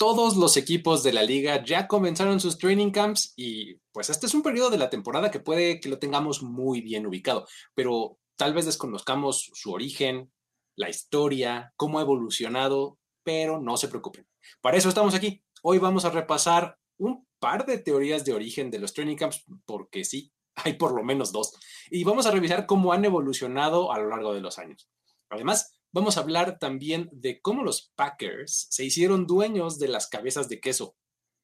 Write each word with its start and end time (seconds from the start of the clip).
todos 0.00 0.38
los 0.38 0.56
equipos 0.56 1.02
de 1.02 1.12
la 1.12 1.22
liga 1.22 1.62
ya 1.62 1.86
comenzaron 1.86 2.40
sus 2.40 2.56
training 2.56 2.90
camps 2.90 3.34
y 3.36 3.74
pues 3.92 4.08
este 4.08 4.24
es 4.24 4.32
un 4.32 4.42
periodo 4.42 4.70
de 4.70 4.78
la 4.78 4.88
temporada 4.88 5.30
que 5.30 5.40
puede 5.40 5.78
que 5.78 5.90
lo 5.90 5.98
tengamos 5.98 6.42
muy 6.42 6.80
bien 6.80 7.04
ubicado, 7.04 7.46
pero 7.74 8.18
tal 8.36 8.54
vez 8.54 8.64
desconozcamos 8.64 9.50
su 9.52 9.72
origen, 9.72 10.32
la 10.74 10.88
historia, 10.88 11.74
cómo 11.76 11.98
ha 11.98 12.02
evolucionado, 12.02 12.96
pero 13.22 13.60
no 13.60 13.76
se 13.76 13.88
preocupen. 13.88 14.26
Para 14.62 14.78
eso 14.78 14.88
estamos 14.88 15.14
aquí. 15.14 15.44
Hoy 15.62 15.76
vamos 15.76 16.06
a 16.06 16.10
repasar 16.10 16.78
un 16.96 17.28
par 17.38 17.66
de 17.66 17.76
teorías 17.76 18.24
de 18.24 18.32
origen 18.32 18.70
de 18.70 18.78
los 18.78 18.94
training 18.94 19.16
camps, 19.16 19.44
porque 19.66 20.04
sí, 20.04 20.32
hay 20.54 20.78
por 20.78 20.94
lo 20.94 21.04
menos 21.04 21.30
dos, 21.30 21.52
y 21.90 22.04
vamos 22.04 22.24
a 22.24 22.30
revisar 22.30 22.64
cómo 22.64 22.94
han 22.94 23.04
evolucionado 23.04 23.92
a 23.92 23.98
lo 23.98 24.08
largo 24.08 24.32
de 24.32 24.40
los 24.40 24.58
años. 24.58 24.88
Además, 25.28 25.78
vamos 25.92 26.16
a 26.16 26.20
hablar 26.20 26.58
también 26.58 27.08
de 27.12 27.40
cómo 27.40 27.62
los 27.62 27.92
Packers 27.94 28.66
se 28.70 28.84
hicieron 28.84 29.26
dueños 29.26 29.78
de 29.78 29.88
las 29.88 30.08
cabezas 30.08 30.48
de 30.48 30.60
queso. 30.60 30.96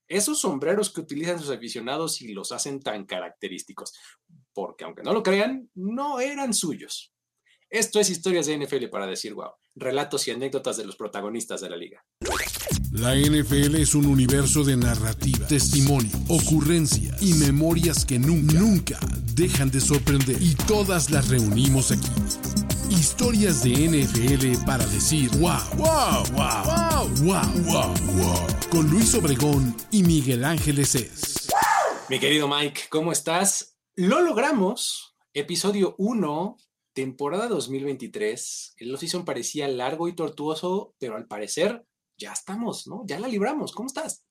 Esos 0.09 0.41
sombreros 0.41 0.91
que 0.91 1.01
utilizan 1.01 1.39
sus 1.41 1.51
aficionados 1.51 2.23
y 2.23 2.33
los 2.33 2.53
hacen 2.53 2.81
tan 2.81 3.07
característicos, 3.07 3.93
porque 4.53 4.85
aunque 4.85 5.03
no 5.03 5.13
lo 5.13 5.23
crean, 5.23 5.71
no 5.75 6.21
eran 6.21 6.55
suyos. 6.55 7.13
Esto 7.69 7.99
es 7.99 8.11
Historias 8.11 8.47
de 8.47 8.57
NFL 8.59 8.87
para 8.91 9.07
decir 9.07 9.35
wow, 9.35 9.51
relatos 9.75 10.29
y 10.29 10.31
anécdotas 10.31 10.77
de 10.77 10.85
los 10.85 10.97
protagonistas 10.97 11.61
de 11.61 11.71
la 11.71 11.77
liga. 11.77 12.05
La 12.93 13.15
NFL 13.17 13.75
es 13.75 13.95
un 13.97 14.07
universo 14.07 14.63
de 14.63 14.77
narrativa, 14.77 15.47
testimonio, 15.49 16.13
ocurrencia 16.29 17.17
y 17.21 17.35
memorias 17.35 18.05
que 18.05 18.19
nunca, 18.21 18.59
nunca 18.59 18.99
dejan 19.35 19.71
de 19.71 19.81
sorprender. 19.81 20.41
Y 20.41 20.55
todas 20.55 21.11
las 21.11 21.29
reunimos 21.29 21.91
aquí. 21.91 22.66
Historias 22.91 23.65
de 23.65 23.71
NFL 23.73 24.65
para 24.65 24.87
decir 24.87 25.29
wow, 25.39 25.59
wow, 25.77 26.25
wow, 26.33 26.65
wow, 26.65 27.09
wow, 27.23 27.65
wow, 27.65 27.95
wow. 28.15 28.47
Con 28.71 28.89
Luis 28.89 29.15
Obregón 29.15 29.77
y 29.91 30.03
Miguel 30.05 30.45
Ángeles 30.45 30.95
es. 30.95 31.49
Mi 32.09 32.21
querido 32.21 32.47
Mike, 32.47 32.83
¿cómo 32.89 33.11
estás? 33.11 33.79
Lo 33.97 34.21
logramos. 34.21 35.17
Episodio 35.35 35.97
1, 35.99 36.57
temporada 36.93 37.49
2023. 37.49 38.75
El 38.79 38.95
off-season 38.95 39.25
parecía 39.25 39.67
largo 39.67 40.07
y 40.09 40.15
tortuoso, 40.15 40.95
pero 40.99 41.17
al 41.17 41.27
parecer 41.27 41.85
ya 42.17 42.33
estamos, 42.33 42.87
¿no? 42.87 43.03
Ya 43.07 43.19
la 43.19 43.29
libramos. 43.29 43.73
¿Cómo 43.73 43.89
estás? 43.89 44.25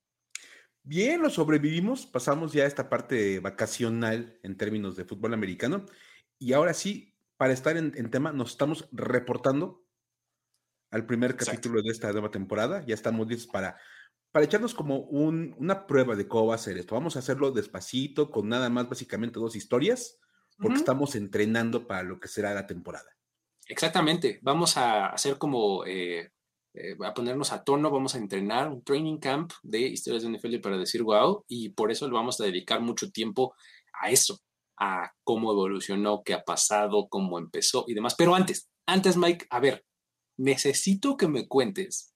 Bien, 0.81 1.21
lo 1.21 1.29
sobrevivimos. 1.29 2.05
Pasamos 2.05 2.53
ya 2.53 2.65
esta 2.65 2.89
parte 2.89 3.39
vacacional 3.39 4.39
en 4.43 4.55
términos 4.55 4.95
de 4.95 5.03
fútbol 5.03 5.33
americano. 5.33 5.85
Y 6.39 6.53
ahora 6.53 6.73
sí, 6.73 7.14
para 7.37 7.53
estar 7.53 7.77
en, 7.77 7.91
tema, 8.11 8.31
nos 8.31 8.51
estamos 8.51 8.87
reportando 8.91 9.83
al 10.91 11.05
primer 11.05 11.35
capítulo 11.35 11.81
de 11.81 11.91
esta 11.91 12.11
nueva 12.11 12.31
temporada. 12.31 12.85
Ya 12.85 12.93
estamos 12.93 13.27
listos 13.27 13.47
para, 13.47 13.77
para 14.31 14.45
echarnos 14.45 14.73
como 14.73 14.99
una 14.99 15.87
prueba 15.87 16.15
de 16.15 16.27
cómo 16.27 16.47
va 16.47 16.55
a 16.55 16.59
ser 16.59 16.77
esto. 16.77 16.95
Vamos 16.95 17.15
a 17.15 17.19
hacerlo 17.19 17.51
despacito, 17.51 18.31
con 18.31 18.47
nada 18.47 18.69
más 18.69 18.87
básicamente 18.87 19.39
dos 19.39 19.55
historias, 19.55 20.19
porque 20.57 20.77
estamos 20.77 21.15
entrenando 21.15 21.87
para 21.87 22.03
lo 22.03 22.19
que 22.19 22.27
será 22.27 22.53
la 22.53 22.67
temporada. 22.67 23.09
Exactamente. 23.67 24.39
Vamos 24.41 24.77
a 24.77 25.07
hacer 25.07 25.37
como 25.37 25.85
eh, 25.85 26.31
eh, 26.73 26.95
a 27.05 27.13
ponernos 27.13 27.53
a 27.53 27.63
tono, 27.63 27.89
vamos 27.89 28.15
a 28.15 28.17
entrenar 28.17 28.67
un 28.69 28.83
training 28.83 29.17
camp 29.17 29.51
de 29.63 29.79
historias 29.79 30.23
de 30.23 30.29
NFL 30.29 30.59
para 30.59 30.77
decir 30.77 31.03
wow, 31.03 31.45
y 31.47 31.69
por 31.69 31.89
eso 31.89 32.05
le 32.05 32.13
vamos 32.13 32.39
a 32.39 32.43
dedicar 32.43 32.81
mucho 32.81 33.11
tiempo 33.11 33.55
a 34.01 34.11
eso, 34.11 34.39
a 34.77 35.13
cómo 35.23 35.51
evolucionó, 35.51 36.23
qué 36.23 36.33
ha 36.33 36.43
pasado, 36.43 37.07
cómo 37.09 37.39
empezó 37.39 37.85
y 37.87 37.93
demás. 37.93 38.15
Pero 38.15 38.35
antes, 38.35 38.69
antes, 38.85 39.17
Mike, 39.17 39.47
a 39.49 39.59
ver, 39.59 39.85
necesito 40.37 41.17
que 41.17 41.27
me 41.27 41.47
cuentes 41.47 42.13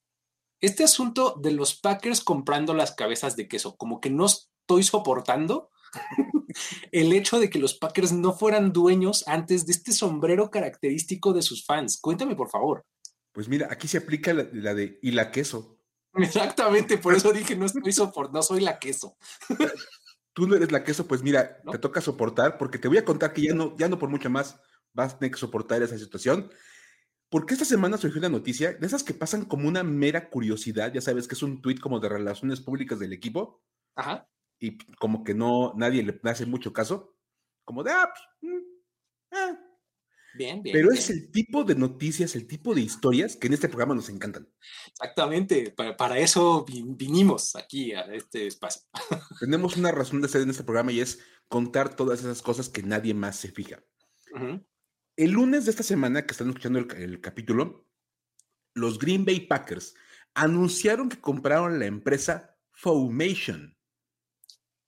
este 0.62 0.84
asunto 0.84 1.36
de 1.42 1.52
los 1.52 1.80
Packers 1.80 2.22
comprando 2.22 2.74
las 2.74 2.94
cabezas 2.94 3.36
de 3.36 3.48
queso, 3.48 3.78
como 3.78 4.02
que 4.02 4.10
no 4.10 4.26
estoy 4.26 4.84
soportando 4.84 5.70
el 6.92 7.14
hecho 7.14 7.40
de 7.40 7.50
que 7.50 7.60
los 7.60 7.76
Packers 7.76 8.12
no 8.12 8.34
fueran 8.34 8.74
dueños 8.74 9.24
antes 9.28 9.66
de 9.66 9.72
este 9.72 9.92
sombrero 9.94 10.50
característico 10.50 11.34
de 11.34 11.42
sus 11.42 11.66
fans. 11.66 12.00
Cuéntame, 12.00 12.36
por 12.36 12.50
favor. 12.50 12.86
Pues 13.32 13.48
mira, 13.48 13.68
aquí 13.72 13.88
se 13.88 14.00
aplica 14.00 14.34
la, 14.34 14.74
de 14.74 15.00
y 15.02 15.12
la 15.12 15.32
queso. 15.32 15.78
Exactamente, 16.16 16.98
por 16.98 17.14
eso 17.14 17.32
dije 17.32 17.56
no 17.56 17.68
estoy 17.68 17.94
soport, 17.94 18.34
no 18.34 18.42
soy 18.42 18.62
la 18.62 18.80
queso 18.80 19.16
tú 20.40 20.48
no 20.48 20.56
eres 20.56 20.72
la 20.72 20.86
queso, 20.86 21.06
pues 21.06 21.22
mira, 21.22 21.62
te 21.70 21.78
toca 21.80 22.00
soportar, 22.00 22.58
porque 22.58 22.78
te 22.78 22.88
voy 22.88 22.98
a 22.98 23.04
contar 23.04 23.34
que 23.34 23.42
ya 23.42 23.54
no, 23.54 23.76
ya 23.78 23.90
no 23.90 24.00
por 24.00 24.08
mucho 24.08 24.30
más 24.30 24.58
vas 24.94 25.14
a 25.14 25.20
tener 25.20 25.34
que 25.34 25.38
soportar 25.38 25.84
esa 25.84 25.98
situación. 25.98 26.50
Porque 27.28 27.56
esta 27.56 27.66
semana 27.66 27.98
surgió 27.98 28.20
una 28.20 28.30
noticia 28.30 28.72
de 28.72 28.88
esas 28.88 29.04
que 29.04 29.14
pasan 29.14 29.44
como 29.44 29.68
una 29.68 29.84
mera 29.84 30.30
curiosidad, 30.30 30.94
ya 30.94 31.02
sabes 31.02 31.28
que 31.28 31.36
es 31.36 31.44
un 31.44 31.62
tuit 31.62 31.82
como 31.82 32.00
de 32.00 32.08
relaciones 32.08 32.62
públicas 32.62 33.00
del 33.00 33.12
equipo. 33.12 33.62
Ajá. 33.96 34.30
Y 34.60 34.78
como 34.96 35.26
que 35.26 35.34
no, 35.34 35.74
nadie 35.76 36.04
le 36.04 36.18
hace 36.24 36.46
mucho 36.46 36.72
caso. 36.72 37.18
Como 37.66 37.84
de, 37.84 37.92
ah, 37.92 38.10
pues, 38.10 38.54
mm, 38.54 38.66
ah, 39.34 39.60
Bien, 40.36 40.62
bien. 40.62 40.74
Pero 40.74 40.92
es 40.92 41.10
el 41.10 41.32
tipo 41.32 41.64
de 41.64 41.76
noticias, 41.76 42.36
el 42.36 42.48
tipo 42.48 42.76
de 42.76 42.82
historias 42.82 43.36
que 43.36 43.48
en 43.48 43.54
este 43.54 43.68
programa 43.68 43.96
nos 43.96 44.10
encantan. 44.10 44.48
Exactamente, 44.88 45.72
para, 45.72 46.20
eso 46.20 46.66
vinimos 46.66 47.56
aquí 47.56 47.94
a 47.94 48.02
este 48.14 48.48
espacio. 48.48 48.84
Tenemos 49.40 49.78
una 49.78 49.92
razón 49.92 50.22
de 50.22 50.28
ser 50.28 50.42
en 50.42 50.52
este 50.52 50.64
programa 50.64 50.92
y 50.92 51.02
es 51.02 51.20
contar 51.48 51.96
todas 51.96 52.20
esas 52.20 52.42
cosas 52.42 52.70
que 52.70 52.84
nadie 52.84 53.14
más 53.14 53.38
se 53.38 53.52
fija. 53.52 53.84
El 55.16 55.32
lunes 55.32 55.66
de 55.66 55.72
esta 55.72 55.84
semana 55.84 56.26
que 56.26 56.32
están 56.32 56.50
escuchando 56.50 56.80
el, 56.80 56.92
el 56.96 57.22
capítulo, 57.22 57.88
los 58.76 59.00
Green 59.00 59.26
Bay 59.26 59.42
Packers 59.42 59.96
anunciaron 60.36 61.10
que 61.10 61.20
compraron 61.20 61.80
la 61.80 61.86
empresa 61.86 62.56
Foamation. 62.72 63.76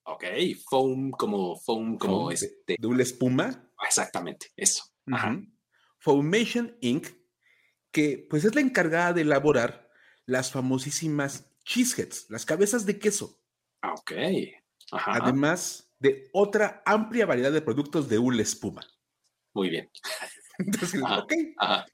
Ok, 0.03 0.23
foam 0.69 1.12
como 1.12 1.58
foam 1.58 1.97
como 1.97 2.31
este. 2.31 2.75
De 2.78 2.88
una 2.88 3.03
espuma. 3.03 3.69
Exactamente, 3.85 4.47
eso. 4.56 4.84
Foundation 6.00 6.78
Inc., 6.81 7.07
que 7.91 8.25
pues 8.29 8.45
es 8.45 8.56
la 8.56 8.62
encargada 8.62 9.13
de 9.13 9.22
elaborar 9.22 9.89
las 10.25 10.51
famosísimas 10.51 11.51
cheeseheads, 11.66 12.29
las 12.29 12.45
cabezas 12.45 12.85
de 12.85 13.00
queso. 13.00 13.40
Ah, 13.81 13.94
ok. 13.94 14.11
Además 14.91 15.91
de 16.00 16.29
otra 16.34 16.81
amplia 16.85 17.25
variedad 17.25 17.51
de 17.51 17.61
productos 17.61 18.09
de 18.09 18.17
hule 18.17 18.44
espuma. 18.44 18.81
Muy 19.53 19.69
bien. 19.69 19.91
Entonces, 20.57 21.01
ok. 21.01 21.34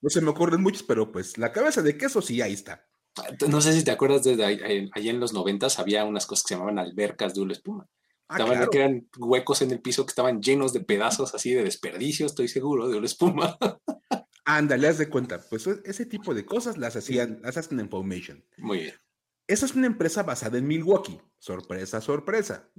No 0.02 0.10
se 0.10 0.22
me 0.22 0.30
ocurren 0.30 0.62
muchos, 0.62 0.84
pero 0.84 1.12
pues 1.12 1.38
la 1.38 1.52
cabeza 1.52 1.82
de 1.82 1.98
queso 1.98 2.22
sí, 2.22 2.42
ahí 2.42 2.54
está. 2.54 2.86
No 3.48 3.62
sé 3.62 3.74
si 3.74 3.84
te 3.84 3.92
acuerdas 3.92 4.24
de 4.24 4.44
allá 4.44 5.12
en 5.12 5.20
los 5.20 5.34
noventas 5.34 5.80
había 5.80 6.06
unas 6.06 6.26
cosas 6.26 6.44
que 6.44 6.50
se 6.50 6.56
llamaban 6.56 6.80
albercas 6.80 7.34
de 7.34 7.42
hule 7.42 7.54
espuma. 7.54 7.88
Ah, 8.30 8.38
estaban, 8.40 8.70
que 8.70 8.78
eran 8.78 9.08
huecos 9.18 9.62
en 9.62 9.72
el 9.72 9.82
piso 9.82 10.06
que 10.06 10.10
estaban 10.10 10.42
llenos 10.42 10.74
de 10.74 10.82
pedazos 10.82 11.34
así 11.34 11.54
de 11.54 11.64
desperdicio, 11.64 12.26
estoy 12.26 12.50
seguro, 12.50 12.90
de 12.90 12.98
una 12.98 13.06
espuma. 13.06 13.58
Ándale, 14.46 14.88
haz 14.88 14.98
de 14.98 15.10
cuenta. 15.10 15.40
Pues 15.50 15.68
e, 15.68 15.82
ese 15.86 16.06
tipo 16.06 16.34
de 16.34 16.46
cosas 16.46 16.78
las 16.78 16.96
hacían, 16.96 17.40
las 17.42 17.58
hacen 17.58 17.80
en 17.80 17.90
Foundation. 17.90 18.44
Muy 18.58 18.80
bien. 18.80 18.96
Esa 19.48 19.66
es 19.66 19.76
una 19.76 19.88
empresa 19.88 20.24
basada 20.24 20.58
en 20.58 20.68
Milwaukee. 20.68 21.20
Sorpresa, 21.38 22.02
sorpresa. 22.02 22.70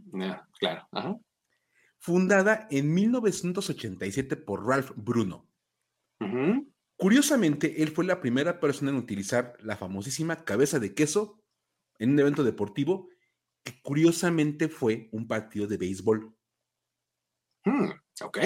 claro. 0.59 1.23
Fundada 1.99 2.69
en 2.71 2.93
1987 2.93 4.37
por 4.37 4.67
Ralph 4.67 4.93
Bruno. 4.97 5.49
Curiosamente, 6.97 7.83
él 7.83 7.91
fue 7.91 8.05
la 8.05 8.21
primera 8.21 8.61
persona 8.61 8.91
en 8.91 8.97
utilizar 8.97 9.55
la 9.61 9.77
famosísima 9.77 10.45
cabeza 10.45 10.79
de 10.79 10.95
queso 10.95 11.41
en 11.99 12.11
un 12.11 12.19
evento 12.19 12.45
deportivo 12.45 13.09
curiosamente 13.83 14.69
fue 14.69 15.09
un 15.13 15.27
partido 15.27 15.67
de 15.67 15.77
béisbol. 15.77 16.35
Hmm, 17.65 17.91
ok, 18.23 18.39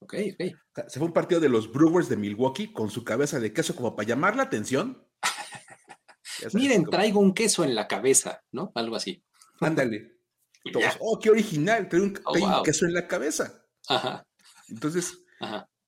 ok, 0.00 0.14
ok. 0.32 0.84
se 0.88 0.98
fue 0.98 1.08
un 1.08 1.12
partido 1.12 1.40
de 1.40 1.48
los 1.48 1.70
Brewers 1.72 2.08
de 2.08 2.16
Milwaukee 2.16 2.72
con 2.72 2.90
su 2.90 3.04
cabeza 3.04 3.40
de 3.40 3.52
queso 3.52 3.74
como 3.74 3.94
para 3.94 4.08
llamar 4.08 4.36
la 4.36 4.44
atención. 4.44 5.06
Miren, 6.54 6.84
traigo 6.84 7.20
un 7.20 7.34
queso 7.34 7.64
en 7.64 7.74
la 7.74 7.88
cabeza, 7.88 8.42
¿no? 8.52 8.72
Algo 8.74 8.96
así. 8.96 9.24
Ándale. 9.60 10.18
oh, 11.00 11.18
qué 11.18 11.30
original, 11.30 11.88
traigo 11.88 12.06
un, 12.06 12.20
oh, 12.24 12.62
queso 12.62 12.86
en 12.86 12.94
la 12.94 13.06
cabeza. 13.06 13.64
Ajá. 13.88 14.26
Entonces, 14.68 15.24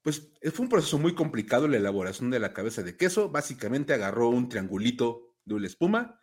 pues 0.03 0.31
fue 0.53 0.65
un 0.65 0.69
proceso 0.69 0.99
muy 0.99 1.15
complicado 1.15 1.69
la 1.69 1.77
elaboración 1.77 2.31
de 2.31 2.41
la 2.41 2.53
cabeza 2.53 2.83
de 2.83 2.97
queso. 2.97 3.31
Básicamente 3.31 3.93
agarró 3.93 4.31
un 4.31 4.49
triangulito 4.49 5.37
de 5.45 5.55
una 5.55 5.67
espuma, 5.67 6.20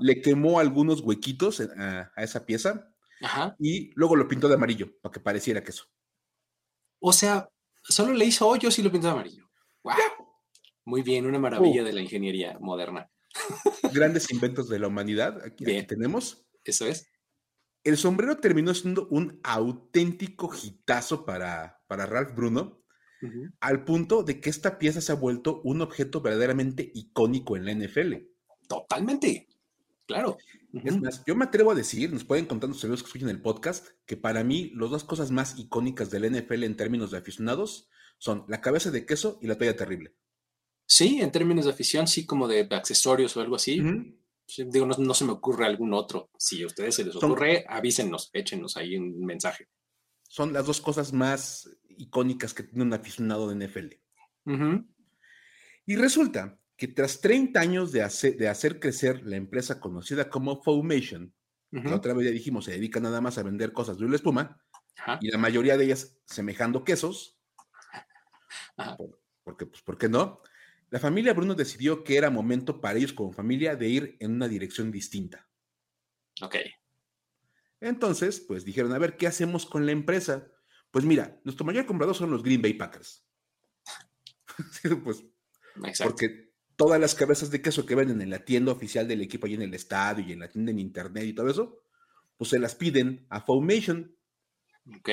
le 0.00 0.20
quemó 0.20 0.58
algunos 0.58 1.00
huequitos 1.00 1.60
a, 1.60 2.12
esa 2.16 2.44
pieza 2.44 2.92
y 3.58 3.92
luego 3.94 4.16
lo 4.16 4.28
pintó 4.28 4.48
de 4.48 4.54
amarillo 4.54 4.92
para 5.00 5.12
que 5.12 5.20
pareciera 5.20 5.62
queso. 5.62 5.84
O 7.00 7.12
sea, 7.12 7.48
solo 7.82 8.12
le 8.12 8.24
hizo 8.24 8.46
hoyos 8.46 8.78
y 8.78 8.82
lo 8.82 8.90
pintó 8.90 9.08
de 9.08 9.12
amarillo. 9.12 9.48
Muy 10.84 11.02
bien, 11.02 11.26
una 11.26 11.38
maravilla 11.38 11.82
uh. 11.82 11.84
de 11.84 11.92
la 11.92 12.00
ingeniería 12.00 12.58
moderna. 12.60 13.10
Grandes 13.92 14.30
inventos 14.32 14.68
de 14.68 14.78
la 14.78 14.88
humanidad. 14.88 15.44
Aquí, 15.44 15.64
tenemos. 15.86 16.46
Eso 16.64 16.86
es. 16.86 17.08
El 17.84 17.96
sombrero 17.96 18.38
terminó 18.38 18.74
siendo 18.74 19.06
un 19.08 19.40
auténtico 19.42 20.50
hitazo 20.54 21.24
para, 21.24 21.82
para 21.86 22.06
Ralph 22.06 22.34
Bruno, 22.34 22.82
al 23.60 23.84
punto 23.84 24.22
de 24.22 24.40
que 24.40 24.48
esta 24.48 24.78
pieza 24.78 25.00
se 25.00 25.10
ha 25.10 25.16
vuelto 25.16 25.60
un 25.64 25.82
objeto 25.82 26.20
verdaderamente 26.20 26.90
icónico 26.94 27.56
en 27.56 27.64
la 27.64 27.72
NFL. 27.72 28.14
Totalmente. 28.68 29.47
Claro. 30.08 30.38
Es 30.72 30.98
más, 31.00 31.22
yo 31.26 31.36
me 31.36 31.44
atrevo 31.44 31.70
a 31.70 31.74
decir, 31.74 32.10
nos 32.10 32.24
pueden 32.24 32.46
contar 32.46 32.70
los 32.70 32.80
que 32.80 32.92
escuchen 32.92 33.28
el 33.28 33.42
podcast, 33.42 33.88
que 34.06 34.16
para 34.16 34.42
mí 34.42 34.72
las 34.74 34.88
dos 34.88 35.04
cosas 35.04 35.30
más 35.30 35.58
icónicas 35.58 36.10
del 36.10 36.32
NFL 36.32 36.64
en 36.64 36.76
términos 36.76 37.10
de 37.10 37.18
aficionados 37.18 37.90
son 38.16 38.46
la 38.48 38.62
cabeza 38.62 38.90
de 38.90 39.04
queso 39.04 39.38
y 39.42 39.46
la 39.46 39.58
toalla 39.58 39.76
terrible. 39.76 40.14
Sí, 40.86 41.20
en 41.20 41.30
términos 41.30 41.66
de 41.66 41.72
afición, 41.72 42.06
sí, 42.06 42.24
como 42.24 42.48
de 42.48 42.66
accesorios 42.70 43.36
o 43.36 43.42
algo 43.42 43.56
así. 43.56 43.82
digo, 44.56 44.86
no, 44.86 45.14
se 45.14 45.24
me 45.26 45.32
ocurre 45.32 45.66
algún 45.66 45.92
otro. 45.92 46.30
Si 46.38 46.62
a 46.62 46.66
ustedes 46.66 46.94
se 46.94 47.04
les 47.04 47.14
ocurre, 47.14 47.66
avísenos, 47.68 48.30
échenos 48.32 48.78
ahí 48.78 48.96
un 48.96 49.26
mensaje. 49.26 49.68
Son 50.22 50.54
las 50.54 50.64
dos 50.64 50.80
cosas 50.80 51.12
más 51.12 51.68
icónicas 51.98 52.54
que 52.54 52.62
tiene 52.62 52.84
un 52.84 52.94
aficionado 52.94 53.50
de 53.50 53.66
NFL. 53.66 53.88
Y 55.84 55.96
resulta 55.96 56.57
que 56.78 56.86
tras 56.86 57.20
30 57.20 57.60
años 57.60 57.90
de 57.90 58.02
hacer, 58.02 58.36
de 58.36 58.48
hacer 58.48 58.78
crecer 58.78 59.26
la 59.26 59.34
empresa 59.36 59.80
conocida 59.80 60.30
como 60.30 60.62
Foamation, 60.62 61.34
la 61.70 61.96
otra 61.96 62.14
vez 62.14 62.26
ya 62.26 62.32
dijimos, 62.32 62.64
se 62.64 62.70
dedica 62.70 63.00
nada 63.00 63.20
más 63.20 63.36
a 63.36 63.42
vender 63.42 63.72
cosas 63.72 63.98
de 63.98 64.06
una 64.06 64.14
espuma, 64.14 64.62
y 65.20 65.30
la 65.30 65.38
mayoría 65.38 65.76
de 65.76 65.84
ellas 65.84 66.16
semejando 66.24 66.84
quesos, 66.84 67.36
porque, 69.42 69.66
pues, 69.66 69.82
¿por 69.82 69.98
qué 69.98 70.08
no? 70.08 70.40
La 70.90 71.00
familia 71.00 71.34
Bruno 71.34 71.54
decidió 71.54 72.04
que 72.04 72.16
era 72.16 72.30
momento 72.30 72.80
para 72.80 72.96
ellos 72.96 73.12
como 73.12 73.32
familia 73.32 73.74
de 73.74 73.88
ir 73.88 74.16
en 74.20 74.32
una 74.34 74.46
dirección 74.46 74.92
distinta. 74.92 75.48
Ok. 76.40 76.56
Entonces, 77.80 78.40
pues 78.40 78.64
dijeron, 78.64 78.92
a 78.92 78.98
ver, 78.98 79.16
¿qué 79.16 79.26
hacemos 79.26 79.66
con 79.66 79.84
la 79.84 79.92
empresa? 79.92 80.46
Pues 80.92 81.04
mira, 81.04 81.40
nuestro 81.42 81.66
mayor 81.66 81.86
comprador 81.86 82.14
son 82.14 82.30
los 82.30 82.42
Green 82.42 82.62
Bay 82.62 82.74
Packers. 82.74 83.26
pues, 85.04 85.24
porque 86.02 86.47
todas 86.78 87.00
las 87.00 87.16
cabezas 87.16 87.50
de 87.50 87.60
queso 87.60 87.84
que 87.84 87.96
venden 87.96 88.22
en 88.22 88.30
la 88.30 88.44
tienda 88.44 88.70
oficial 88.70 89.08
del 89.08 89.20
equipo 89.20 89.48
y 89.48 89.54
en 89.54 89.62
el 89.62 89.74
estadio 89.74 90.24
y 90.24 90.32
en 90.32 90.38
la 90.38 90.48
tienda 90.48 90.70
en 90.70 90.78
internet 90.78 91.24
y 91.24 91.32
todo 91.32 91.50
eso, 91.50 91.82
pues 92.36 92.50
se 92.50 92.60
las 92.60 92.76
piden 92.76 93.26
a 93.30 93.40
Foundation. 93.40 94.16
Ok. 94.96 95.10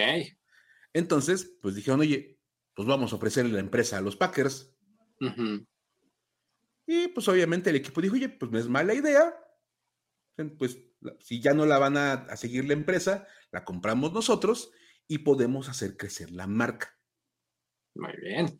Entonces, 0.94 1.58
pues 1.64 1.74
dijeron, 1.74 2.02
oye, 2.02 2.40
pues 2.76 2.88
vamos 2.88 3.12
a 3.12 3.16
ofrecerle 3.16 3.52
la 3.52 3.62
empresa 3.62 3.98
a 3.98 4.02
los 4.02 4.16
Packers. 4.16 4.78
Y 6.86 7.08
pues 7.08 7.28
obviamente 7.28 7.72
el 7.72 7.78
equipo 7.78 8.00
dijo, 8.00 8.14
oye, 8.14 8.30
pues 8.30 8.52
no 8.52 8.60
es 8.60 8.68
mala 8.68 8.94
idea. 8.94 9.36
Pues 10.60 10.78
si 11.20 11.42
ya 11.42 11.56
no 11.56 11.66
la 11.66 11.80
van 11.80 11.98
a, 11.98 12.38
seguir 12.38 12.66
la 12.66 12.74
empresa, 12.74 13.28
la 13.52 13.66
compramos 13.66 14.14
nosotros 14.14 14.72
y 15.08 15.18
podemos 15.20 15.68
hacer 15.68 15.98
crecer 15.98 16.30
la 16.30 16.46
marca. 16.46 16.96
Muy 17.96 18.14
bien. 18.22 18.56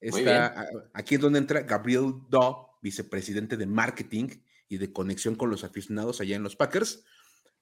Está, 0.00 0.68
Aquí 0.92 1.16
es 1.16 1.20
donde 1.20 1.38
entra 1.38 1.62
Gabriel 1.62 2.14
Daw, 2.30 2.68
vicepresidente 2.82 3.56
de 3.56 3.66
marketing 3.66 4.28
y 4.68 4.78
de 4.78 4.92
conexión 4.92 5.34
con 5.34 5.50
los 5.50 5.64
aficionados 5.64 6.20
allá 6.20 6.36
en 6.36 6.42
los 6.42 6.56
Packers. 6.56 7.04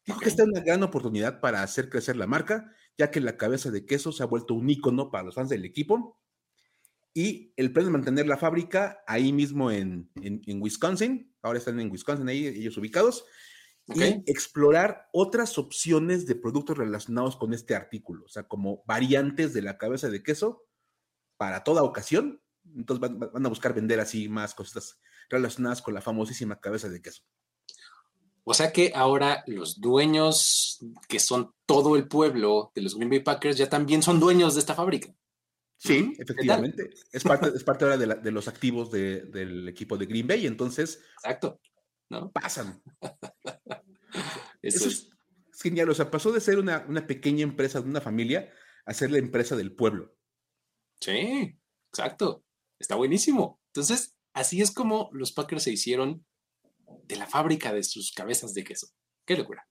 Dijo 0.04 0.20
que 0.20 0.28
esta 0.28 0.42
es 0.42 0.48
una 0.48 0.60
gran 0.60 0.82
oportunidad 0.82 1.40
para 1.40 1.62
hacer 1.62 1.88
crecer 1.88 2.16
la 2.16 2.26
marca, 2.26 2.72
ya 2.96 3.10
que 3.10 3.20
la 3.20 3.36
cabeza 3.36 3.70
de 3.70 3.86
queso 3.86 4.12
se 4.12 4.22
ha 4.22 4.26
vuelto 4.26 4.54
un 4.54 4.68
icono 4.68 5.10
para 5.10 5.24
los 5.24 5.34
fans 5.34 5.48
del 5.48 5.64
equipo 5.64 6.20
y 7.16 7.54
el 7.56 7.72
plan 7.72 7.86
es 7.86 7.92
mantener 7.92 8.26
la 8.26 8.36
fábrica 8.36 9.02
ahí 9.06 9.32
mismo 9.32 9.70
en, 9.70 10.10
Wisconsin. 10.46 11.34
Ahora 11.40 11.58
están 11.58 11.80
en 11.80 11.90
Wisconsin, 11.90 12.28
ahí 12.28 12.46
ellos 12.46 12.76
ubicados. 12.76 13.24
Y 13.94 14.02
explorar 14.30 15.08
otras 15.14 15.56
opciones 15.56 16.26
de 16.26 16.34
productos 16.34 16.76
relacionados 16.76 17.36
con 17.36 17.54
este 17.54 17.74
artículo. 17.74 18.26
O 18.26 18.28
sea, 18.28 18.42
como 18.42 18.82
variantes 18.84 19.54
de 19.54 19.62
la 19.62 19.78
cabeza 19.78 20.10
de 20.10 20.22
queso 20.22 20.66
para 21.36 21.64
toda 21.64 21.82
ocasión. 21.82 22.40
Entonces 22.76 23.00
van, 23.00 23.46
a 23.46 23.48
buscar 23.48 23.74
vender 23.74 24.00
así 24.00 24.28
más 24.28 24.54
cosas 24.54 24.98
relacionadas 25.28 25.82
con 25.82 25.94
la 25.94 26.00
famosísima 26.00 26.60
cabeza 26.60 26.88
de 26.88 27.00
queso. 27.00 27.22
O 28.44 28.54
sea 28.54 28.72
que 28.72 28.92
ahora 28.94 29.42
los 29.46 29.80
dueños, 29.80 30.78
que 31.08 31.18
son 31.18 31.52
todo 31.66 31.96
el 31.96 32.06
pueblo 32.06 32.70
de 32.74 32.82
los 32.82 32.94
Green 32.94 33.10
Bay 33.10 33.20
Packers, 33.20 33.56
ya 33.56 33.68
también 33.68 34.02
son 34.02 34.20
dueños 34.20 34.54
de 34.54 34.60
esta 34.60 34.74
fábrica. 34.74 35.12
Sí, 35.78 36.14
efectivamente. 36.18 36.90
Es 37.12 37.22
parte, 37.22 37.48
es 37.54 37.64
parte 37.64 37.84
ahora 37.84 37.96
de, 37.96 38.30
los 38.30 38.48
activos 38.48 38.90
del 38.90 39.68
equipo 39.68 39.98
de 39.98 40.06
Green 40.06 40.26
Bay, 40.26 40.46
entonces. 40.46 41.02
Exacto. 41.22 41.60
¿no? 42.08 42.30
Pasan. 42.30 42.82
Eso, 44.62 44.88
es, 44.88 45.10
genial. 45.60 45.90
O 45.90 45.94
sea, 45.94 46.10
pasó 46.10 46.32
de 46.32 46.40
ser 46.40 46.58
una, 46.58 46.86
pequeña 47.06 47.42
empresa 47.42 47.80
de 47.80 47.88
una 47.88 48.00
familia 48.00 48.52
a 48.84 48.94
ser 48.94 49.10
la 49.10 49.18
empresa 49.18 49.56
del 49.56 49.72
pueblo. 49.72 50.15
Sí, 51.00 51.58
exacto. 51.90 52.44
Está 52.78 52.94
buenísimo. 52.94 53.60
Entonces, 53.68 54.16
así 54.34 54.60
es 54.60 54.70
como 54.70 55.08
los 55.12 55.32
Packers 55.32 55.64
se 55.64 55.72
hicieron 55.72 56.26
de 57.04 57.16
la 57.16 57.26
fábrica 57.26 57.72
de 57.72 57.82
sus 57.82 58.12
cabezas 58.12 58.54
de 58.54 58.64
queso. 58.64 58.88
Qué 59.24 59.36
locura. 59.36 59.66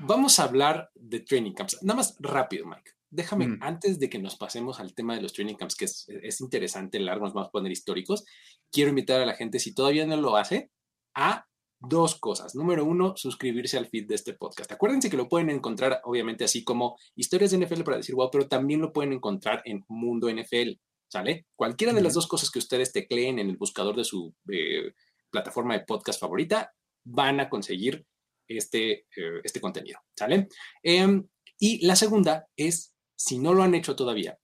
Vamos 0.00 0.38
a 0.38 0.44
hablar 0.44 0.90
de 0.94 1.20
training 1.20 1.52
camps. 1.52 1.82
Nada 1.82 1.96
más 1.96 2.16
rápido, 2.20 2.66
Mike. 2.66 2.92
Déjame, 3.08 3.48
mm. 3.48 3.58
antes 3.62 3.98
de 3.98 4.10
que 4.10 4.18
nos 4.18 4.36
pasemos 4.36 4.78
al 4.78 4.94
tema 4.94 5.14
de 5.14 5.22
los 5.22 5.32
training 5.32 5.54
camps, 5.54 5.76
que 5.76 5.86
es, 5.86 6.06
es 6.08 6.40
interesante, 6.40 6.98
largo, 6.98 7.24
nos 7.24 7.34
vamos 7.34 7.48
a 7.48 7.52
poner 7.52 7.72
históricos, 7.72 8.24
quiero 8.70 8.90
invitar 8.90 9.20
a 9.20 9.26
la 9.26 9.34
gente, 9.34 9.58
si 9.58 9.74
todavía 9.74 10.06
no 10.06 10.16
lo 10.16 10.36
hace, 10.36 10.70
a 11.14 11.46
dos 11.80 12.14
cosas. 12.16 12.54
Número 12.54 12.84
uno, 12.84 13.16
suscribirse 13.16 13.78
al 13.78 13.86
feed 13.86 14.06
de 14.06 14.14
este 14.14 14.34
podcast. 14.34 14.70
Acuérdense 14.72 15.10
que 15.10 15.16
lo 15.16 15.28
pueden 15.28 15.50
encontrar, 15.50 16.00
obviamente, 16.04 16.44
así 16.44 16.64
como 16.64 16.98
historias 17.14 17.50
de 17.50 17.58
NFL 17.58 17.82
para 17.82 17.98
decir 17.98 18.14
wow, 18.14 18.30
pero 18.30 18.48
también 18.48 18.80
lo 18.80 18.92
pueden 18.92 19.12
encontrar 19.12 19.62
en 19.64 19.84
Mundo 19.88 20.30
NFL, 20.30 20.78
¿sale? 21.08 21.46
Cualquiera 21.54 21.92
de 21.92 22.02
las 22.02 22.14
dos 22.14 22.26
cosas 22.26 22.50
que 22.50 22.58
ustedes 22.58 22.92
tecleen 22.92 23.38
en 23.38 23.50
el 23.50 23.56
buscador 23.56 23.96
de 23.96 24.04
su 24.04 24.34
eh, 24.50 24.92
plataforma 25.30 25.74
de 25.74 25.84
podcast 25.84 26.20
favorita, 26.20 26.72
van 27.04 27.40
a 27.40 27.48
conseguir 27.48 28.04
este, 28.48 29.06
eh, 29.16 29.40
este 29.44 29.60
contenido, 29.60 30.00
¿sale? 30.16 30.48
Em, 30.82 31.26
y 31.58 31.84
la 31.86 31.96
segunda 31.96 32.48
es 32.56 32.94
si 33.14 33.38
no 33.38 33.54
lo 33.54 33.62
han 33.62 33.74
hecho 33.74 33.96
todavía, 33.96 34.38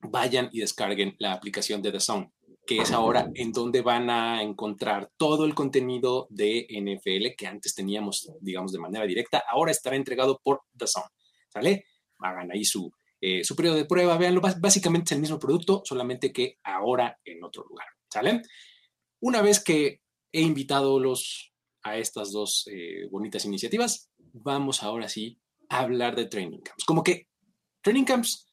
vayan 0.00 0.48
y 0.52 0.60
descarguen 0.60 1.14
la 1.18 1.32
aplicación 1.32 1.82
de 1.82 1.92
The 1.92 2.00
Zone, 2.00 2.32
que 2.70 2.82
es 2.82 2.92
ahora 2.92 3.28
en 3.34 3.50
donde 3.50 3.82
van 3.82 4.10
a 4.10 4.44
encontrar 4.44 5.10
todo 5.16 5.44
el 5.44 5.56
contenido 5.56 6.28
de 6.30 6.68
NFL 6.70 7.34
que 7.36 7.48
antes 7.48 7.74
teníamos, 7.74 8.30
digamos, 8.40 8.70
de 8.70 8.78
manera 8.78 9.04
directa. 9.06 9.42
Ahora 9.50 9.72
estará 9.72 9.96
entregado 9.96 10.40
por 10.40 10.60
The 10.76 10.86
Zone. 10.86 11.08
¿Sale? 11.48 11.86
Hagan 12.20 12.52
ahí 12.52 12.64
su, 12.64 12.88
eh, 13.20 13.42
su 13.42 13.56
periodo 13.56 13.74
de 13.74 13.86
prueba, 13.86 14.16
véanlo. 14.16 14.40
Básicamente 14.40 15.06
es 15.06 15.12
el 15.16 15.20
mismo 15.20 15.40
producto, 15.40 15.82
solamente 15.84 16.32
que 16.32 16.58
ahora 16.62 17.18
en 17.24 17.42
otro 17.42 17.64
lugar. 17.64 17.88
¿Sale? 18.08 18.42
Una 19.18 19.42
vez 19.42 19.58
que 19.58 20.02
he 20.30 20.40
invitado 20.40 21.00
los, 21.00 21.52
a 21.82 21.96
estas 21.96 22.30
dos 22.30 22.68
eh, 22.70 23.08
bonitas 23.10 23.44
iniciativas, 23.46 24.12
vamos 24.16 24.84
ahora 24.84 25.08
sí 25.08 25.40
a 25.70 25.80
hablar 25.80 26.14
de 26.14 26.26
training 26.26 26.60
camps. 26.60 26.84
Como 26.84 27.02
que 27.02 27.26
Training 27.82 28.04
camps, 28.04 28.49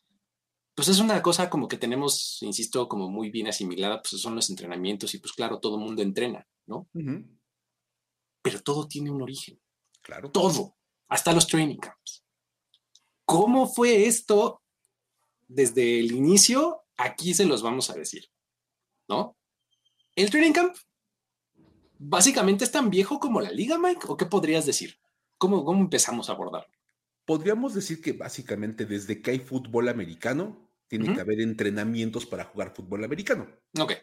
pues 0.78 0.90
es 0.90 1.00
una 1.00 1.24
cosa 1.24 1.50
como 1.50 1.68
que 1.68 1.76
tenemos, 1.76 2.38
insisto, 2.44 2.88
como 2.88 3.10
muy 3.10 3.32
bien 3.32 3.48
asimilada, 3.48 4.00
pues 4.00 4.22
son 4.22 4.36
los 4.36 4.48
entrenamientos 4.52 5.12
y 5.16 5.18
pues 5.18 5.34
claro, 5.34 5.60
todo 5.60 5.80
mundo 5.80 6.04
entrena, 6.04 6.48
¿no? 6.68 6.88
Pero 8.44 8.62
todo 8.62 8.88
tiene 8.88 9.10
un 9.10 9.24
origen. 9.24 9.60
Claro. 10.04 10.30
Todo, 10.30 10.78
hasta 11.08 11.34
los 11.34 11.48
training 11.48 11.78
camps. 11.78 12.24
¿Cómo 13.26 13.66
fue 13.66 14.06
esto 14.06 14.62
desde 15.48 16.00
el 16.00 16.12
inicio? 16.12 16.84
Aquí 16.96 17.34
se 17.34 17.46
los 17.46 17.64
vamos 17.64 17.90
a 17.90 17.96
decir, 17.96 18.30
¿no? 19.10 19.36
El 20.16 20.30
training 20.30 20.54
camp 20.54 20.78
básicamente 21.98 22.66
es 22.66 22.72
tan 22.72 22.92
viejo 22.92 23.20
como 23.20 23.42
la 23.42 23.50
liga, 23.50 23.80
Mike, 23.80 24.06
¿o 24.10 24.16
qué 24.16 24.28
podrías 24.28 24.68
decir? 24.68 25.00
¿Cómo, 25.40 25.66
cómo 25.66 25.82
empezamos 25.82 26.30
a 26.30 26.34
abordarlo? 26.34 26.78
podríamos 27.28 27.74
decir 27.74 28.02
que 28.02 28.14
básicamente 28.14 28.86
desde 28.86 29.22
que 29.22 29.32
hay 29.32 29.40
fútbol 29.40 29.90
americano, 29.90 30.67
tiene 30.88 31.14
que 31.14 31.22
haber 31.22 31.42
entrenamientos 31.42 32.26
para 32.26 32.46
jugar 32.46 32.74
fútbol 32.76 33.04
americano. 33.04 33.48
Ok. 33.80 33.94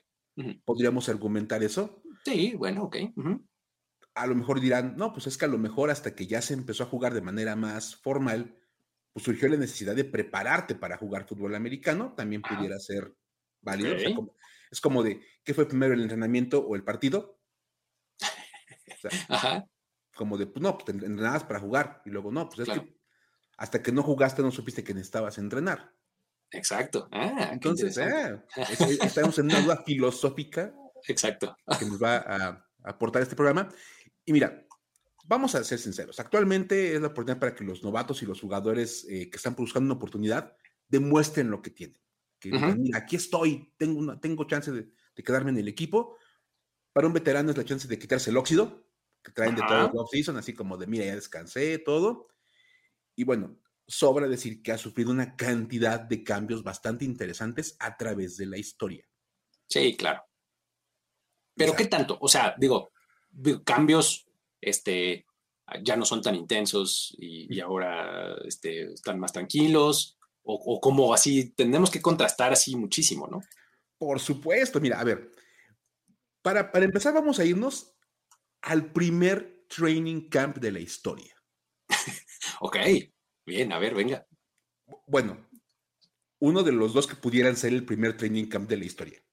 ¿Podríamos 0.64 1.08
argumentar 1.08 1.62
eso? 1.62 2.02
Sí, 2.24 2.54
bueno, 2.56 2.84
ok. 2.84 2.96
A 4.14 4.26
lo 4.26 4.34
mejor 4.34 4.60
dirán, 4.60 4.96
no, 4.96 5.12
pues 5.12 5.26
es 5.26 5.38
que 5.38 5.44
a 5.44 5.48
lo 5.48 5.58
mejor 5.58 5.90
hasta 5.90 6.14
que 6.14 6.26
ya 6.26 6.42
se 6.42 6.54
empezó 6.54 6.84
a 6.84 6.86
jugar 6.86 7.14
de 7.14 7.20
manera 7.20 7.56
más 7.56 7.96
formal, 7.96 8.58
pues 9.12 9.24
surgió 9.24 9.48
la 9.48 9.56
necesidad 9.56 9.94
de 9.94 10.04
prepararte 10.04 10.74
para 10.74 10.96
jugar 10.96 11.26
fútbol 11.26 11.54
americano, 11.54 12.14
también 12.16 12.42
pudiera 12.42 12.78
ser 12.78 13.16
válido. 13.60 13.94
es 14.70 14.80
como 14.80 15.02
de, 15.02 15.20
¿qué 15.44 15.54
fue 15.54 15.68
primero 15.68 15.94
el 15.94 16.02
entrenamiento 16.02 16.60
o 16.66 16.76
el 16.76 16.84
partido? 16.84 17.40
Ajá. 19.28 19.68
Como 20.14 20.38
de, 20.38 20.46
pues 20.46 20.62
no, 20.62 20.78
pues 20.78 20.88
entrenabas 20.90 21.44
para 21.44 21.60
jugar 21.60 22.02
y 22.04 22.10
luego 22.10 22.30
no, 22.30 22.48
pues 22.48 22.68
es 22.68 22.74
que 22.74 22.94
hasta 23.56 23.82
que 23.82 23.92
no 23.92 24.02
jugaste 24.02 24.42
no 24.42 24.50
supiste 24.50 24.84
que 24.84 24.94
necesitabas 24.94 25.38
entrenar. 25.38 25.92
Exacto. 26.54 27.08
Ah, 27.12 27.50
Entonces, 27.52 27.96
eh, 27.98 28.38
estamos 29.02 29.38
en 29.38 29.46
una 29.46 29.60
duda 29.60 29.82
filosófica. 29.84 30.74
Exacto. 31.08 31.56
Que 31.78 31.84
nos 31.86 32.02
va 32.02 32.16
a, 32.16 32.66
aportar 32.84 33.22
este 33.22 33.36
programa. 33.36 33.68
Y 34.24 34.32
mira, 34.32 34.66
vamos 35.24 35.54
a 35.54 35.64
ser 35.64 35.78
sinceros. 35.78 36.20
Actualmente 36.20 36.94
es 36.94 37.00
la 37.00 37.08
oportunidad 37.08 37.40
para 37.40 37.54
que 37.54 37.64
los 37.64 37.82
novatos 37.82 38.22
y 38.22 38.26
los 38.26 38.40
jugadores 38.40 39.06
eh, 39.08 39.30
que 39.30 39.36
están 39.36 39.54
buscando 39.54 39.86
una 39.86 39.94
oportunidad 39.94 40.56
demuestren 40.88 41.50
lo 41.50 41.62
que 41.62 41.70
tienen. 41.70 41.98
Que 42.38 42.50
mira, 42.50 42.98
aquí 42.98 43.16
estoy, 43.16 43.72
tengo, 43.78 43.98
una, 43.98 44.20
tengo 44.20 44.44
chance 44.44 44.70
de, 44.70 44.92
quedarme 45.22 45.50
en 45.50 45.58
el 45.58 45.68
equipo. 45.68 46.18
Para 46.92 47.06
un 47.06 47.14
veterano 47.14 47.50
es 47.50 47.56
la 47.56 47.64
chance 47.64 47.88
de 47.88 47.98
quitarse 47.98 48.30
el 48.30 48.36
óxido, 48.36 48.86
que 49.22 49.32
traen 49.32 49.54
de 49.54 49.62
todo 49.66 49.86
el 49.86 49.96
off-season, 49.96 50.36
así 50.36 50.52
como 50.52 50.76
de, 50.76 50.86
mira, 50.86 51.06
ya 51.06 51.14
descansé, 51.14 51.78
todo. 51.78 52.28
Y 53.16 53.24
bueno, 53.24 53.58
sobra 53.86 54.28
decir 54.28 54.62
que 54.62 54.72
ha 54.72 54.78
sufrido 54.78 55.10
una 55.10 55.36
cantidad 55.36 56.00
de 56.00 56.24
cambios 56.24 56.62
bastante 56.62 57.04
interesantes 57.04 57.76
a 57.78 57.96
través 57.96 58.36
de 58.36 58.46
la 58.46 58.58
historia. 58.58 59.06
Sí, 59.68 59.96
claro. 59.96 60.22
Pero 61.56 61.74
¿qué 61.74 61.86
tanto? 61.86 62.18
O 62.20 62.28
sea, 62.28 62.54
digo, 62.58 62.90
cambios, 63.64 64.26
este, 64.60 65.26
ya 65.82 65.96
no 65.96 66.04
son 66.04 66.22
tan 66.22 66.34
intensos 66.34 67.14
y, 67.18 67.60
ahora 67.60 68.34
este, 68.44 68.92
están 68.92 69.18
más 69.18 69.32
tranquilos, 69.32 70.18
o, 70.46 70.78
como 70.78 71.14
así, 71.14 71.54
tenemos 71.54 71.90
que 71.90 72.02
contrastar 72.02 72.52
así 72.52 72.76
muchísimo, 72.76 73.26
¿no? 73.26 73.40
Por 73.96 74.20
supuesto, 74.20 74.78
mira, 74.78 75.00
a 75.00 75.04
ver, 75.04 75.30
para, 76.42 76.70
para 76.70 76.84
empezar 76.84 77.14
vamos 77.14 77.38
a 77.38 77.46
irnos 77.46 77.96
al 78.60 78.92
primer 78.92 79.64
training 79.68 80.28
camp 80.28 80.58
de 80.58 80.72
la 80.72 80.80
historia. 80.80 81.34
ok, 82.60 82.76
bien, 83.46 83.72
a 83.72 83.78
ver, 83.78 83.94
venga. 83.94 84.26
Bueno, 85.06 85.48
uno 86.40 86.62
de 86.62 86.72
los 86.72 86.92
dos 86.92 87.06
que 87.06 87.16
pudieran 87.16 87.56
ser 87.56 87.72
el 87.72 87.84
primer 87.84 88.16
training 88.16 88.46
camp 88.46 88.68
de 88.68 88.76
la 88.76 88.84
historia. 88.84 89.24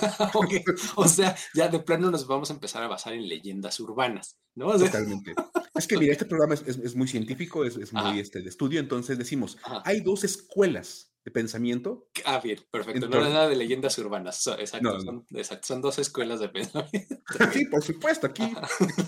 O 0.96 1.08
sea, 1.08 1.36
ya 1.54 1.68
de 1.68 1.80
plano 1.80 2.10
nos 2.10 2.26
vamos 2.26 2.50
a 2.50 2.54
empezar 2.54 2.82
a 2.82 2.88
basar 2.88 3.12
en 3.12 3.28
leyendas 3.28 3.80
urbanas, 3.80 4.38
¿no? 4.54 4.76
Totalmente. 4.78 5.34
Es 5.74 5.86
que, 5.86 5.98
mira, 5.98 6.12
este 6.12 6.26
programa 6.26 6.54
es, 6.54 6.94
muy 6.94 7.08
científico, 7.08 7.64
es, 7.64 7.92
muy 7.92 8.18
este, 8.18 8.42
de 8.42 8.48
estudio, 8.48 8.80
entonces 8.80 9.18
decimos, 9.18 9.58
hay 9.84 10.00
dos 10.00 10.24
escuelas 10.24 11.12
de 11.24 11.30
pensamiento. 11.30 12.08
Ah, 12.24 12.40
bien, 12.42 12.58
perfecto. 12.70 13.08
no 13.08 13.26
es 13.26 13.32
nada 13.32 13.48
de 13.48 13.56
leyendas 13.56 13.98
urbanas, 13.98 14.46
exacto, 14.58 15.00
Son, 15.00 15.26
son, 15.62 15.82
dos 15.82 15.98
escuelas 15.98 16.40
de 16.40 16.48
pensamiento. 16.48 17.16
sí, 17.52 17.66
por 17.66 17.82
supuesto, 17.82 18.26
aquí, 18.26 18.52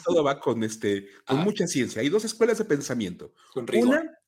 todo 0.04 0.23
va 0.23 0.38
con, 0.38 0.62
este, 0.62 1.06
con 1.26 1.38
mucha 1.38 1.66
ciencia. 1.66 2.02
Hay 2.02 2.09
dos 2.09 2.25
escuelas 2.25 2.59
de 2.59 2.64
pensamiento. 2.64 3.32
Con 3.52 3.66
rigor. 3.66 3.88
Una, 3.88 4.18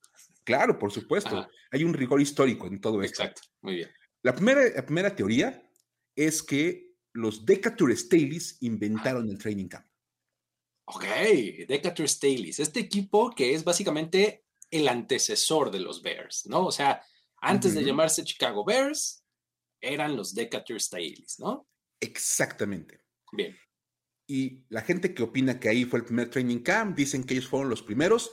claro, 0.45 0.79
por 0.79 0.93
supuesto, 0.93 1.49
hay 1.71 1.85
un 1.85 1.95
rigor 1.95 2.21
histórico 2.21 2.67
en 2.67 2.81
todo 2.81 3.03
esto. 3.03 3.23
Exacto, 3.23 3.43
muy 3.63 3.77
bien. 3.77 3.91
La 4.23 4.35
primera, 4.35 4.63
la 4.75 4.85
primera 4.85 5.15
teoría 5.15 5.63
es 6.15 6.43
que 6.43 6.95
los 7.13 7.45
Decatur 7.45 7.97
Staleys 7.97 8.59
inventaron 8.63 9.29
el 9.29 9.39
training 9.39 9.69
camp. 9.69 9.87
Ok, 10.87 11.05
Decatur 11.67 12.09
Staleys, 12.09 12.61
este 12.61 12.81
equipo 12.81 13.31
que 13.35 13.55
es 13.55 13.65
básicamente 13.65 14.45
el 14.71 14.89
antecesor 14.89 15.71
de 15.71 15.81
los 15.81 16.03
Bears, 16.03 16.47
¿no? 16.47 16.67
O 16.67 16.73
sea, 16.73 17.03
antes 17.41 17.75
de 17.75 17.85
llamarse 17.85 18.25
Chicago 18.25 18.65
Bears, 18.65 19.25
eran 19.81 20.17
los 20.17 20.35
Decatur 20.35 20.81
Staleys, 20.81 21.39
¿no? 21.39 21.69
Exactamente. 22.01 23.01
Bien. 23.33 23.57
Y 24.27 24.65
la 24.69 24.83
gente 24.83 25.15
que 25.15 25.23
opina 25.23 25.61
que 25.61 25.69
ahí 25.69 25.85
fue 25.85 26.01
el 26.01 26.05
primer 26.05 26.31
training 26.31 26.61
camp, 26.61 26.97
dicen 26.97 27.25
que 27.25 27.35
ellos 27.35 27.49
fueron 27.49 27.69
los 27.69 27.83
primeros 27.83 28.31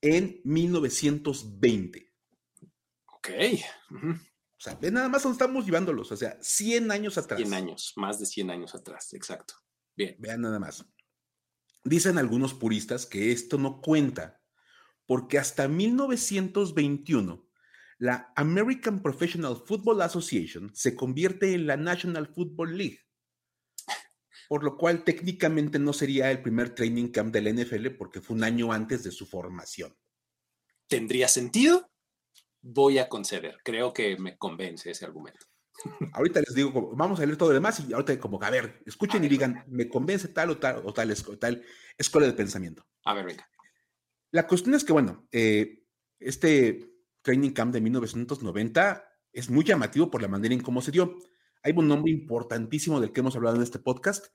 en 0.00 0.40
1920. 0.44 2.12
Ok. 3.06 3.28
O 3.90 4.60
sea, 4.60 4.74
ve 4.74 4.90
nada 4.90 5.08
más 5.08 5.22
donde 5.22 5.34
estamos 5.34 5.64
llevándolos, 5.64 6.10
o 6.10 6.16
sea, 6.16 6.36
100 6.40 6.90
años 6.90 7.16
atrás. 7.16 7.38
100 7.38 7.54
años, 7.54 7.92
más 7.96 8.18
de 8.18 8.26
100 8.26 8.50
años 8.50 8.74
atrás, 8.74 9.12
exacto. 9.14 9.54
Bien. 9.94 10.16
Vean 10.18 10.40
nada 10.40 10.58
más. 10.58 10.84
Dicen 11.84 12.18
algunos 12.18 12.54
puristas 12.54 13.06
que 13.06 13.30
esto 13.30 13.56
no 13.56 13.80
cuenta, 13.80 14.42
porque 15.06 15.38
hasta 15.38 15.68
1921 15.68 17.48
la 17.98 18.32
American 18.36 19.02
Professional 19.02 19.56
Football 19.64 20.02
Association 20.02 20.70
se 20.74 20.94
convierte 20.94 21.54
en 21.54 21.66
la 21.66 21.76
National 21.76 22.26
Football 22.26 22.76
League, 22.76 23.07
por 24.48 24.64
lo 24.64 24.76
cual 24.76 25.04
técnicamente 25.04 25.78
no 25.78 25.92
sería 25.92 26.30
el 26.30 26.42
primer 26.42 26.74
training 26.74 27.08
camp 27.08 27.32
del 27.32 27.54
NFL 27.54 27.90
porque 27.98 28.20
fue 28.20 28.36
un 28.36 28.44
año 28.44 28.72
antes 28.72 29.04
de 29.04 29.12
su 29.12 29.26
formación. 29.26 29.96
¿Tendría 30.88 31.28
sentido? 31.28 31.88
voy 32.62 32.98
a 32.98 33.08
conceder. 33.08 33.58
Creo 33.64 33.92
que 33.92 34.16
me 34.18 34.36
convence 34.36 34.90
ese 34.90 35.04
argumento. 35.04 35.46
Ahorita 36.12 36.40
les 36.40 36.54
digo, 36.54 36.94
vamos 36.96 37.20
a 37.20 37.26
leer 37.26 37.36
todo 37.36 37.50
lo 37.50 37.54
demás 37.54 37.82
y 37.88 37.92
ahorita 37.92 38.18
como, 38.18 38.42
a 38.42 38.50
ver, 38.50 38.82
escuchen 38.84 39.24
y 39.24 39.28
digan, 39.28 39.64
me 39.68 39.88
convence 39.88 40.28
tal 40.28 40.50
o 40.50 40.58
tal 40.58 40.82
o 40.84 40.92
tal, 40.92 41.14
tal 41.38 41.64
escuela 41.96 42.26
de 42.26 42.32
pensamiento. 42.32 42.86
A 43.04 43.14
ver, 43.14 43.26
venga. 43.26 43.48
La 44.30 44.46
cuestión 44.46 44.74
es 44.74 44.84
que, 44.84 44.92
bueno, 44.92 45.26
eh, 45.30 45.84
este 46.18 46.92
training 47.22 47.50
camp 47.50 47.72
de 47.72 47.80
1990 47.80 49.04
es 49.32 49.50
muy 49.50 49.64
llamativo 49.64 50.10
por 50.10 50.20
la 50.20 50.28
manera 50.28 50.54
en 50.54 50.60
cómo 50.60 50.82
se 50.82 50.90
dio. 50.90 51.16
Hay 51.62 51.72
un 51.76 51.88
nombre 51.88 52.10
importantísimo 52.10 53.00
del 53.00 53.12
que 53.12 53.20
hemos 53.20 53.36
hablado 53.36 53.56
en 53.56 53.62
este 53.62 53.78
podcast, 53.78 54.26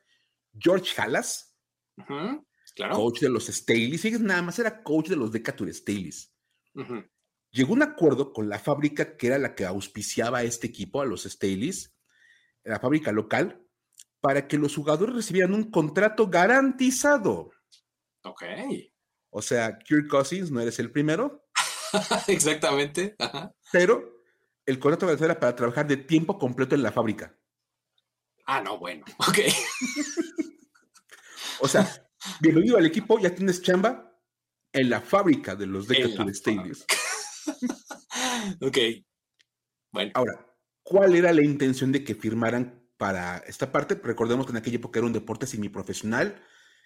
George 0.57 1.00
Halas, 1.01 1.55
claro. 2.75 2.95
coach 2.95 3.22
de 3.22 3.29
los 3.29 3.48
Staleys. 3.48 4.19
Nada 4.22 4.41
más 4.41 4.60
era 4.60 4.83
coach 4.83 5.10
de 5.10 5.15
los 5.15 5.31
Decatur 5.31 5.74
Staleys 5.74 6.33
llegó 7.53 7.74
un 7.74 7.83
acuerdo 7.83 8.33
con 8.33 8.50
la 8.50 8.60
fábrica 8.60 9.15
que 9.15 9.27
era 9.27 9.38
la 9.38 9.55
que 9.55 9.65
auspiciaba 9.65 10.39
a 10.39 10.43
este 10.43 10.67
equipo, 10.67 11.01
a 11.01 11.05
los 11.05 11.24
Staleys, 11.24 11.95
la 12.63 12.79
fábrica 12.79 13.12
local, 13.12 13.65
para 14.19 14.48
que 14.48 14.57
los 14.57 14.75
jugadores 14.75 15.15
recibieran 15.15 15.53
un 15.53 15.69
contrato 15.69 16.27
garantizado. 16.27 17.51
Ok. 18.24 18.43
O 19.29 19.41
sea, 19.41 19.77
Kirk 19.79 20.07
Cousins 20.10 20.51
no 20.51 20.60
eres 20.60 20.79
el 20.79 20.91
primero. 20.91 21.45
Exactamente. 22.27 23.15
Pero 23.72 24.24
el 24.65 24.79
contrato 24.79 25.05
garantizado 25.05 25.31
era 25.31 25.39
para 25.39 25.55
trabajar 25.55 25.88
de 25.88 25.98
tiempo 25.98 26.38
completo 26.38 26.75
en 26.75 26.83
la 26.83 26.91
fábrica. 26.91 27.38
Ah, 28.45 28.62
no, 28.62 28.77
bueno. 28.77 29.05
Ok. 29.19 29.39
o 31.62 31.67
sea, 31.67 31.89
bienvenido 32.41 32.77
al 32.77 32.85
equipo, 32.85 33.19
ya 33.19 33.33
tienes 33.33 33.62
chamba 33.62 34.12
en 34.71 34.89
la 34.89 35.01
fábrica 35.01 35.55
de 35.55 35.67
los 35.67 35.88
Decatur 35.88 36.33
Staleys. 36.33 36.85
ok. 38.62 38.77
Bueno. 39.91 40.12
Ahora, 40.15 40.45
¿cuál 40.81 41.15
era 41.15 41.31
la 41.31 41.43
intención 41.43 41.91
de 41.91 42.03
que 42.03 42.15
firmaran 42.15 42.83
para 42.97 43.38
esta 43.39 43.71
parte? 43.71 44.00
Recordemos 44.03 44.45
que 44.45 44.51
en 44.51 44.57
aquella 44.57 44.77
época 44.77 45.00
era 45.00 45.07
un 45.07 45.13
deporte 45.13 45.47
semiprofesional, 45.47 46.41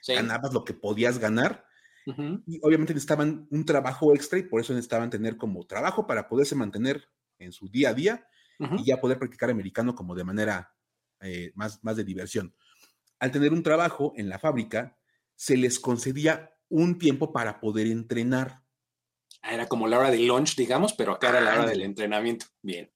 ganabas 0.07 0.53
lo 0.53 0.63
que 0.63 0.73
podías 0.73 1.17
ganar. 1.17 1.65
Y 2.45 2.59
obviamente 2.63 2.93
necesitaban 2.93 3.47
un 3.51 3.65
trabajo 3.65 4.13
extra 4.15 4.39
y 4.39 4.43
por 4.43 4.61
eso 4.61 4.71
necesitaban 4.71 5.09
tener 5.09 5.35
como 5.35 5.65
trabajo 5.65 6.07
para 6.07 6.29
poderse 6.29 6.55
mantener 6.55 7.09
en 7.37 7.51
su 7.51 7.67
día 7.67 7.89
a 7.89 7.93
día 7.93 8.27
y 8.59 8.85
ya 8.85 9.01
poder 9.01 9.19
practicar 9.19 9.49
americano 9.49 9.93
como 9.93 10.15
de 10.15 10.23
manera 10.23 10.76
eh, 11.21 11.51
más, 11.55 11.83
más 11.83 11.95
de 11.97 12.03
diversión. 12.03 12.55
Al 13.19 13.31
tener 13.31 13.53
un 13.53 13.63
trabajo 13.63 14.13
en 14.17 14.29
la 14.29 14.39
fábrica, 14.39 14.97
se 15.35 15.57
les 15.57 15.79
concedía 15.79 16.53
un 16.69 16.97
tiempo 16.97 17.31
para 17.31 17.59
poder 17.59 17.87
entrenar. 17.87 18.63
Ah, 19.41 19.53
era 19.53 19.67
como 19.67 19.87
la 19.87 19.99
hora 19.99 20.11
del 20.11 20.27
lunch, 20.27 20.55
digamos, 20.55 20.93
pero 20.93 21.13
acá 21.13 21.29
era 21.29 21.41
la 21.41 21.53
hora 21.53 21.65
del 21.65 21.81
entrenamiento. 21.81 22.47
Bien. 22.61 22.91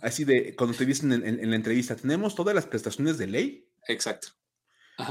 Así 0.00 0.24
de, 0.24 0.54
cuando 0.56 0.76
te 0.76 0.86
dicen 0.86 1.12
en, 1.12 1.50
la 1.50 1.56
entrevista, 1.56 1.96
tenemos 1.96 2.34
todas 2.34 2.54
las 2.54 2.66
prestaciones 2.66 3.18
de 3.18 3.26
ley. 3.26 3.68
Exacto. 3.88 4.28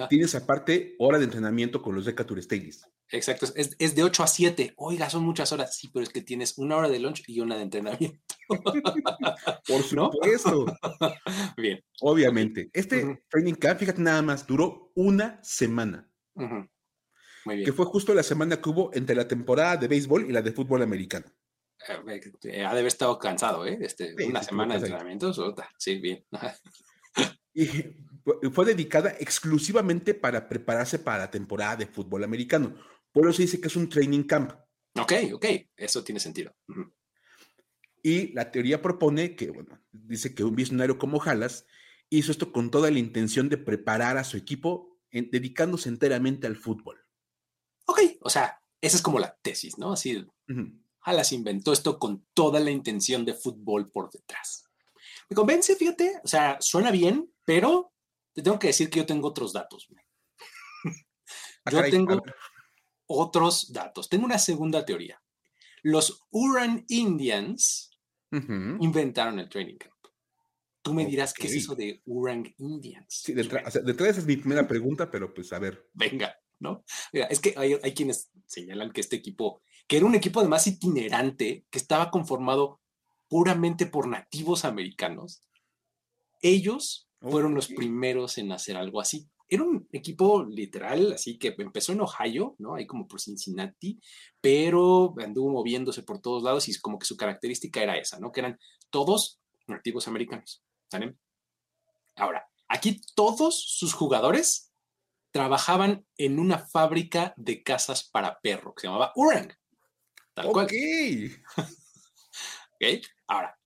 Tienes 0.10 0.34
aparte 0.34 0.96
hora 0.98 1.20
de 1.20 1.26
entrenamiento 1.26 1.82
con 1.82 1.94
los 1.94 2.06
Decatur 2.06 2.42
Staleys. 2.42 2.88
Exacto, 3.12 3.46
es, 3.56 3.96
de 3.96 4.04
8 4.04 4.24
a 4.24 4.28
7. 4.28 4.74
Oiga, 4.78 5.10
son 5.10 5.24
muchas 5.24 5.52
horas. 5.52 5.78
Sí, 5.78 5.90
pero 5.94 6.04
es 6.04 6.10
que 6.10 6.22
tienes 6.22 6.58
una 6.58 6.76
hora 6.78 6.90
de 6.90 7.00
lunch 7.00 7.24
y 7.28 7.40
una 7.40 7.56
de 7.56 7.64
entrenamiento. 7.64 8.20
Por 9.68 9.84
supuesto. 9.84 10.66
Bien. 11.58 11.84
Obviamente. 12.02 12.70
Este 12.74 13.24
training 13.30 13.54
camp, 13.54 13.80
fíjate 13.80 14.02
nada 14.02 14.22
más, 14.22 14.46
duró 14.48 14.92
una 14.96 15.40
semana. 15.44 16.10
Que 17.46 17.74
fue 17.74 17.86
justo 17.86 18.14
la 18.14 18.24
semana 18.24 18.60
que 18.60 18.70
hubo 18.70 18.92
entre 18.94 19.16
la 19.16 19.28
temporada 19.28 19.78
de 19.78 19.88
béisbol 19.88 20.28
y 20.28 20.32
la 20.32 20.42
de 20.42 20.52
fútbol 20.52 20.82
americano. 20.82 21.26
Eh, 21.88 22.22
eh, 22.44 22.66
ha 22.66 22.74
de 22.74 22.80
haber 22.80 22.88
estado 22.88 23.20
cansado, 23.20 23.66
¿eh? 23.68 23.78
Este, 23.82 24.16
una 24.26 24.42
semana 24.42 24.76
de 24.76 24.80
entrenamiento, 24.80 25.32
sí, 25.78 26.00
bien. 26.00 26.26
y 27.54 27.70
fue 28.52 28.66
dedicada 28.66 29.16
exclusivamente 29.20 30.16
para 30.16 30.50
prepararse 30.50 30.98
para 30.98 31.20
la 31.20 31.32
temporada 31.32 31.76
de 31.76 31.86
fútbol 31.86 32.24
americano. 32.24 32.74
Por 33.16 33.30
eso 33.30 33.42
dice 33.42 33.62
que 33.62 33.70
es 33.70 33.76
un 33.78 33.88
training 33.88 34.24
camp. 34.24 34.52
Ok, 35.00 35.14
ok, 35.34 35.46
eso 35.78 36.04
tiene 36.04 36.20
sentido. 36.20 36.54
Y 38.04 38.34
la 38.34 38.52
teoría 38.52 38.82
propone 38.82 39.38
que, 39.38 39.52
bueno, 39.52 39.82
dice 39.90 40.36
que 40.36 40.44
un 40.44 40.54
visionario 40.54 40.98
como 40.98 41.24
Halas 41.24 41.66
hizo 42.10 42.34
esto 42.34 42.52
con 42.52 42.70
toda 42.70 42.92
la 42.92 43.00
intención 43.00 43.48
de 43.48 43.58
preparar 43.58 44.18
a 44.18 44.26
su 44.26 44.36
equipo 44.36 45.00
dedicándose 45.10 45.88
enteramente 45.88 46.46
al 46.46 46.58
fútbol. 46.58 47.00
Ok, 47.86 48.02
o 48.20 48.30
sea, 48.30 48.62
esa 48.82 48.98
es 48.98 49.02
como 49.02 49.18
la 49.18 49.34
tesis, 49.42 49.78
¿no? 49.78 49.94
Así, 49.94 50.28
Halas 51.00 51.32
inventó 51.32 51.72
esto 51.72 51.98
con 51.98 52.28
toda 52.34 52.60
la 52.60 52.70
intención 52.70 53.24
de 53.24 53.34
fútbol 53.34 53.90
por 53.92 54.12
detrás. 54.12 54.70
Me 55.30 55.38
convence, 55.38 55.74
fíjate, 55.78 56.20
o 56.22 56.28
sea, 56.28 56.58
suena 56.60 56.92
bien, 56.92 57.34
pero 57.46 57.94
te 58.34 58.42
tengo 58.42 58.60
que 58.60 58.68
decir 58.68 58.90
que 58.90 59.00
yo 59.00 59.06
tengo 59.06 59.30
otros 59.30 59.54
datos. 59.54 59.88
Ah, 61.64 61.72
yo 61.72 61.82
tengo 61.90 62.22
otros 63.08 63.72
datos. 63.72 64.10
Tengo 64.10 64.26
una 64.26 64.40
segunda 64.40 64.86
teoría. 64.86 65.22
Los 65.84 66.26
Uran 66.32 66.84
Indians 66.88 67.92
inventaron 68.32 69.40
el 69.40 69.50
training 69.50 69.78
camp. 69.78 69.94
Tú 70.82 70.94
me 70.94 71.06
dirás 71.06 71.34
qué 71.34 71.48
es 71.48 71.56
eso 71.56 71.74
de 71.74 72.02
Urang 72.06 72.54
Indians. 72.60 73.08
Sí, 73.10 73.34
detrás, 73.34 73.74
detrás 73.84 74.20
es 74.20 74.26
mi 74.26 74.38
primera 74.38 74.68
pregunta, 74.68 75.10
pero 75.10 75.34
pues 75.34 75.52
a 75.52 75.58
ver. 75.58 75.90
Venga, 75.94 76.38
¿no? 76.60 76.84
Mira, 77.12 77.26
es 77.26 77.40
que 77.40 77.56
hay, 77.58 77.76
hay 77.82 77.94
quienes 77.94 78.30
señalan 78.46 78.92
que 78.92 79.02
este 79.02 79.16
equipo, 79.16 79.64
que 79.88 79.98
era 79.98 80.06
un 80.06 80.14
equipo 80.14 80.42
además 80.42 80.68
itinerante, 80.68 81.66
que 81.72 81.80
estaba 81.80 82.12
conformado 82.12 82.82
puramente 83.28 83.88
por 83.88 84.08
nativos 84.08 84.64
americanos, 84.64 85.42
ellos 86.42 87.10
fueron 87.20 87.56
los 87.56 87.68
primeros 87.68 88.38
en 88.38 88.52
hacer 88.52 88.78
algo 88.78 89.02
así. 89.02 89.28
Era 89.48 89.64
un 89.64 89.88
equipo 89.92 90.44
literal, 90.44 91.14
así 91.14 91.38
que 91.38 91.54
empezó 91.58 91.92
en 91.92 92.02
Ohio, 92.02 92.56
¿no? 92.58 92.76
Ahí 92.76 92.88
como 92.88 93.08
por 93.08 93.22
Cincinnati, 93.22 94.00
pero 94.42 95.14
anduvo 95.20 95.52
moviéndose 95.52 96.04
por 96.04 96.20
todos 96.20 96.42
lados 96.42 96.68
y 96.68 96.80
como 96.80 96.98
que 96.98 97.06
su 97.06 97.16
característica 97.16 97.82
era 97.82 97.98
esa, 97.98 98.20
¿no? 98.20 98.32
Que 98.32 98.40
eran 98.40 98.60
todos 98.90 99.40
nativos 99.68 100.08
americanos. 100.08 100.64
¿Sale? 100.90 101.16
Ahora, 102.16 102.48
aquí 102.68 103.02
todos 103.16 103.60
sus 103.62 103.94
jugadores 103.94 104.72
trabajaban 105.32 106.06
en 106.18 106.40
una 106.40 106.60
fábrica 106.60 107.34
de 107.36 107.62
casas 107.62 108.10
para 108.10 108.40
perro 108.40 108.74
que 108.74 108.82
se 108.82 108.88
llamaba 108.88 109.12
Urang. 109.16 109.54
Tal 110.34 110.48
cual. 110.52 110.66
ok. 111.58 112.84
Ahora, 113.28 113.60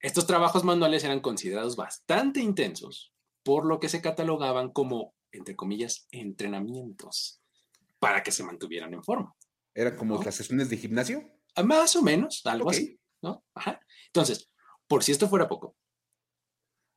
estos 0.00 0.26
trabajos 0.26 0.64
manuales 0.64 1.04
eran 1.04 1.20
considerados 1.20 1.76
bastante 1.76 2.40
intensos, 2.40 3.13
por 3.44 3.66
lo 3.66 3.78
que 3.78 3.88
se 3.88 4.02
catalogaban 4.02 4.72
como, 4.72 5.14
entre 5.30 5.54
comillas, 5.54 6.08
entrenamientos 6.10 7.40
para 8.00 8.22
que 8.22 8.32
se 8.32 8.42
mantuvieran 8.42 8.92
en 8.94 9.04
forma. 9.04 9.36
¿Eran 9.74 9.96
como 9.96 10.22
las 10.22 10.34
sesiones 10.34 10.68
de 10.70 10.76
gimnasio? 10.76 11.30
Ah, 11.54 11.62
más 11.62 11.94
o 11.94 12.02
menos, 12.02 12.42
algo 12.46 12.70
así, 12.70 12.98
¿no? 13.22 13.44
Ajá. 13.54 13.80
Entonces, 14.06 14.50
por 14.88 15.04
si 15.04 15.12
esto 15.12 15.28
fuera 15.28 15.48
poco, 15.48 15.76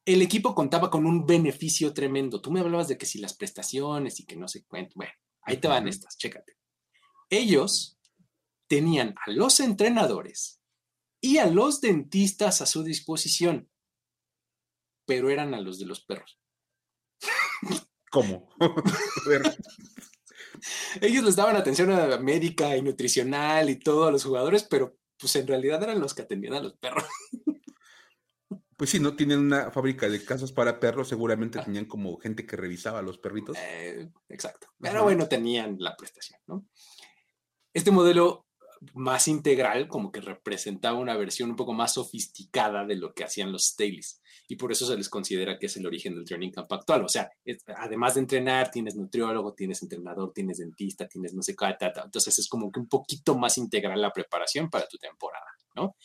el 0.06 0.22
equipo 0.22 0.56
contaba 0.56 0.90
con 0.90 1.06
un 1.06 1.26
beneficio 1.26 1.94
tremendo. 1.94 2.42
Tú 2.42 2.50
me 2.50 2.62
hablabas 2.62 2.88
de 2.88 2.98
que 2.98 3.06
si 3.06 3.20
las 3.20 3.34
prestaciones 3.34 4.20
y 4.20 4.26
que 4.26 4.38
no 4.38 4.48
sé 4.48 4.64
cuánto. 4.66 4.94
Bueno, 4.96 5.12
ahí 5.42 5.58
te 5.58 5.68
van 5.68 5.88
estas, 5.88 6.18
chécate. 6.18 6.58
Ellos 7.30 8.00
tenían 8.68 9.16
a 9.26 9.32
los 9.32 9.60
entrenadores 9.60 10.62
y 11.20 11.40
a 11.40 11.48
los 11.48 11.82
dentistas 11.82 12.62
a 12.62 12.66
su 12.66 12.84
disposición, 12.84 13.70
pero 15.08 15.32
eran 15.32 15.56
a 15.56 15.62
los 15.62 15.80
de 15.80 15.88
los 15.88 16.02
perros. 16.02 16.40
¿Cómo? 18.12 18.50
Ellos 21.02 21.24
les 21.24 21.36
daban 21.36 21.56
atención 21.56 21.92
a 21.92 22.18
médica 22.18 22.76
y 22.76 22.82
nutricional 22.82 23.70
y 23.70 23.78
todo 23.78 24.08
a 24.08 24.12
los 24.12 24.24
jugadores, 24.24 24.64
pero 24.64 24.98
pues 25.18 25.36
en 25.36 25.48
realidad 25.48 25.82
eran 25.82 26.00
los 26.00 26.14
que 26.14 26.24
atendían 26.24 26.54
a 26.54 26.62
los 26.62 26.78
perros. 26.78 27.06
Pues 28.76 28.92
sí, 28.92 29.00
no 29.00 29.16
tienen 29.16 29.40
una 29.40 29.72
fábrica 29.72 30.08
de 30.08 30.24
casas 30.24 30.52
para 30.52 30.80
perros, 30.80 31.08
seguramente 31.08 31.58
ah. 31.58 31.64
tenían 31.64 31.86
como 31.86 32.20
gente 32.20 32.46
que 32.46 32.56
revisaba 32.56 33.00
a 33.00 33.02
los 33.02 33.18
perritos. 33.18 33.58
Eh, 33.60 34.08
exacto. 34.30 34.68
Pero 34.80 35.02
bueno, 35.02 35.28
tenían 35.28 35.78
la 35.80 35.98
prestación, 35.98 36.40
¿no? 36.46 36.68
Este 37.74 37.90
modelo 37.90 38.47
más 38.94 39.28
integral 39.28 39.88
como 39.88 40.12
que 40.12 40.22
representaba 40.22 40.98
una 40.98 41.16
versión 41.16 41.52
un 41.52 41.56
poco 41.56 41.74
más 41.74 41.94
sofisticada 41.94 42.86
de 42.86 42.96
lo 42.96 43.14
que 43.14 43.24
hacían 43.24 43.52
los 43.52 43.68
Staleys 43.68 44.22
y 44.48 44.56
por 44.56 44.72
eso 44.72 44.88
se 44.88 44.96
les 44.96 45.10
considera 45.10 45.60
que 45.60 45.66
es 45.66 45.76
el 45.78 45.86
origen 45.86 46.16
del 46.16 46.24
training 46.24 46.52
camp 46.52 46.72
actual. 46.72 47.04
O 47.04 47.10
sea, 47.10 47.30
además 47.76 48.16
de 48.16 48.22
entrenar, 48.22 48.72
tienes 48.72 48.96
nutriólogo, 48.96 49.54
tienes 49.54 49.82
entrenador, 49.84 50.32
tienes 50.34 50.60
dentista, 50.60 51.08
tienes 51.08 51.34
no 51.34 51.42
sé 51.42 51.56
qué, 51.56 51.76
entonces 52.04 52.40
es 52.40 52.48
como 52.48 52.72
que 52.72 52.80
un 52.80 52.88
poquito 52.88 53.38
más 53.38 53.58
integral 53.58 54.02
la 54.02 54.14
preparación 54.14 54.70
para 54.70 54.88
tu 54.88 54.98
temporada, 54.98 55.46
¿no? 55.76 55.96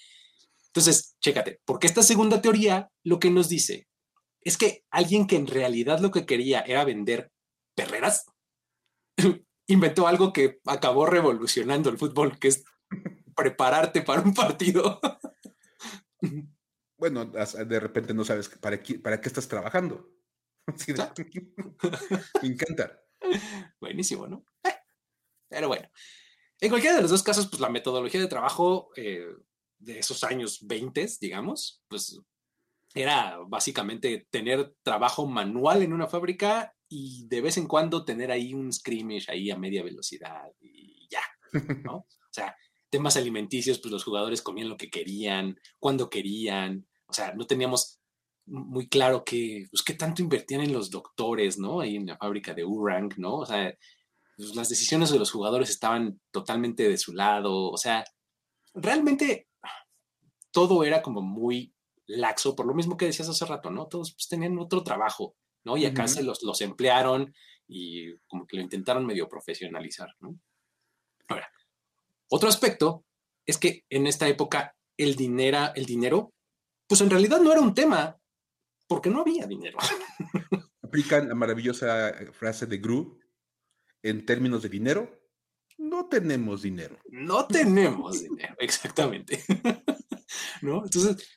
Entonces, 0.67 1.17
chécate, 1.21 1.61
porque 1.65 1.87
esta 1.87 2.03
segunda 2.03 2.41
teoría 2.41 2.91
lo 3.05 3.21
que 3.21 3.31
nos 3.31 3.49
dice 3.49 3.87
es 4.41 4.57
que 4.57 4.85
alguien 4.91 5.27
que 5.27 5.37
en 5.37 5.47
realidad 5.47 6.01
lo 6.01 6.11
que 6.11 6.27
quería 6.27 6.61
era 6.63 6.85
vender 6.85 7.31
perreras, 7.77 8.25
inventó 9.73 10.07
algo 10.07 10.33
que 10.33 10.61
acabó 10.67 11.07
revolucionando 11.07 11.91
el 11.91 11.99
fútbol, 11.99 12.39
que 12.39 12.49
es 12.49 12.65
prepararte 13.35 14.03
para 14.03 14.23
un 14.23 14.35
partido. 14.35 15.01
Bueno, 16.99 17.25
de 17.25 17.81
repente 17.81 18.15
no 18.15 18.25
sabes 18.25 18.49
para 18.49 18.81
qué, 18.81 18.97
para 18.97 19.21
qué 19.21 19.27
estás 19.27 19.49
trabajando. 19.49 20.09
Me 22.43 22.49
encanta. 22.49 23.03
Buenísimo, 23.81 24.29
¿no? 24.29 24.45
Pero 25.49 25.67
bueno, 25.67 25.91
en 26.61 26.71
cualquiera 26.71 26.95
de 26.95 27.03
los 27.03 27.11
dos 27.11 27.25
casos, 27.25 27.49
pues 27.49 27.59
la 27.61 27.71
metodología 27.71 28.21
de 28.21 28.29
trabajo 28.29 28.91
eh, 28.95 29.27
de 29.81 29.99
esos 29.99 30.23
años 30.23 30.65
20, 30.65 31.09
digamos, 31.21 31.83
pues 31.89 32.21
era 32.95 33.39
básicamente 33.49 34.29
tener 34.31 34.73
trabajo 34.85 35.27
manual 35.27 35.83
en 35.83 35.93
una 35.93 36.07
fábrica 36.07 36.73
y 36.93 37.27
de 37.27 37.41
vez 37.41 37.57
en 37.57 37.67
cuando 37.67 38.05
tener 38.05 38.31
ahí 38.31 38.53
un 38.53 38.71
scrimmage 38.71 39.31
ahí 39.31 39.51
a 39.51 39.57
media 39.57 39.83
velocidad 39.83 40.45
y 40.61 41.09
ya, 41.09 41.23
¿no? 41.85 41.97
O 41.97 42.35
sea, 42.35 42.55
temas 42.91 43.17
alimenticios, 43.17 43.79
pues 43.79 43.91
los 43.91 44.05
jugadores 44.05 44.43
comían 44.43 44.69
lo 44.69 44.77
que 44.77 44.91
querían, 44.91 45.59
cuando 45.79 46.11
querían, 46.11 46.87
o 47.07 47.15
sea, 47.15 47.33
no 47.33 47.47
teníamos 47.47 47.99
muy 48.45 48.89
claro 48.89 49.25
que, 49.25 49.67
pues, 49.71 49.83
qué 49.83 49.95
tanto 49.95 50.21
invertían 50.21 50.61
en 50.61 50.73
los 50.75 50.91
doctores, 50.91 51.59
¿no? 51.59 51.81
Ahí 51.81 51.97
en 51.97 52.07
la 52.07 52.19
fábrica 52.19 52.53
de 52.53 52.65
Urang, 52.65 53.15
¿no? 53.17 53.37
O 53.37 53.47
sea, 53.47 53.75
pues, 54.37 54.55
las 54.55 54.69
decisiones 54.69 55.11
de 55.11 55.19
los 55.19 55.31
jugadores 55.31 55.71
estaban 55.71 56.21
totalmente 56.31 56.89
de 56.89 56.99
su 56.99 57.15
lado, 57.15 57.71
o 57.71 57.77
sea, 57.79 58.05
realmente 58.75 59.49
todo 60.51 60.85
era 60.85 61.01
como 61.01 61.23
muy 61.23 61.75
laxo, 62.07 62.55
por 62.55 62.67
lo 62.67 62.75
mismo 62.75 62.99
que 62.99 63.07
decías 63.07 63.31
hace 63.31 63.47
rato, 63.47 63.71
¿no? 63.71 63.87
Todos 63.87 64.13
pues, 64.13 64.29
tenían 64.29 64.59
otro 64.59 64.83
trabajo, 64.83 65.35
¿no? 65.65 65.77
Y 65.77 65.87
acá 65.87 66.09
se 66.09 66.23
los, 66.23 66.43
los 66.43 66.61
emplearon 66.61 67.35
y 67.67 68.17
como 68.27 68.47
que 68.47 68.57
lo 68.57 68.63
intentaron 68.63 69.07
medio 69.07 69.29
profesionalizar, 69.29 70.09
¿no? 70.21 70.39
Ahora, 71.29 71.51
otro 72.29 72.49
aspecto 72.49 73.05
es 73.47 73.59
que 73.59 73.85
en 73.89 74.07
esta 74.07 74.29
época 74.29 74.77
el 74.97 75.17
dinero, 75.17 75.73
el 75.75 75.87
dinero, 75.87 76.35
pues 76.87 77.01
en 77.01 77.11
realidad 77.11 77.41
no 77.41 77.53
era 77.53 77.61
un 77.61 77.75
tema, 77.75 78.19
porque 78.87 79.11
no 79.11 79.21
había 79.21 79.47
dinero. 79.47 79.79
Aplican 80.83 81.29
la 81.29 81.35
maravillosa 81.35 82.13
frase 82.33 82.67
de 82.67 82.79
Gru, 82.79 83.19
en 84.03 84.27
términos 84.27 84.63
de 84.63 84.69
dinero, 84.69 85.23
no 85.79 86.09
tenemos 86.09 86.63
dinero. 86.63 86.99
No 87.09 87.47
tenemos 87.47 88.23
dinero, 88.23 88.55
exactamente. 88.59 89.43
¿no? 90.63 90.85
Entonces, 90.85 91.29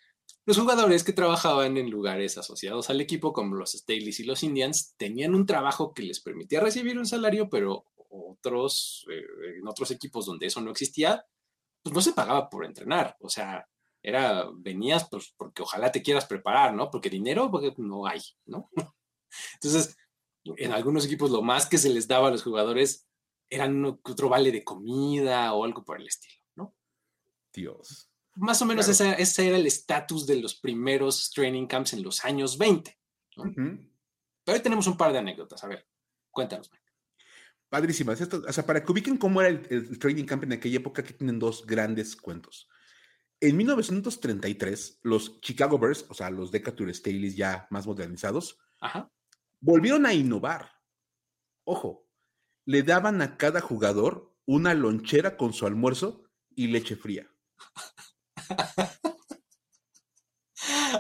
los 0.46 0.58
jugadores 0.58 1.04
que 1.04 1.14
trabajaban 1.14 1.78
en 1.78 1.90
lugares 1.90 2.38
asociados 2.38 2.90
al 2.90 3.02
equipo, 3.02 3.34
como 3.34 3.56
los 3.56 3.72
Staleys 3.72 4.20
y 4.20 4.26
los 4.26 4.44
Indians, 4.44 4.94
tenían 4.98 5.34
un 5.34 5.46
trabajo 5.46 5.94
que 5.94 6.04
les 6.04 6.20
permitía 6.20 6.60
recibir 6.60 7.00
un 7.00 7.08
salario, 7.08 7.50
pero 7.50 7.86
otros, 8.10 9.06
eh, 9.12 9.58
en 9.58 9.68
otros 9.68 9.90
equipos 9.92 10.26
donde 10.26 10.46
eso 10.46 10.62
no 10.62 10.72
existía, 10.72 11.26
pues 11.82 11.94
no 11.94 12.02
se 12.02 12.14
pagaba 12.14 12.50
por 12.50 12.64
entrenar. 12.64 13.18
O 13.20 13.30
sea, 13.30 13.68
era, 14.04 14.48
venías 14.56 15.10
pues 15.10 15.34
porque 15.36 15.64
ojalá 15.64 15.92
te 15.92 16.04
quieras 16.04 16.26
preparar, 16.26 16.74
¿no? 16.74 16.92
Porque 16.92 17.10
dinero 17.10 17.50
porque 17.50 17.74
no 17.78 18.06
hay, 18.06 18.22
¿no? 18.46 18.70
Entonces, 19.56 19.98
en 20.44 20.72
algunos 20.72 21.06
equipos 21.06 21.32
lo 21.32 21.42
más 21.42 21.68
que 21.68 21.80
se 21.80 21.90
les 21.90 22.08
daba 22.08 22.28
a 22.28 22.32
los 22.32 22.44
jugadores 22.44 23.08
eran 23.50 23.84
otro 23.84 24.30
vale 24.30 24.52
de 24.52 24.64
comida 24.64 25.54
o 25.54 25.64
algo 25.64 25.84
por 25.84 26.00
el 26.00 26.08
estilo, 26.08 26.40
¿no? 26.56 26.76
Dios. 27.52 28.12
Más 28.36 28.62
o 28.62 28.66
menos 28.66 28.88
ese, 28.88 29.48
era 29.48 29.58
el 29.58 29.66
estatus 29.66 30.26
de 30.28 30.42
los 30.42 30.56
primeros 30.56 31.32
training 31.32 31.68
camps 31.68 31.94
en 31.94 32.04
los 32.04 32.24
años 32.26 32.58
20. 32.58 32.98
Pero 33.36 34.56
hoy 34.58 34.60
tenemos 34.62 34.88
un 34.88 34.98
par 34.98 35.12
de 35.12 35.20
anécdotas. 35.20 35.64
A 35.64 35.68
ver, 35.68 35.88
cuéntanos. 36.32 36.70
Padrísimas. 37.70 38.22
Esto, 38.22 38.44
o 38.48 38.54
sea, 38.54 38.66
para 38.66 38.84
que 38.84 38.92
ubiquen 38.92 39.18
cómo 39.18 39.42
era 39.42 39.50
el, 39.50 40.00
training 40.00 40.26
camp 40.26 40.44
en 40.44 40.54
aquella 40.54 40.78
época, 40.78 41.04
que 41.04 41.14
tienen 41.14 41.40
dos 41.40 41.66
grandes 41.66 42.16
cuentos. 42.16 42.70
En 43.40 43.58
1933, 43.58 45.00
los 45.04 45.42
Chicago 45.42 45.78
Bears, 45.78 46.06
o 46.10 46.14
sea, 46.14 46.30
los 46.30 46.52
Decatur 46.52 46.94
Staleys 46.94 47.36
ya 47.36 47.68
más 47.70 47.88
modernizados, 47.88 48.60
volvieron 49.60 50.06
a 50.06 50.14
innovar. 50.14 50.72
Ojo, 51.64 52.08
le 52.66 52.84
daban 52.84 53.22
a 53.22 53.38
cada 53.38 53.62
jugador 53.62 54.36
una 54.46 54.74
lonchera 54.74 55.38
con 55.38 55.54
su 55.54 55.66
almuerzo 55.66 56.24
y 56.56 56.68
leche 56.68 56.96
fría. 56.96 57.30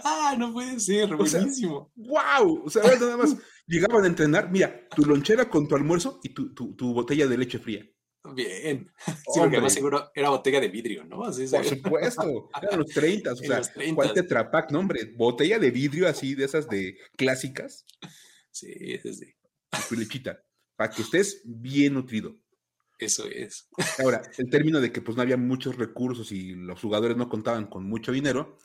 Ah, 0.04 0.36
no 0.38 0.54
puede 0.54 0.80
ser, 0.80 1.16
buenísimo. 1.16 1.92
¡Wow! 1.96 2.64
O 2.66 2.70
sea, 2.70 2.84
nada 2.84 3.18
más 3.18 3.36
llegaban 3.68 4.04
a 4.04 4.08
entrenar, 4.08 4.52
mira, 4.52 4.88
tu 4.90 5.04
lonchera 5.06 5.50
con 5.50 5.68
tu 5.68 5.76
almuerzo 5.76 6.20
y 6.24 6.30
tu, 6.30 6.54
tu, 6.54 6.94
botella 6.94 7.28
de 7.28 7.38
leche 7.38 7.60
fría. 7.60 7.86
Bien. 8.34 8.92
Sí, 9.06 9.40
porque 9.40 9.58
además 9.58 9.74
seguro 9.74 10.12
era 10.16 10.30
botella 10.30 10.60
de 10.60 10.70
vidrio, 10.70 11.04
¿no? 11.04 11.18
Por 11.18 11.34
supuesto. 11.34 12.50
Eran 12.62 12.80
los 12.80 12.92
30, 12.92 13.34
o 13.34 13.36
sea, 13.36 13.62
¿cuál 13.94 14.14
tetrapac? 14.14 14.72
No, 14.72 14.80
hombre, 14.80 15.14
botella 15.16 15.60
de 15.60 15.72
vidrio 15.72 16.08
así, 16.08 16.36
de 16.36 16.46
esas 16.46 16.68
de 16.70 16.98
clásicas. 17.18 17.86
Sí, 18.52 18.72
es 18.78 19.18
sí. 19.18 19.36
tu 19.90 19.96
lechita, 19.96 20.42
para 20.76 20.90
que 20.90 21.02
estés 21.02 21.42
bien 21.44 21.96
nutrido. 21.96 22.38
Eso 22.98 23.26
es. 23.26 23.68
Ahora, 24.00 24.22
el 24.38 24.50
término 24.50 24.80
de 24.80 24.92
que 24.92 25.02
pues 25.02 25.18
no 25.18 25.24
había 25.24 25.38
muchos 25.38 25.76
recursos 25.76 26.32
y 26.32 26.56
los 26.56 26.80
jugadores 26.80 27.18
no 27.18 27.28
contaban 27.28 27.68
con 27.68 27.84
mucho 27.84 28.12
dinero, 28.12 28.58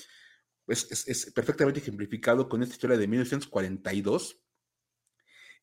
es, 0.68 1.06
es, 1.08 1.32
perfectamente 1.32 1.80
ejemplificado 1.80 2.48
con 2.48 2.62
esta 2.62 2.74
historia 2.74 2.96
de 2.96 3.08
1942, 3.08 4.40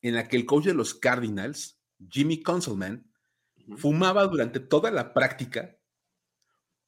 en 0.02 0.14
la 0.14 0.28
que 0.28 0.36
el 0.36 0.44
coach 0.44 0.66
de 0.66 0.74
los 0.74 0.94
Cardinals, 0.94 1.80
Jimmy 2.10 2.42
Conselman, 2.42 3.10
fumaba 3.76 4.26
durante 4.26 4.60
toda 4.60 4.90
la 4.90 5.14
práctica, 5.14 5.78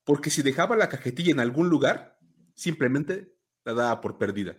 porque 0.05 0.31
si 0.31 0.43
dejaba 0.43 0.77
la 0.77 0.89
cajetilla 0.89 1.33
en 1.33 1.41
algún 1.41 1.69
lugar, 1.69 2.19
simplemente 2.55 3.35
la 3.65 3.75
daba 3.75 4.01
por 4.01 4.19
perdida. 4.19 4.59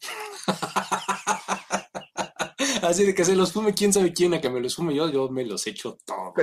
Así 2.82 3.04
de 3.04 3.14
que 3.14 3.24
se 3.24 3.34
los 3.34 3.52
fume 3.52 3.72
quién 3.72 3.92
sabe 3.92 4.12
quién, 4.12 4.34
a 4.34 4.40
que 4.40 4.50
me 4.50 4.60
los 4.60 4.74
fume 4.74 4.94
yo, 4.94 5.10
yo 5.10 5.30
me 5.30 5.44
los 5.44 5.66
echo 5.66 5.98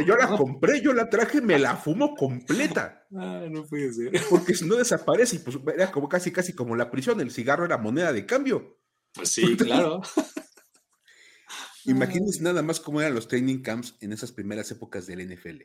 Yo 0.05 0.15
la 0.15 0.27
compré, 0.27 0.81
yo 0.81 0.93
la 0.93 1.09
traje, 1.09 1.41
me 1.41 1.59
la 1.59 1.75
fumo 1.75 2.15
completa. 2.15 2.97
Ah, 3.13 3.45
no 3.51 3.65
puede 3.65 3.91
ser. 3.91 4.09
Porque 4.29 4.53
si 4.53 4.65
no 4.65 4.77
desaparece, 4.77 5.35
y 5.35 5.39
pues 5.39 5.57
era 5.75 5.91
como 5.91 6.07
casi, 6.07 6.31
casi 6.31 6.53
como 6.53 6.77
la 6.77 6.89
prisión, 6.89 7.19
el 7.19 7.29
cigarro 7.29 7.65
era 7.65 7.77
moneda 7.77 8.13
de 8.13 8.25
cambio. 8.25 8.79
Pues 9.13 9.27
sí, 9.27 9.57
claro. 9.57 10.01
Imagínense 11.85 12.41
nada 12.41 12.61
más 12.61 12.79
cómo 12.79 13.01
eran 13.01 13.13
los 13.13 13.27
training 13.27 13.61
camps 13.61 13.97
en 13.99 14.13
esas 14.13 14.31
primeras 14.31 14.71
épocas 14.71 15.07
del 15.07 15.27
NFL. 15.29 15.63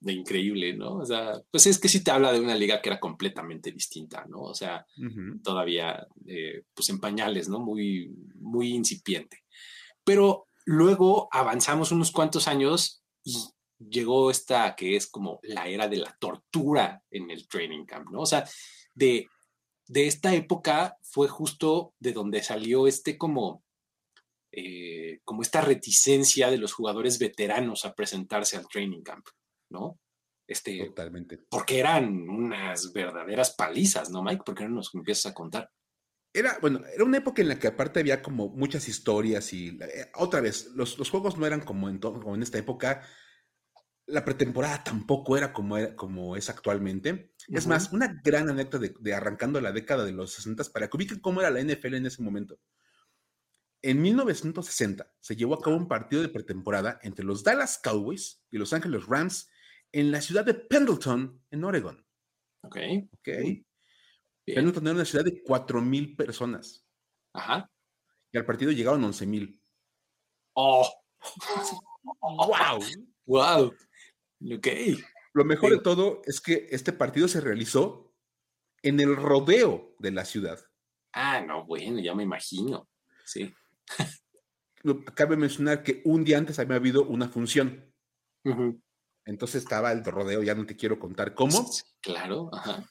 De 0.00 0.12
increíble, 0.12 0.74
¿no? 0.74 0.96
O 0.96 1.06
sea, 1.06 1.40
pues 1.50 1.66
es 1.66 1.78
que 1.78 1.88
sí 1.88 2.04
te 2.04 2.10
habla 2.10 2.32
de 2.32 2.40
una 2.40 2.54
liga 2.54 2.82
que 2.82 2.90
era 2.90 3.00
completamente 3.00 3.72
distinta, 3.72 4.26
¿no? 4.28 4.42
O 4.42 4.54
sea, 4.54 4.84
todavía, 5.42 6.06
eh, 6.26 6.64
pues 6.74 6.90
en 6.90 7.00
pañales, 7.00 7.48
¿no? 7.48 7.60
Muy, 7.60 8.14
muy 8.34 8.74
incipiente. 8.74 9.44
Pero 10.04 10.48
luego 10.66 11.28
avanzamos 11.32 11.92
unos 11.92 12.10
cuantos 12.10 12.46
años 12.48 13.02
y 13.22 13.53
llegó 13.78 14.30
esta 14.30 14.74
que 14.76 14.96
es 14.96 15.06
como 15.06 15.40
la 15.42 15.68
era 15.68 15.88
de 15.88 15.98
la 15.98 16.16
tortura 16.18 17.02
en 17.10 17.30
el 17.30 17.48
training 17.48 17.84
camp, 17.84 18.10
¿no? 18.10 18.20
O 18.20 18.26
sea, 18.26 18.48
de, 18.94 19.28
de 19.86 20.06
esta 20.06 20.34
época 20.34 20.96
fue 21.02 21.28
justo 21.28 21.94
de 21.98 22.12
donde 22.12 22.42
salió 22.42 22.86
este 22.86 23.18
como, 23.18 23.64
eh, 24.52 25.20
como 25.24 25.42
esta 25.42 25.60
reticencia 25.60 26.50
de 26.50 26.58
los 26.58 26.72
jugadores 26.72 27.18
veteranos 27.18 27.84
a 27.84 27.94
presentarse 27.94 28.56
al 28.56 28.68
training 28.68 29.02
camp, 29.02 29.26
¿no? 29.70 29.98
Este, 30.46 30.84
Totalmente. 30.86 31.38
Porque 31.48 31.78
eran 31.78 32.28
unas 32.28 32.92
verdaderas 32.92 33.54
palizas, 33.54 34.10
¿no, 34.10 34.22
Mike? 34.22 34.42
¿Por 34.44 34.54
qué 34.54 34.64
no 34.64 34.76
nos 34.76 34.94
empiezas 34.94 35.32
a 35.32 35.34
contar? 35.34 35.70
Era, 36.32 36.58
bueno, 36.60 36.80
era 36.92 37.04
una 37.04 37.18
época 37.18 37.42
en 37.42 37.48
la 37.48 37.58
que 37.58 37.68
aparte 37.68 38.00
había 38.00 38.20
como 38.20 38.48
muchas 38.48 38.88
historias 38.88 39.52
y 39.52 39.68
eh, 39.68 40.10
otra 40.16 40.40
vez, 40.40 40.72
los, 40.74 40.96
juegos 41.08 41.38
no 41.38 41.46
eran 41.46 41.60
como 41.60 41.88
en, 41.88 41.98
como 41.98 42.34
en 42.34 42.42
esta 42.42 42.58
época, 42.58 43.06
la 44.06 44.24
pretemporada 44.24 44.84
tampoco 44.84 45.36
era 45.36 45.52
como, 45.52 45.76
como 45.96 46.36
es 46.36 46.50
actualmente. 46.50 47.32
Es 47.48 47.66
más, 47.66 47.92
una 47.92 48.20
gran 48.22 48.48
anécdota 48.48 48.86
de, 49.00 49.14
arrancando 49.14 49.60
la 49.60 49.72
década 49.72 50.04
de 50.04 50.12
los 50.12 50.32
60 50.32 50.64
para 50.72 50.88
que 50.88 50.96
ubiquen 50.96 51.20
cómo 51.20 51.40
era 51.40 51.50
la 51.50 51.62
NFL 51.62 51.94
en 51.94 52.06
ese 52.06 52.22
momento. 52.22 52.58
En 53.82 54.00
1960 54.00 55.12
se 55.20 55.36
llevó 55.36 55.54
a 55.54 55.60
cabo 55.60 55.76
un 55.76 55.88
partido 55.88 56.22
de 56.22 56.28
pretemporada 56.28 56.98
entre 57.02 57.24
los 57.24 57.44
Dallas 57.44 57.78
Cowboys 57.82 58.42
y 58.50 58.58
Los 58.58 58.72
Ángeles 58.72 59.06
Rams 59.06 59.50
en 59.92 60.10
la 60.10 60.20
ciudad 60.20 60.44
de 60.44 60.54
Pendleton, 60.54 61.42
en 61.50 61.64
Oregon. 61.64 62.04
Ok. 62.62 62.76
Ok. 63.12 63.28
Pendleton 64.46 64.86
era 64.86 64.96
una 64.96 65.04
ciudad 65.04 65.24
de 65.24 65.42
4.000 65.42 66.16
personas. 66.16 66.86
Ajá. 67.32 67.70
Y 68.32 68.38
al 68.38 68.44
partido 68.44 68.72
llegaron 68.72 69.02
11.000. 69.02 69.60
¡Oh! 70.54 70.88
¡Wow! 72.20 72.80
¡Wow! 73.26 73.74
Ok. 74.40 74.68
Lo 75.32 75.44
mejor 75.44 75.70
de 75.70 75.80
todo 75.80 76.22
es 76.26 76.40
que 76.40 76.68
este 76.70 76.92
partido 76.92 77.28
se 77.28 77.40
realizó 77.40 78.14
en 78.82 79.00
el 79.00 79.16
rodeo 79.16 79.94
de 79.98 80.12
la 80.12 80.24
ciudad. 80.24 80.60
Ah, 81.12 81.40
no, 81.40 81.64
bueno, 81.64 82.00
ya 82.00 82.14
me 82.14 82.22
imagino. 82.22 82.88
Sí. 83.24 83.52
Cabe 85.14 85.36
mencionar 85.36 85.82
que 85.82 86.02
un 86.04 86.24
día 86.24 86.38
antes 86.38 86.58
había 86.58 86.76
habido 86.76 87.04
una 87.04 87.28
función. 87.28 87.92
Entonces 89.24 89.62
estaba 89.62 89.90
el 89.92 90.04
rodeo, 90.04 90.42
ya 90.42 90.54
no 90.54 90.66
te 90.66 90.76
quiero 90.76 90.98
contar 90.98 91.34
cómo. 91.34 91.70
claro, 92.02 92.50
ajá 92.52 92.86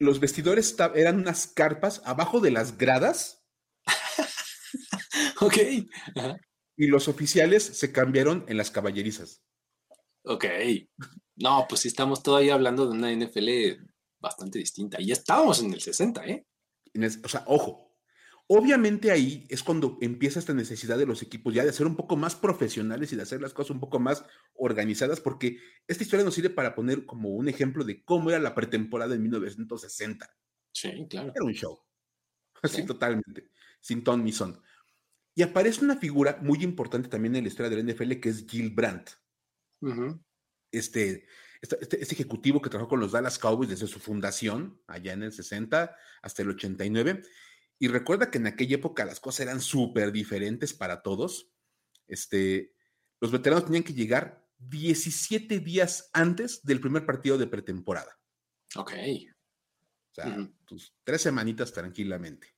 los 0.00 0.18
vestidores 0.18 0.74
eran 0.94 1.20
unas 1.20 1.46
carpas 1.46 2.02
abajo 2.04 2.40
de 2.40 2.50
las 2.50 2.78
gradas. 2.78 3.44
ok. 5.40 5.56
Y 6.76 6.86
los 6.86 7.06
oficiales 7.06 7.62
se 7.62 7.92
cambiaron 7.92 8.44
en 8.48 8.56
las 8.56 8.70
caballerizas. 8.70 9.44
Ok. 10.24 10.44
No, 11.36 11.66
pues 11.68 11.82
sí 11.82 11.88
estamos 11.88 12.22
todavía 12.22 12.54
hablando 12.54 12.86
de 12.86 12.92
una 12.92 13.12
NFL 13.12 13.82
bastante 14.18 14.58
distinta. 14.58 15.00
Y 15.00 15.12
estábamos 15.12 15.62
en 15.62 15.72
el 15.72 15.80
60, 15.80 16.26
¿eh? 16.26 16.46
o 17.24 17.28
sea, 17.28 17.44
ojo, 17.46 17.90
Obviamente 18.52 19.12
ahí 19.12 19.46
es 19.48 19.62
cuando 19.62 19.96
empieza 20.00 20.40
esta 20.40 20.52
necesidad 20.52 20.98
de 20.98 21.06
los 21.06 21.22
equipos 21.22 21.54
ya 21.54 21.64
de 21.64 21.72
ser 21.72 21.86
un 21.86 21.94
poco 21.94 22.16
más 22.16 22.34
profesionales 22.34 23.12
y 23.12 23.16
de 23.16 23.22
hacer 23.22 23.40
las 23.40 23.54
cosas 23.54 23.70
un 23.70 23.78
poco 23.78 24.00
más 24.00 24.24
organizadas, 24.54 25.20
porque 25.20 25.58
esta 25.86 26.02
historia 26.02 26.24
nos 26.24 26.34
sirve 26.34 26.50
para 26.50 26.74
poner 26.74 27.06
como 27.06 27.28
un 27.28 27.48
ejemplo 27.48 27.84
de 27.84 28.02
cómo 28.02 28.28
era 28.28 28.40
la 28.40 28.52
pretemporada 28.52 29.14
en 29.14 29.22
1960. 29.22 30.28
Sí, 30.72 31.06
claro. 31.08 31.32
Era 31.32 31.44
un 31.44 31.52
show. 31.52 31.78
Así 32.62 32.84
totalmente, 32.84 33.52
sin 33.80 34.02
ton 34.02 34.24
ni 34.24 34.32
son. 34.32 34.60
Y 35.36 35.42
aparece 35.42 35.84
una 35.84 35.94
figura 35.94 36.40
muy 36.42 36.64
importante 36.64 37.08
también 37.08 37.36
en 37.36 37.44
la 37.44 37.48
historia 37.50 37.70
del 37.70 37.86
NFL 37.86 38.14
que 38.14 38.30
es 38.30 38.44
Gil 38.48 38.70
Brandt. 38.70 39.10
Este, 40.70 41.26
este, 41.62 41.78
este, 41.80 42.02
este, 42.02 42.14
ejecutivo 42.14 42.60
que 42.60 42.70
trabajó 42.70 42.88
con 42.88 43.00
los 43.00 43.12
Dallas 43.12 43.38
Cowboys 43.38 43.70
desde 43.70 43.86
su 43.86 43.98
fundación, 43.98 44.80
allá 44.86 45.12
en 45.12 45.22
el 45.22 45.32
60 45.32 45.96
hasta 46.22 46.42
el 46.42 46.50
89 46.50 47.22
y 47.82 47.88
recuerda 47.88 48.30
que 48.30 48.38
en 48.38 48.46
aquella 48.46 48.76
época 48.76 49.06
las 49.06 49.20
cosas 49.20 49.40
eran 49.40 49.60
súper 49.62 50.12
diferentes 50.12 50.74
para 50.74 51.02
todos. 51.02 51.50
Este, 52.06 52.74
los 53.20 53.32
veteranos 53.32 53.64
tenían 53.64 53.84
que 53.84 53.94
llegar 53.94 54.46
17 54.58 55.60
días 55.60 56.10
antes 56.12 56.62
del 56.62 56.78
primer 56.78 57.06
partido 57.06 57.38
de 57.38 57.46
pretemporada. 57.46 58.20
Ok. 58.76 58.92
O 58.92 60.14
sea, 60.14 60.50
tus 60.66 60.94
tres 61.04 61.22
semanitas 61.22 61.72
tranquilamente. 61.72 62.54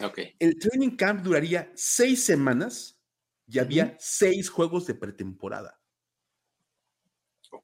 Ok. 0.00 0.18
El 0.38 0.58
training 0.58 0.96
camp 0.96 1.22
duraría 1.22 1.72
seis 1.74 2.22
semanas 2.22 3.00
y 3.46 3.58
había 3.58 3.96
seis 3.98 4.50
juegos 4.50 4.86
de 4.86 4.94
pretemporada. 4.94 5.80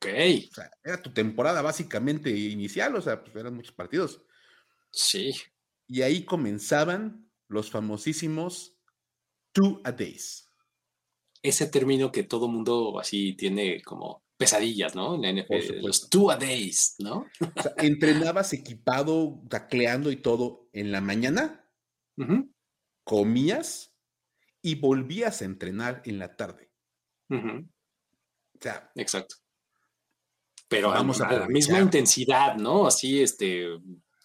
Ok. 0.03 0.07
O 0.51 0.55
sea, 0.55 0.71
era 0.83 1.01
tu 1.01 1.13
temporada 1.13 1.63
básicamente 1.63 2.31
inicial, 2.31 2.97
o 2.97 3.01
sea, 3.01 3.23
pues 3.23 3.37
eran 3.37 3.55
muchos 3.55 3.73
partidos. 3.73 4.21
Sí. 4.91 5.33
Y 5.87 6.03
ahí 6.03 6.25
comenzaban 6.25 7.31
los 7.49 7.71
famosísimos 7.71 8.77
two 9.53 9.81
a 9.85 9.93
days. 9.93 10.49
Ese 11.43 11.67
término 11.67 12.11
que 12.11 12.25
todo 12.25 12.49
mundo 12.49 12.99
así 12.99 13.35
tiene 13.35 13.83
como 13.83 14.25
pesadillas, 14.37 14.95
¿no? 14.95 15.15
En 15.15 15.23
la 15.23 15.43
NFL, 15.43 15.83
los 15.83 16.09
two 16.09 16.31
a 16.31 16.37
days, 16.37 16.97
¿no? 16.99 17.27
O 17.41 17.63
sea, 17.63 17.73
entrenabas 17.79 18.53
equipado, 18.53 19.41
tacleando 19.49 20.11
y 20.11 20.17
todo 20.17 20.69
en 20.73 20.91
la 20.91 21.01
mañana, 21.01 21.69
comías 23.05 23.95
y 24.63 24.77
volvías 24.77 25.43
a 25.43 25.45
entrenar 25.45 26.03
en 26.07 26.19
la 26.19 26.37
tarde. 26.37 26.73
O 27.31 28.59
sea, 28.61 28.91
exacto. 28.95 29.37
Pero 30.73 30.89
vamos 30.89 31.21
a, 31.21 31.29
a 31.29 31.41
la 31.41 31.49
misma 31.49 31.81
intensidad, 31.81 32.57
¿no? 32.57 32.87
Así, 32.87 33.21
este, 33.23 33.67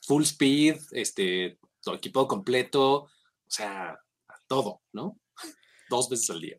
full 0.02 0.24
speed, 0.24 0.78
este, 0.92 1.60
todo 1.82 1.96
equipo 1.96 2.26
completo, 2.26 3.04
o 3.04 3.10
sea, 3.46 4.00
todo, 4.48 4.82
¿no? 4.94 5.20
Dos 5.90 6.10
veces 6.10 6.30
al 6.30 6.42
día. 6.42 6.58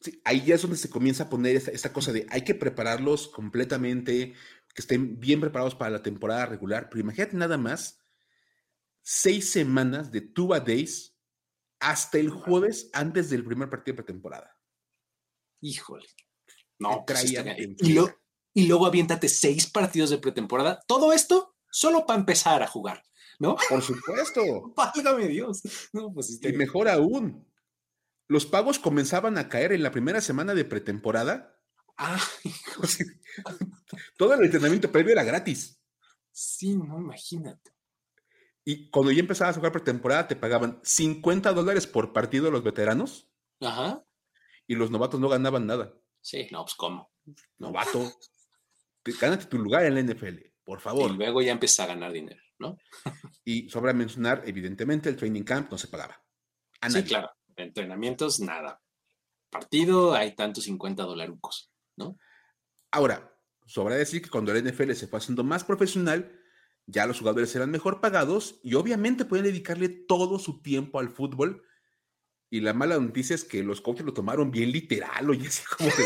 Sí, 0.00 0.20
ahí 0.24 0.42
ya 0.44 0.54
es 0.54 0.62
donde 0.62 0.78
se 0.78 0.88
comienza 0.88 1.24
a 1.24 1.28
poner 1.28 1.56
esta, 1.56 1.92
cosa 1.92 2.12
de 2.12 2.26
hay 2.30 2.42
que 2.42 2.54
prepararlos 2.54 3.28
completamente, 3.28 4.32
que 4.74 4.82
estén 4.82 5.20
bien 5.20 5.40
preparados 5.40 5.74
para 5.74 5.90
la 5.90 6.02
temporada 6.02 6.46
regular, 6.46 6.88
pero 6.88 7.00
imagínate 7.00 7.36
nada 7.36 7.58
más, 7.58 8.00
seis 9.02 9.50
semanas 9.50 10.10
de 10.10 10.22
two 10.22 10.54
a 10.54 10.60
days 10.60 11.14
hasta 11.78 12.18
el 12.18 12.30
jueves 12.30 12.88
antes 12.94 13.28
del 13.28 13.44
primer 13.44 13.68
partido 13.68 13.94
de 13.96 14.02
pretemporada. 14.02 14.56
Híjole. 15.60 16.06
No, 16.78 17.04
pues 17.06 17.32
y, 17.32 17.98
y 18.56 18.66
luego 18.66 18.86
aviéntate 18.86 19.28
seis 19.28 19.66
partidos 19.70 20.08
de 20.08 20.16
pretemporada. 20.16 20.82
Todo 20.86 21.12
esto 21.12 21.54
solo 21.70 22.06
para 22.06 22.20
empezar 22.20 22.62
a 22.62 22.66
jugar, 22.66 23.04
¿no? 23.38 23.58
Por 23.68 23.82
supuesto. 23.82 24.40
Válgame 24.74 25.28
Dios. 25.28 25.60
Pues, 26.14 26.40
y 26.42 26.52
mejor 26.54 26.88
aún, 26.88 27.46
los 28.28 28.46
pagos 28.46 28.78
comenzaban 28.78 29.36
a 29.36 29.50
caer 29.50 29.72
en 29.72 29.82
la 29.82 29.90
primera 29.90 30.22
semana 30.22 30.54
de 30.54 30.64
pretemporada. 30.64 31.54
Ah, 31.98 32.18
todo 34.16 34.32
el 34.32 34.44
entrenamiento 34.46 34.90
previo 34.90 35.12
era 35.12 35.22
gratis. 35.22 35.78
Sí, 36.32 36.76
no, 36.76 36.98
imagínate. 36.98 37.72
Y 38.64 38.88
cuando 38.88 39.12
ya 39.12 39.20
empezabas 39.20 39.54
a 39.54 39.58
jugar 39.58 39.72
pretemporada, 39.72 40.28
te 40.28 40.36
pagaban 40.36 40.80
50 40.82 41.52
dólares 41.52 41.86
por 41.86 42.14
partido 42.14 42.50
los 42.50 42.64
veteranos. 42.64 43.28
Ajá. 43.60 44.02
Y 44.66 44.76
los 44.76 44.90
novatos 44.90 45.20
no 45.20 45.28
ganaban 45.28 45.66
nada. 45.66 45.92
Sí, 46.22 46.48
no, 46.50 46.64
pues 46.64 46.74
cómo. 46.74 47.12
Novato. 47.58 48.10
Gánate 49.12 49.46
tu 49.46 49.58
lugar 49.58 49.84
en 49.84 49.94
la 49.94 50.02
NFL. 50.02 50.38
Por 50.64 50.80
favor. 50.80 51.10
Y 51.12 51.16
luego 51.16 51.42
ya 51.42 51.52
empieza 51.52 51.84
a 51.84 51.86
ganar 51.86 52.12
dinero. 52.12 52.40
¿no? 52.58 52.78
Y 53.44 53.68
sobra 53.68 53.92
mencionar, 53.92 54.42
evidentemente, 54.46 55.08
el 55.08 55.16
training 55.16 55.42
camp 55.42 55.70
no 55.70 55.78
se 55.78 55.88
pagaba. 55.88 56.22
sí, 56.88 57.02
claro. 57.04 57.30
Entrenamientos, 57.56 58.40
nada. 58.40 58.82
Partido, 59.50 60.14
hay 60.14 60.34
tantos 60.34 60.64
50 60.64 61.04
dolarucos, 61.04 61.72
¿no? 61.96 62.18
Ahora, 62.90 63.34
sobra 63.64 63.94
decir 63.94 64.20
que 64.20 64.28
cuando 64.28 64.52
el 64.52 64.64
NFL 64.64 64.92
se 64.92 65.06
fue 65.06 65.18
haciendo 65.18 65.42
más 65.42 65.64
profesional, 65.64 66.38
ya 66.86 67.06
los 67.06 67.18
jugadores 67.18 67.54
eran 67.56 67.70
mejor 67.70 68.00
pagados 68.00 68.60
y 68.62 68.74
obviamente 68.74 69.24
pueden 69.24 69.46
dedicarle 69.46 69.88
todo 69.88 70.38
su 70.38 70.60
tiempo 70.60 71.00
al 71.00 71.08
fútbol. 71.08 71.64
Y 72.48 72.60
la 72.60 72.72
mala 72.72 72.98
noticia 72.98 73.34
es 73.34 73.42
que 73.42 73.62
los 73.62 73.80
coaches 73.80 74.06
lo 74.06 74.14
tomaron 74.14 74.52
bien 74.52 74.70
literal, 74.70 75.28
oye, 75.28 75.48
así 75.48 75.64
como 75.64 75.90
de. 75.90 76.04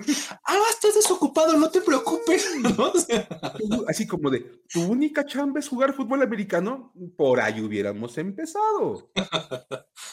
ah, 0.44 0.58
estás 0.70 0.94
desocupado, 0.94 1.58
no 1.58 1.70
te 1.70 1.82
preocupes. 1.82 2.48
así 3.88 4.06
como 4.06 4.30
de, 4.30 4.62
tu 4.68 4.82
única 4.82 5.26
chamba 5.26 5.60
es 5.60 5.68
jugar 5.68 5.94
fútbol 5.94 6.22
americano, 6.22 6.94
por 7.16 7.40
ahí 7.40 7.60
hubiéramos 7.60 8.16
empezado. 8.16 9.12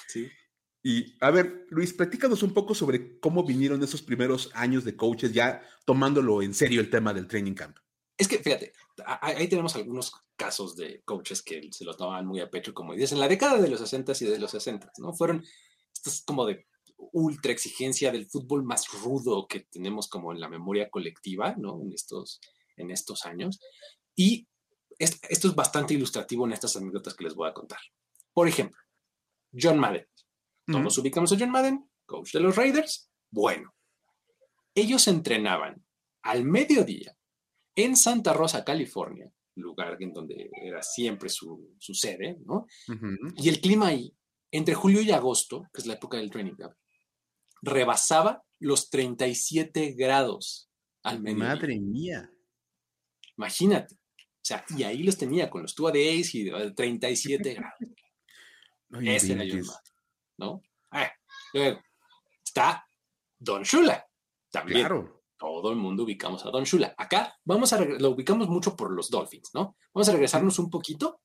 sí. 0.08 0.28
Y 0.84 1.18
a 1.20 1.32
ver, 1.32 1.66
Luis, 1.70 1.94
platícanos 1.94 2.42
un 2.42 2.54
poco 2.54 2.74
sobre 2.74 3.20
cómo 3.20 3.46
vinieron 3.46 3.84
esos 3.84 4.02
primeros 4.02 4.50
años 4.54 4.84
de 4.84 4.96
coaches, 4.96 5.34
ya 5.34 5.62
tomándolo 5.86 6.42
en 6.42 6.54
serio 6.54 6.80
el 6.82 6.90
tema 6.90 7.14
del 7.14 7.28
training 7.28 7.54
camp. 7.54 7.78
Es 8.18 8.28
que, 8.28 8.40
fíjate, 8.40 8.74
ahí 9.22 9.48
tenemos 9.48 9.76
algunos 9.76 10.12
casos 10.36 10.76
de 10.76 11.02
coaches 11.06 11.42
que 11.42 11.70
se 11.72 11.86
los 11.86 11.96
tomaban 11.96 12.26
muy 12.26 12.42
a 12.42 12.50
pecho, 12.50 12.74
como 12.74 12.94
dices, 12.94 13.14
en 13.14 13.20
la 13.20 13.30
década 13.30 13.62
de 13.62 13.70
los 13.70 13.80
60 13.80 14.14
y 14.20 14.26
de 14.26 14.40
los 14.40 14.52
60, 14.52 14.92
¿no? 14.98 15.14
Fueron 15.14 15.44
estos 16.00 16.24
como 16.24 16.46
de 16.46 16.66
ultra 17.12 17.52
exigencia 17.52 18.12
del 18.12 18.30
fútbol 18.30 18.64
más 18.64 18.88
rudo 19.02 19.48
que 19.48 19.62
tenemos 19.62 20.08
como 20.08 20.32
en 20.32 20.40
la 20.40 20.50
memoria 20.50 20.90
colectiva, 20.90 21.56
¿no? 21.58 21.82
En 21.82 21.94
estos, 21.94 22.40
en 22.78 22.92
estos 22.92 23.26
años. 23.26 23.60
Y 24.16 24.48
esto 24.98 25.48
es 25.48 25.56
bastante 25.56 25.94
ilustrativo 25.94 26.46
en 26.46 26.54
estas 26.54 26.76
anécdotas 26.76 27.14
que 27.14 27.24
les 27.24 27.36
voy 27.36 27.50
a 27.50 27.54
contar. 27.54 27.80
Por 28.34 28.48
ejemplo, 28.48 28.80
John 29.54 29.80
Madden. 29.80 30.06
Todos 30.66 30.98
ubicamos 31.00 31.32
a 31.32 31.38
John 31.40 31.50
Madden, 31.50 31.90
coach 32.06 32.34
de 32.34 32.42
los 32.42 32.56
Raiders. 32.56 33.10
Bueno, 33.32 33.74
ellos 34.76 35.08
entrenaban 35.08 35.84
al 36.22 36.44
mediodía 36.44 37.18
en 37.76 37.96
Santa 37.96 38.34
Rosa, 38.34 38.64
California, 38.64 39.32
lugar 39.56 39.98
en 40.00 40.14
donde 40.14 40.52
era 40.62 40.84
siempre 40.84 41.30
su, 41.30 41.76
sede, 41.80 42.38
¿no? 42.46 42.68
Y 43.36 43.50
el 43.50 43.62
clima 43.62 43.88
ahí, 43.88 44.14
entre 44.52 44.74
julio 44.74 45.02
y 45.02 45.12
agosto, 45.12 45.68
que 45.74 45.82
es 45.82 45.88
la 45.88 45.94
época 45.94 46.18
del 46.18 46.30
training 46.30 46.56
camp, 46.56 46.74
rebasaba 47.62 48.44
los 48.60 48.90
37 48.90 49.94
grados 49.98 50.70
al 51.04 51.22
menos. 51.22 51.48
Madre 51.48 51.80
mía. 51.80 52.30
Imagínate. 53.38 53.96
O 53.96 54.42
sea, 54.50 54.66
y 54.76 54.84
ahí 54.84 55.04
los 55.04 55.18
tenía 55.18 55.50
con 55.50 55.62
los 55.62 55.76
two 55.76 55.92
days 55.92 56.34
y 56.36 56.50
37 56.74 57.54
grados. 57.54 57.80
Ese 59.02 59.34
era 59.34 59.44
John 59.48 59.64
¿no? 60.38 60.64
Ah, 60.92 61.12
luego 61.54 61.80
está 62.44 62.84
Don 63.38 63.62
Shula, 63.64 64.08
también. 64.52 64.80
Claro 64.80 65.20
todo 65.40 65.72
el 65.72 65.78
mundo 65.78 66.04
ubicamos 66.04 66.46
a 66.46 66.52
Don 66.52 66.66
Shula. 66.66 66.94
Acá 66.98 67.40
vamos 67.46 67.72
a 67.72 67.80
lo 67.80 68.10
ubicamos 68.10 68.50
mucho 68.50 68.76
por 68.76 68.92
los 68.92 69.10
Dolphins, 69.10 69.52
¿no? 69.54 69.78
Vamos 69.94 70.10
a 70.10 70.12
regresarnos 70.12 70.60
un 70.60 70.70
poquito, 70.70 71.22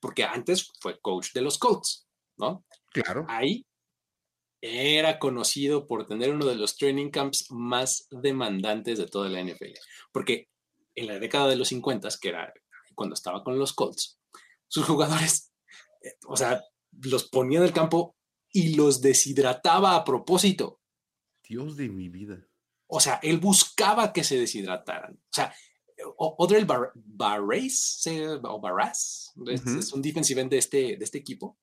porque 0.00 0.24
antes 0.24 0.68
fue 0.80 1.00
coach 1.00 1.32
de 1.32 1.42
los 1.42 1.58
Colts, 1.58 2.08
¿no? 2.36 2.64
Claro. 2.90 3.24
Ahí 3.28 3.64
era 4.60 5.18
conocido 5.18 5.86
por 5.86 6.06
tener 6.06 6.30
uno 6.30 6.46
de 6.46 6.54
los 6.54 6.76
training 6.76 7.10
camps 7.10 7.50
más 7.50 8.06
demandantes 8.10 8.98
de 8.98 9.06
toda 9.06 9.28
la 9.28 9.42
NFL, 9.42 9.72
porque 10.12 10.48
en 10.94 11.08
la 11.08 11.18
década 11.18 11.48
de 11.48 11.56
los 11.56 11.68
50, 11.68 12.08
que 12.20 12.28
era 12.28 12.52
cuando 12.94 13.14
estaba 13.14 13.42
con 13.42 13.58
los 13.58 13.72
Colts, 13.72 14.20
sus 14.68 14.86
jugadores, 14.86 15.52
eh, 16.02 16.14
o 16.26 16.36
sea, 16.36 16.62
los 17.02 17.28
ponía 17.28 17.58
en 17.58 17.64
el 17.64 17.72
campo 17.72 18.16
y 18.50 18.74
los 18.76 19.00
deshidrataba 19.00 19.96
a 19.96 20.04
propósito. 20.04 20.80
Dios 21.42 21.76
de 21.76 21.88
mi 21.88 22.08
vida. 22.08 22.46
O 22.86 23.00
sea, 23.00 23.18
él 23.22 23.38
buscaba 23.38 24.12
que 24.12 24.22
se 24.22 24.38
deshidrataran. 24.38 25.14
O 25.14 25.32
sea, 25.32 25.54
Odrell 26.16 26.66
Bar 26.66 26.92
Barras, 26.94 28.04
o 28.42 28.60
Barras, 28.60 29.32
es, 29.46 29.92
un 29.92 30.02
defensive 30.02 30.40
end 30.40 30.50
de 30.50 30.58
este, 30.58 30.96
de 30.96 31.04
este 31.04 31.18
equipo, 31.18 31.58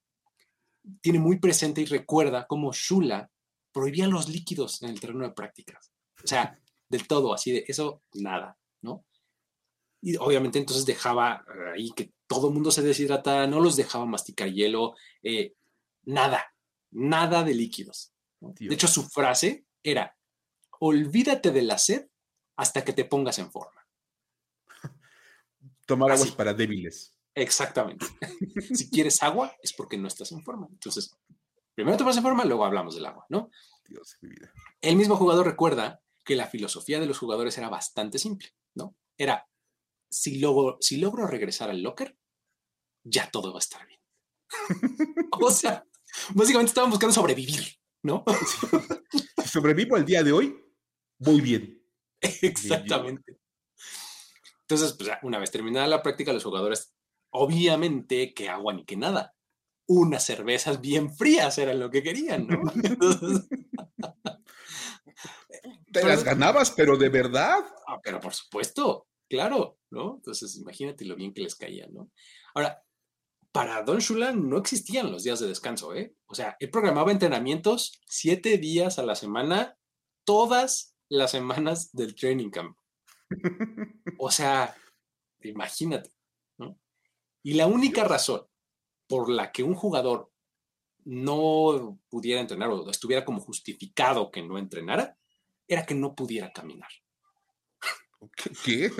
tiene 1.01 1.19
muy 1.19 1.39
presente 1.39 1.81
y 1.81 1.85
recuerda 1.85 2.47
cómo 2.47 2.71
Shula 2.73 3.29
prohibía 3.71 4.07
los 4.07 4.29
líquidos 4.29 4.81
en 4.81 4.89
el 4.89 4.99
terreno 4.99 5.23
de 5.23 5.33
prácticas. 5.33 5.91
O 6.23 6.27
sea, 6.27 6.59
del 6.87 7.07
todo, 7.07 7.33
así 7.33 7.51
de 7.51 7.65
eso, 7.67 8.03
nada, 8.13 8.57
¿no? 8.81 9.05
Y 10.01 10.15
obviamente 10.17 10.59
entonces 10.59 10.85
dejaba 10.85 11.45
ahí 11.73 11.91
que 11.91 12.13
todo 12.27 12.47
el 12.47 12.53
mundo 12.53 12.71
se 12.71 12.81
deshidratara, 12.81 13.47
no 13.47 13.59
los 13.59 13.75
dejaba 13.75 14.05
masticar 14.05 14.49
hielo, 14.49 14.95
eh, 15.23 15.55
nada, 16.03 16.53
nada 16.91 17.43
de 17.43 17.53
líquidos. 17.53 18.13
De 18.39 18.73
hecho, 18.73 18.87
su 18.87 19.03
frase 19.09 19.65
era, 19.83 20.15
olvídate 20.79 21.51
de 21.51 21.61
la 21.61 21.77
sed 21.77 22.07
hasta 22.55 22.83
que 22.83 22.93
te 22.93 23.05
pongas 23.05 23.39
en 23.39 23.51
forma. 23.51 23.85
Tomar 25.85 26.11
agua 26.11 26.25
es 26.25 26.31
para 26.31 26.53
débiles. 26.53 27.13
Exactamente. 27.35 28.05
si 28.73 28.89
quieres 28.89 29.21
agua 29.23 29.55
es 29.61 29.73
porque 29.73 29.97
no 29.97 30.07
estás 30.07 30.31
en 30.31 30.43
forma. 30.43 30.67
Entonces, 30.69 31.17
primero 31.75 31.97
te 31.97 32.03
pones 32.03 32.17
en 32.17 32.23
forma, 32.23 32.45
luego 32.45 32.65
hablamos 32.65 32.95
del 32.95 33.05
agua, 33.05 33.25
¿no? 33.29 33.49
Dios, 33.87 34.17
mi 34.21 34.29
vida. 34.29 34.51
El 34.81 34.95
mismo 34.95 35.15
jugador 35.15 35.45
recuerda 35.45 36.01
que 36.25 36.35
la 36.35 36.47
filosofía 36.47 36.99
de 36.99 37.05
los 37.05 37.17
jugadores 37.17 37.57
era 37.57 37.69
bastante 37.69 38.19
simple, 38.19 38.49
¿no? 38.75 38.95
Era, 39.17 39.47
si 40.09 40.39
logro, 40.39 40.77
si 40.79 40.97
logro 40.97 41.27
regresar 41.27 41.69
al 41.69 41.81
locker, 41.81 42.17
ya 43.03 43.29
todo 43.31 43.51
va 43.51 43.59
a 43.59 43.65
estar 43.65 43.85
bien. 43.87 43.99
o 45.31 45.51
sea, 45.51 45.85
básicamente 46.35 46.69
estaban 46.69 46.89
buscando 46.89 47.13
sobrevivir, 47.13 47.79
¿no? 48.03 48.23
si 49.41 49.47
sobrevivo 49.47 49.97
el 49.97 50.05
día 50.05 50.23
de 50.23 50.31
hoy, 50.31 50.55
muy 51.19 51.41
bien. 51.41 51.83
Exactamente. 52.21 53.39
Entonces, 54.61 54.93
pues, 54.93 55.09
una 55.23 55.39
vez 55.39 55.51
terminada 55.51 55.87
la 55.87 56.03
práctica, 56.03 56.33
los 56.33 56.43
jugadores, 56.43 56.93
obviamente, 57.31 58.33
que 58.33 58.49
agua 58.49 58.73
ni 58.73 58.85
que 58.85 58.97
nada. 58.97 59.35
Unas 59.87 60.23
cervezas 60.25 60.81
bien 60.81 61.13
frías 61.13 61.57
eran 61.57 61.79
lo 61.79 61.89
que 61.89 62.03
querían, 62.03 62.47
¿no? 62.47 62.61
Te 65.91 66.03
las 66.03 66.23
ganabas, 66.23 66.71
pero 66.71 66.97
de 66.97 67.09
verdad. 67.09 67.59
Ah, 67.87 67.99
pero 68.03 68.19
por 68.19 68.33
supuesto, 68.33 69.07
claro, 69.27 69.79
¿no? 69.89 70.15
Entonces, 70.15 70.55
imagínate 70.57 71.05
lo 71.05 71.15
bien 71.15 71.33
que 71.33 71.41
les 71.41 71.55
caía, 71.55 71.87
¿no? 71.91 72.11
Ahora, 72.53 72.83
para 73.51 73.81
Don 73.81 73.99
Shula 73.99 74.31
no 74.31 74.57
existían 74.57 75.11
los 75.11 75.23
días 75.23 75.39
de 75.39 75.47
descanso, 75.47 75.95
¿eh? 75.95 76.13
O 76.27 76.35
sea, 76.35 76.55
él 76.59 76.69
programaba 76.69 77.11
entrenamientos 77.11 78.01
siete 78.05 78.57
días 78.57 78.99
a 78.99 79.03
la 79.03 79.15
semana, 79.15 79.77
todas 80.23 80.95
las 81.09 81.31
semanas 81.31 81.91
del 81.93 82.15
training 82.15 82.49
camp. 82.49 82.77
O 84.21 84.31
sea, 84.31 84.75
imagínate. 85.41 86.09
Y 87.43 87.53
la 87.53 87.67
única 87.67 88.03
razón 88.03 88.45
por 89.07 89.29
la 89.29 89.51
que 89.51 89.63
un 89.63 89.75
jugador 89.75 90.31
no 91.05 91.99
pudiera 92.09 92.41
entrenar 92.41 92.69
o 92.69 92.89
estuviera 92.89 93.25
como 93.25 93.41
justificado 93.41 94.29
que 94.29 94.43
no 94.43 94.57
entrenara, 94.57 95.17
era 95.67 95.85
que 95.85 95.95
no 95.95 96.15
pudiera 96.15 96.51
caminar. 96.51 96.89
¿Qué? 98.63 98.91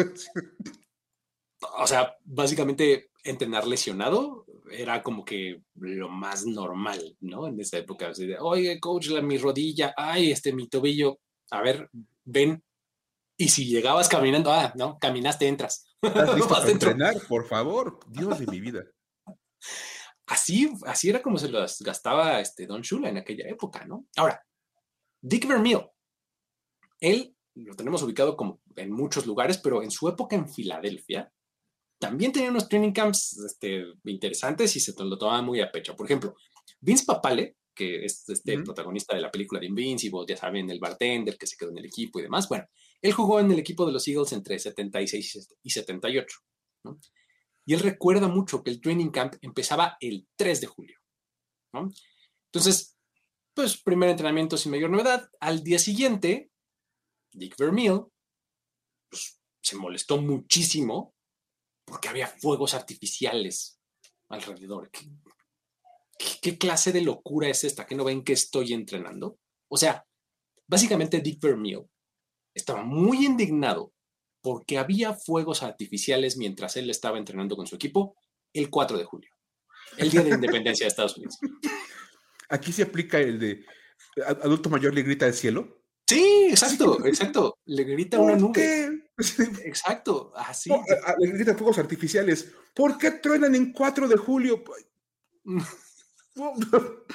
O 1.78 1.86
sea, 1.86 2.15
básicamente 2.23 3.12
entrenar 3.23 3.67
lesionado 3.67 4.45
era 4.71 5.04
como 5.04 5.25
que 5.25 5.62
lo 5.75 6.10
más 6.10 6.45
normal, 6.45 7.17
¿no? 7.19 7.47
En 7.47 7.60
esa 7.60 7.78
época. 7.78 8.12
Oye, 8.39 8.80
coach, 8.80 9.08
la, 9.08 9.21
mi 9.21 9.38
rodilla, 9.38 9.93
ay, 9.97 10.32
este, 10.32 10.54
mi 10.54 10.67
tobillo 10.67 11.19
a 11.52 11.62
ver, 11.62 11.89
ven. 12.25 12.63
Y 13.41 13.47
si 13.47 13.65
llegabas 13.65 14.10
caminando, 14.10 14.52
ah, 14.52 14.73
no, 14.75 14.99
caminaste, 14.99 15.47
entras. 15.47 15.88
¿Estás 16.02 16.36
listo 16.36 16.49
para 16.49 16.69
entrenar, 16.69 17.15
por 17.25 17.47
favor? 17.47 17.97
Dios 18.10 18.38
de 18.38 18.45
mi 18.47 18.60
vida. 18.60 18.84
Así, 20.28 20.69
así 20.86 21.10
era 21.10 21.21
como 21.21 21.38
se 21.38 21.47
las 21.47 21.82
gastaba 21.82 22.41
este 22.41 22.67
Don 22.67 22.82
Shula 22.82 23.08
en 23.08 23.17
aquella 23.17 23.47
época, 23.47 23.86
¿no? 23.86 24.08
Ahora, 24.17 24.45
Dick 25.21 25.47
Vermeil, 25.47 25.86
él 26.99 27.34
lo 27.56 27.75
tenemos 27.75 28.04
ubicado 28.04 28.36
como 28.36 28.62
en 28.75 28.91
muchos 28.91 29.25
lugares, 29.25 29.58
pero 29.58 29.82
en 29.84 29.89
su 29.89 30.10
época 30.10 30.36
en 30.36 30.49
Filadelfia, 30.49 31.32
también 31.97 32.34
tenía 32.34 32.49
unos 32.49 32.67
training 32.67 32.91
camps 32.91 33.38
este, 33.38 33.86
interesantes 34.04 34.75
y 34.75 34.82
se 34.82 34.93
lo 35.02 35.17
tomaba 35.17 35.41
muy 35.41 35.62
a 35.62 35.71
pecho. 35.71 35.95
Por 35.95 36.08
ejemplo, 36.08 36.36
Vince 36.82 37.06
Papale 37.06 37.56
que 37.80 38.04
es 38.04 38.28
este 38.28 38.62
protagonista 38.62 39.15
de 39.15 39.22
la 39.22 39.32
película 39.32 39.62
de 39.62 39.68
Invincible, 39.68 40.26
ya 40.28 40.36
saben, 40.36 40.70
el 40.70 40.82
bartender 40.82 41.38
que 41.38 41.48
se 41.48 41.56
quedó 41.56 41.70
en 41.70 41.78
el 41.78 41.86
equipo 41.86 42.20
y 42.20 42.24
demás. 42.24 42.50
Bueno, 42.50 42.68
él 43.02 43.13
jugó 43.13 43.39
en 43.39 43.50
el 43.50 43.60
equipo 43.60 43.86
de 43.86 43.94
los 43.94 44.06
Eagles 44.06 44.34
entre 44.34 44.60
76 44.60 45.56
y 45.63 45.70
78. 45.70 46.38
Y 47.65 47.74
él 47.74 47.80
recuerda 47.80 48.28
mucho 48.28 48.62
que 48.62 48.70
el 48.70 48.82
training 48.82 49.12
camp 49.12 49.36
empezaba 49.42 49.96
el 50.02 50.28
3 50.36 50.60
de 50.60 50.68
julio. 50.68 51.00
Entonces, 52.52 52.98
pues 53.54 53.82
primer 53.82 54.10
entrenamiento 54.10 54.58
sin 54.58 54.74
mayor 54.74 54.89
novedad. 54.89 55.30
Al 55.39 55.63
día 55.63 55.80
porque 61.86 62.10
había 62.10 62.28
fuegos 62.28 62.74
artificiales 62.74 63.80
alrededor. 64.28 64.92
¿Qué, 64.92 65.06
clase 66.60 66.91
de 66.91 67.01
locura 67.01 67.47
es 67.47 67.63
esta? 67.63 67.86
¿Que 67.86 67.95
no 67.95 68.03
ven 68.03 68.23
que 68.23 68.34
estoy 68.34 68.73
entrenando? 68.73 69.39
O 69.69 69.77
sea, 69.77 70.05
básicamente 70.67 71.21
Dick 71.21 71.41
Vermeil 71.41 71.86
estaba 72.53 72.84
muy 72.84 73.25
indignado 73.25 73.93
porque 74.41 74.77
había 74.77 75.13
fuegos 75.13 75.63
artificiales 75.63 76.38
mientras 76.38 76.77
él 76.77 76.89
estaba 76.89 77.17
entrenando 77.17 77.55
con 77.55 77.67
su 77.67 77.75
equipo 77.75 78.15
el 78.53 78.69
4 78.69 78.97
de 78.97 79.03
julio, 79.03 79.29
el 79.97 80.10
día 80.10 80.23
de 80.23 80.32
independencia 80.32 80.86
de 80.86 80.89
Estados 80.89 81.17
Unidos. 81.17 81.38
Aquí 82.49 82.71
se 82.71 82.84
aplica 82.84 83.19
el 83.19 83.39
de 83.39 83.65
adulto 84.25 84.69
mayor 84.69 84.93
le 84.93 85.03
grita 85.03 85.25
al 85.25 85.34
cielo. 85.34 85.84
Sí, 86.08 86.47
exacto, 86.49 87.05
exacto. 87.05 87.60
Le 87.65 87.84
grita 87.84 88.17
una 88.17 88.36
nube. 88.36 89.05
Exacto, 89.65 90.32
así. 90.34 90.71
le 91.19 91.32
grita 91.32 91.55
fuegos 91.55 91.77
artificiales. 91.77 92.53
¿Por 92.73 92.97
qué 92.97 93.12
truenan 93.12 93.53
en 93.53 93.73
4 93.73 94.08
de 94.08 94.15
julio? 94.15 94.63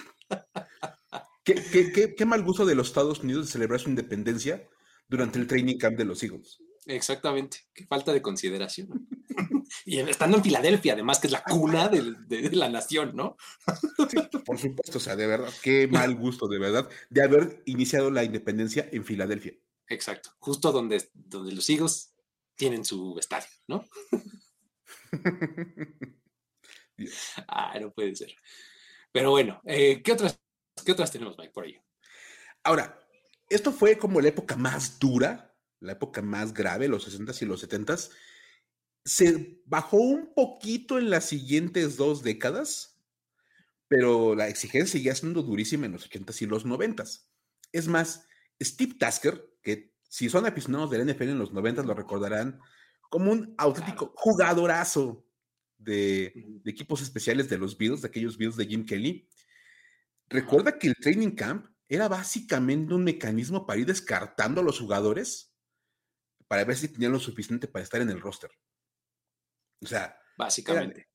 ¿Qué, 1.45 2.15
qué, 2.17 2.25
mal 2.25 2.43
gusto 2.43 2.65
de 2.65 2.75
los 2.75 2.89
Estados 2.89 3.21
Unidos 3.21 3.47
de 3.47 3.53
celebrar 3.53 3.81
su 3.81 3.91
independencia 3.91 4.67
durante 5.09 5.39
el 5.39 5.47
training 5.47 5.77
camp 5.77 5.97
de 5.97 6.05
los 6.05 6.23
Eagles. 6.23 6.59
Exactamente, 6.87 7.59
qué 7.73 7.87
falta 7.87 8.13
de 8.13 8.21
consideración. 8.21 9.09
y 9.87 9.99
estando 10.01 10.37
en 10.37 10.43
Filadelfia, 10.43 10.93
además, 10.93 11.19
que 11.19 11.29
es 11.29 11.33
la 11.33 11.43
cuna 11.43 11.89
de, 11.89 12.51
la 12.53 12.69
nación, 12.69 13.15
¿no? 13.15 13.37
por 14.45 14.59
supuesto, 14.59 14.99
o 14.99 15.01
sea, 15.01 15.17
de 15.17 15.27
verdad, 15.27 15.53
qué 15.63 15.89
mal 15.89 16.15
gusto, 16.15 16.47
de 16.47 16.59
verdad, 16.59 16.89
de 17.09 17.23
haber 17.23 17.63
iniciado 17.65 18.11
la 18.11 18.25
independencia 18.25 18.89
en 18.93 19.05
Filadelfia. 19.05 19.55
Exacto, 19.89 20.31
justo 20.39 20.73
donde, 20.73 21.09
donde 21.15 21.53
los 21.53 21.69
Eagles 21.71 22.15
tienen 22.55 22.85
su 22.85 23.19
estadio, 23.19 23.49
¿no? 23.67 23.85
ah, 27.49 27.79
no 27.81 27.93
puede 27.93 28.15
ser. 28.15 28.35
Pero 29.15 29.31
bueno, 29.31 29.61
eh, 29.65 30.03
¿qué, 30.03 30.11
otras, 30.11 30.41
¿qué 30.85 30.91
otras 30.91 31.13
tenemos, 31.13 31.39
Mike, 31.39 31.53
por 31.53 31.65
ahí? 31.65 31.79
Ahora, 32.65 32.99
esto 33.49 33.71
fue 33.71 33.97
como 33.97 34.21
la 34.21 34.27
época 34.27 34.57
más 34.57 34.99
dura, 34.99 35.55
la 35.79 35.93
época 35.93 36.21
más 36.21 36.53
grave, 36.53 36.89
los 36.89 37.07
60s 37.07 37.43
y 37.43 37.45
los 37.45 37.63
70s. 37.63 38.11
Se 39.05 39.63
bajó 39.67 39.99
un 39.99 40.35
poquito 40.35 40.99
en 40.99 41.11
las 41.11 41.27
siguientes 41.27 41.97
dos 41.97 42.25
décadas, 42.25 43.01
pero 43.87 44.35
la 44.35 44.49
exigencia 44.49 44.99
seguía 44.99 45.15
siendo 45.15 45.45
durísima 45.45 45.87
en 45.87 45.93
los 45.93 46.11
80s 46.11 46.43
y 46.43 46.47
los 46.47 46.67
90s. 46.67 47.29
Es 47.71 47.87
más, 47.87 48.27
Steve 48.61 48.95
Tasker, 48.99 49.49
que 49.63 49.95
si 50.09 50.29
son 50.29 50.45
aficionados 50.45 50.91
del 50.91 51.07
NFL 51.09 51.29
en 51.29 51.39
los 51.39 51.53
90 51.53 51.85
lo 51.85 51.95
recordarán 51.95 52.61
como 53.11 53.31
un 53.31 53.55
auténtico 53.59 54.13
jugadorazo 54.17 55.24
de, 55.85 56.61
equipos 56.65 57.03
especiales 57.03 57.49
de 57.49 57.59
los 57.59 57.77
Bills, 57.77 58.03
de 58.03 58.09
aquellos 58.09 58.37
Bills 58.37 58.57
de 58.57 58.67
Jim 58.67 58.85
Kelly. 58.85 59.29
Recuerda 60.29 60.79
que 60.79 60.89
el 60.89 60.97
training 60.97 61.33
camp 61.33 61.67
era 61.89 62.09
básicamente 62.09 62.95
un 62.95 63.05
mecanismo 63.05 63.67
para 63.67 63.81
ir 63.81 63.87
descartando 63.87 64.61
a 64.61 64.65
los 64.65 64.81
jugadores 64.81 65.55
para 66.49 66.65
ver 66.65 66.77
si 66.77 66.89
tenían 66.89 67.13
lo 67.13 67.21
suficiente 67.21 67.69
para 67.69 67.83
estar 67.83 68.01
en 68.01 68.11
el 68.11 68.21
roster. 68.21 68.51
O 69.83 69.87
sea, 69.87 70.19
básicamente. 70.37 71.09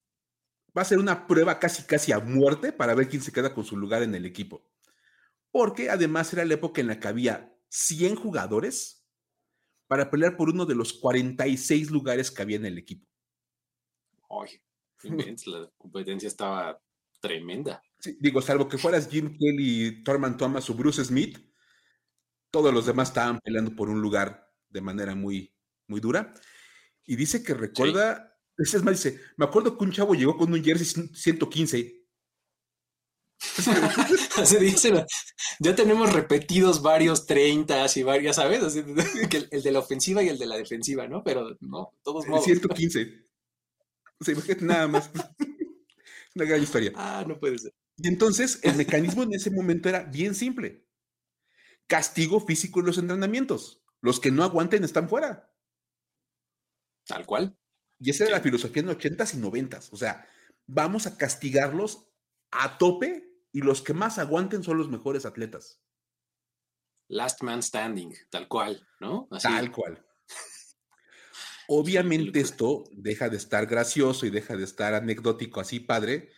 va 0.78 0.84
a 0.84 0.86
ser 0.86 1.00
una 1.00 1.28
prueba 1.28 1.60
casi 1.60 1.84
casi 1.84 2.12
a 2.12 2.20
muerte 2.20 2.72
para 2.72 2.94
ver 2.94 3.10
quién 3.10 3.22
se 3.22 3.32
queda 3.32 3.54
con 3.54 3.66
su 3.66 3.78
lugar 3.78 4.04
en 4.04 4.16
el 4.16 4.26
equipo. 4.26 4.70
Porque 5.52 5.90
además 5.90 6.32
era 6.34 6.46
la 6.46 6.54
época 6.54 6.82
en 6.82 6.88
la 6.88 7.00
que 7.00 7.08
había 7.08 7.56
100 7.70 8.16
jugadores 8.16 9.08
para 9.88 10.12
pelear 10.12 10.38
por 10.38 10.50
uno 10.50 10.66
de 10.68 10.76
los 10.76 10.94
46 10.94 11.90
lugares 11.90 12.30
que 12.30 12.44
había 12.44 12.58
en 12.58 12.66
el 12.66 12.78
equipo. 12.78 13.09
Ay, 14.30 14.62
la 15.48 15.72
competencia 15.78 16.28
estaba 16.28 16.82
tremenda. 17.20 17.82
digo, 18.20 18.42
salvo 18.42 18.68
que 18.68 18.78
fueras 18.78 19.10
Jim 19.10 19.38
Kelly, 19.38 20.04
Thurman 20.04 20.38
Thomas 20.38 20.70
o 20.70 20.74
Bruce 20.74 21.04
Smith, 21.04 21.38
todos 22.52 22.74
los 22.74 22.86
demás 22.86 23.10
estaban 23.10 23.40
peleando 23.40 23.76
por 23.76 23.90
un 23.90 24.02
lugar 24.02 24.50
de 24.70 24.82
manera 24.82 25.16
muy, 25.16 25.54
muy 25.88 26.00
dura. 26.00 26.34
Y 27.06 27.16
dice 27.16 27.44
que 27.44 27.54
recuerda, 27.54 28.38
es 28.58 28.84
más, 28.84 29.04
dice, 29.04 29.20
me 29.38 29.46
acuerdo 29.46 29.78
que 29.78 29.84
un 29.84 29.92
chavo 29.92 30.14
llegó 30.14 30.38
con 30.38 30.52
un 30.52 30.64
jersey 30.64 31.08
115. 31.14 32.00
Así 34.38 34.58
dice, 34.60 35.06
ya 35.60 35.76
tenemos 35.76 36.12
repetidos 36.12 36.82
varios 36.82 37.26
30 37.26 37.86
y 37.96 38.04
varias, 38.04 38.36
¿sabes? 38.36 38.76
el, 39.52 39.64
de 39.64 39.72
la 39.72 39.80
ofensiva 39.80 40.22
y 40.22 40.30
el 40.30 40.38
de 40.38 40.46
la 40.46 40.58
defensiva, 40.58 41.08
¿no? 41.08 41.24
Pero 41.24 41.58
no, 41.62 41.94
todos 42.04 42.28
modos. 42.28 42.46
115. 42.46 43.29
O 44.20 44.26
sea, 44.26 44.34
imagínate 44.34 44.66
nada 44.66 44.88
más. 44.88 45.10
Una 46.36 46.46
gran 46.46 46.62
historia. 46.62 46.92
Ah, 46.96 47.24
no 47.28 47.40
puede 47.40 47.58
ser. 47.58 47.74
Y 47.98 48.08
entonces 48.08 48.60
el 48.64 48.76
mecanismo 48.76 49.24
en 49.24 49.34
ese 49.34 49.52
momento 49.52 49.90
era 49.90 50.04
bien 50.04 50.36
simple. 50.36 50.88
Castigo 51.88 52.40
físico 52.40 52.80
en 52.80 52.86
los 52.86 52.98
entrenamientos. 52.98 53.84
Los 54.02 54.20
que 54.20 54.32
no 54.32 54.44
aguanten 54.44 54.84
están 54.84 55.10
fuera. 55.10 55.52
Tal 57.06 57.26
cual. 57.26 57.58
Y 58.00 58.12
esa 58.12 58.26
era 58.26 58.38
la 58.38 58.42
filosofía 58.42 58.82
en 58.82 58.88
los 58.88 58.98
80s 58.98 59.34
y 59.34 59.42
90s. 59.42 59.90
O 59.92 59.98
sea, 59.98 60.26
vamos 60.68 61.08
a 61.08 61.18
castigarlos 61.18 62.08
a 62.52 62.78
tope 62.78 63.30
y 63.52 63.62
los 63.62 63.82
que 63.82 63.94
más 63.94 64.20
aguanten 64.20 64.64
son 64.64 64.78
los 64.78 64.90
mejores 64.90 65.26
atletas. 65.26 65.82
Last 67.10 67.42
man 67.42 67.64
standing, 67.64 68.14
tal 68.30 68.48
cual, 68.48 68.88
¿no? 69.00 69.28
Tal 69.42 69.72
cual. 69.72 70.06
Obviamente 71.72 72.40
esto 72.40 72.86
deja 72.92 73.30
de 73.30 73.38
estar 73.38 73.68
gracioso 73.68 74.26
y 74.26 74.32
deja 74.32 74.58
de 74.58 74.64
estar 74.64 74.96
anecdótico 74.96 75.60
así 75.60 75.80
padre 75.80 76.32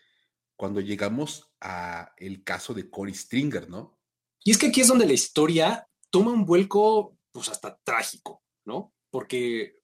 cuando 0.58 0.82
llegamos 0.82 1.54
a 1.62 2.12
el 2.18 2.44
caso 2.44 2.74
de 2.74 2.90
Cory 2.90 3.14
Stringer, 3.14 3.70
¿no? 3.70 3.98
Y 4.44 4.52
es 4.52 4.58
que 4.58 4.68
aquí 4.68 4.82
es 4.82 4.90
donde 4.90 5.06
la 5.06 5.14
historia 5.14 5.88
toma 6.10 6.32
un 6.32 6.46
vuelco 6.46 7.18
pues 7.32 7.48
hasta 7.48 7.80
trágico, 7.82 8.44
¿no? 8.66 8.94
Porque 9.10 9.80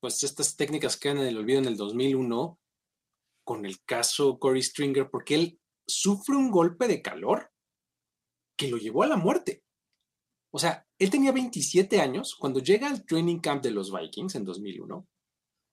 pues 0.00 0.24
estas 0.24 0.56
técnicas 0.56 0.96
quedan 0.96 1.18
en 1.18 1.28
el 1.28 1.38
olvido 1.38 1.60
en 1.60 1.66
el 1.66 1.76
2001 1.76 2.58
con 3.44 3.66
el 3.66 3.84
caso 3.84 4.40
Cory 4.40 4.64
Stringer 4.64 5.08
porque 5.08 5.36
él 5.36 5.60
sufre 5.86 6.34
un 6.34 6.50
golpe 6.50 6.88
de 6.88 7.02
calor 7.02 7.52
que 8.58 8.66
lo 8.66 8.78
llevó 8.78 9.04
a 9.04 9.06
la 9.06 9.16
muerte. 9.16 9.62
O 10.50 10.58
sea, 10.58 10.85
él 10.98 11.10
tenía 11.10 11.32
27 11.32 12.00
años 12.00 12.34
cuando 12.38 12.60
llega 12.60 12.88
al 12.88 13.04
training 13.04 13.38
camp 13.38 13.62
de 13.62 13.70
los 13.70 13.92
Vikings 13.92 14.34
en 14.36 14.44
2001 14.44 15.06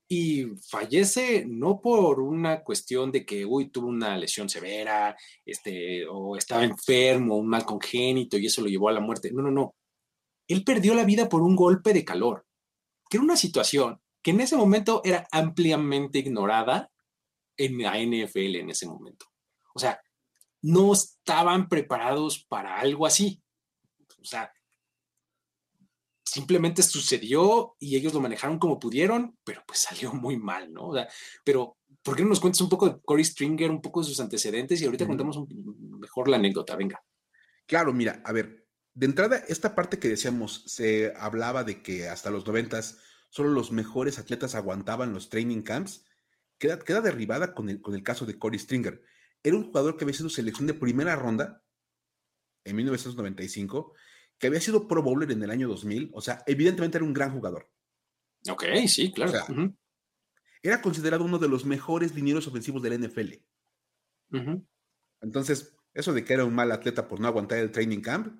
y 0.07 0.45
fallece 0.69 1.45
no 1.47 1.79
por 1.81 2.19
una 2.19 2.63
cuestión 2.63 3.11
de 3.11 3.25
que, 3.25 3.45
uy, 3.45 3.69
tuvo 3.69 3.87
una 3.87 4.17
lesión 4.17 4.49
severa, 4.49 5.15
este, 5.45 6.05
o 6.07 6.35
estaba 6.35 6.63
enfermo, 6.63 7.37
un 7.37 7.47
mal 7.47 7.65
congénito 7.65 8.37
y 8.37 8.45
eso 8.45 8.61
lo 8.61 8.67
llevó 8.67 8.89
a 8.89 8.93
la 8.93 8.99
muerte. 8.99 9.31
No, 9.31 9.41
no, 9.41 9.49
no. 9.49 9.75
Él 10.47 10.63
perdió 10.63 10.93
la 10.93 11.05
vida 11.05 11.29
por 11.29 11.41
un 11.41 11.55
golpe 11.55 11.93
de 11.93 12.05
calor, 12.05 12.45
que 13.09 13.17
era 13.17 13.23
una 13.23 13.37
situación 13.37 14.01
que 14.21 14.31
en 14.31 14.41
ese 14.41 14.55
momento 14.55 15.01
era 15.03 15.27
ampliamente 15.31 16.19
ignorada 16.19 16.91
en 17.57 17.81
la 17.81 17.97
NFL 17.97 18.55
en 18.57 18.69
ese 18.69 18.87
momento. 18.87 19.25
O 19.73 19.79
sea, 19.79 20.01
no 20.61 20.93
estaban 20.93 21.67
preparados 21.67 22.45
para 22.45 22.79
algo 22.79 23.05
así. 23.05 23.41
O 24.21 24.25
sea, 24.25 24.51
simplemente 26.33 26.81
sucedió 26.81 27.75
y 27.79 27.95
ellos 27.95 28.11
lo 28.11 28.19
manejaron 28.19 28.57
como 28.57 28.79
pudieron, 28.79 29.37
pero 29.43 29.61
pues 29.67 29.79
salió 29.81 30.11
muy 30.13 30.35
mal, 30.37 30.73
¿no? 30.73 30.87
O 30.87 30.95
sea, 30.95 31.07
pero, 31.43 31.77
¿por 32.01 32.15
qué 32.15 32.23
no 32.23 32.29
nos 32.29 32.39
cuentas 32.39 32.61
un 32.61 32.69
poco 32.69 32.89
de 32.89 32.99
Corey 33.05 33.23
Stringer, 33.23 33.69
un 33.69 33.81
poco 33.81 34.01
de 34.01 34.07
sus 34.07 34.19
antecedentes 34.19 34.81
y 34.81 34.85
ahorita 34.85 35.05
contamos 35.05 35.37
mejor 35.99 36.27
la 36.27 36.37
anécdota? 36.37 36.75
Venga. 36.75 37.03
Claro, 37.67 37.93
mira, 37.93 38.23
a 38.25 38.31
ver, 38.31 38.65
de 38.95 39.05
entrada, 39.05 39.43
esta 39.47 39.75
parte 39.75 39.99
que 39.99 40.09
decíamos, 40.09 40.63
se 40.65 41.13
hablaba 41.15 41.63
de 41.63 41.83
que 41.83 42.09
hasta 42.09 42.31
los 42.31 42.47
noventas 42.47 42.97
solo 43.29 43.49
los 43.49 43.71
mejores 43.71 44.17
atletas 44.17 44.55
aguantaban 44.55 45.13
los 45.13 45.29
training 45.29 45.61
camps, 45.61 46.03
queda, 46.57 46.79
queda 46.79 47.01
derribada 47.01 47.53
con 47.53 47.69
el, 47.69 47.79
con 47.79 47.93
el 47.93 48.01
caso 48.01 48.25
de 48.25 48.39
Corey 48.39 48.57
Stringer. 48.57 49.03
Era 49.43 49.55
un 49.55 49.65
jugador 49.65 49.97
que 49.97 50.05
había 50.05 50.17
sido 50.17 50.29
selección 50.29 50.65
de 50.65 50.73
primera 50.73 51.15
ronda 51.15 51.63
en 52.63 52.75
1995 52.75 53.93
que 54.43 54.47
había 54.47 54.59
sido 54.59 54.89
Pro 54.89 55.01
Bowler 55.01 55.31
en 55.31 55.41
el 55.41 55.51
año 55.51 55.69
2000, 55.69 56.11
o 56.13 56.19
sea, 56.19 56.43
evidentemente 56.45 56.97
era 56.97 57.05
un 57.05 57.13
gran 57.13 57.31
jugador. 57.31 57.71
Ok, 58.49 58.65
sí, 58.89 59.13
claro. 59.13 59.31
Era 60.61 60.81
considerado 60.81 61.23
uno 61.23 61.39
de 61.39 61.47
los 61.47 61.63
mejores 61.63 62.13
linieros 62.13 62.45
ofensivos 62.45 62.83
del 62.83 63.07
NFL. 63.07 63.35
Entonces, 65.21 65.77
eso 65.93 66.11
de 66.11 66.25
que 66.25 66.33
era 66.33 66.43
un 66.43 66.53
mal 66.53 66.73
atleta 66.73 67.07
por 67.07 67.21
no 67.21 67.27
aguantar 67.29 67.59
el 67.59 67.71
training 67.71 68.01
camp, 68.01 68.37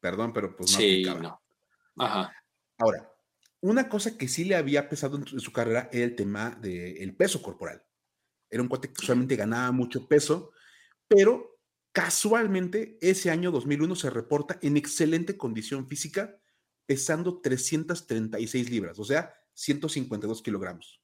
perdón, 0.00 0.32
pero 0.32 0.56
pues 0.56 0.72
no. 0.72 0.78
Sí, 0.78 1.04
no. 1.04 1.40
Ajá. 1.98 2.34
Ahora, 2.76 3.08
una 3.60 3.88
cosa 3.88 4.18
que 4.18 4.26
sí 4.26 4.42
le 4.42 4.56
había 4.56 4.88
pesado 4.88 5.18
en 5.18 5.38
su, 5.38 5.52
carrera 5.52 5.88
era 5.92 6.04
el 6.04 6.16
tema 6.16 6.50
del 6.50 7.14
peso 7.14 7.40
corporal. 7.40 7.80
Era 8.50 8.60
un 8.60 8.68
cuate 8.68 8.92
que 8.92 9.06
solamente 9.06 9.36
ganaba 9.36 9.70
mucho 9.70 10.08
peso, 10.08 10.50
pero 11.06 11.57
Casualmente, 11.98 12.96
ese 13.00 13.28
año 13.28 13.50
2001 13.50 13.96
se 13.96 14.08
reporta 14.08 14.56
en 14.62 14.76
excelente 14.76 15.36
condición 15.36 15.88
física, 15.88 16.40
pesando 16.86 17.40
336 17.40 18.70
libras, 18.70 19.00
o 19.00 19.04
sea, 19.04 19.34
152 19.54 20.40
kilogramos. 20.40 21.02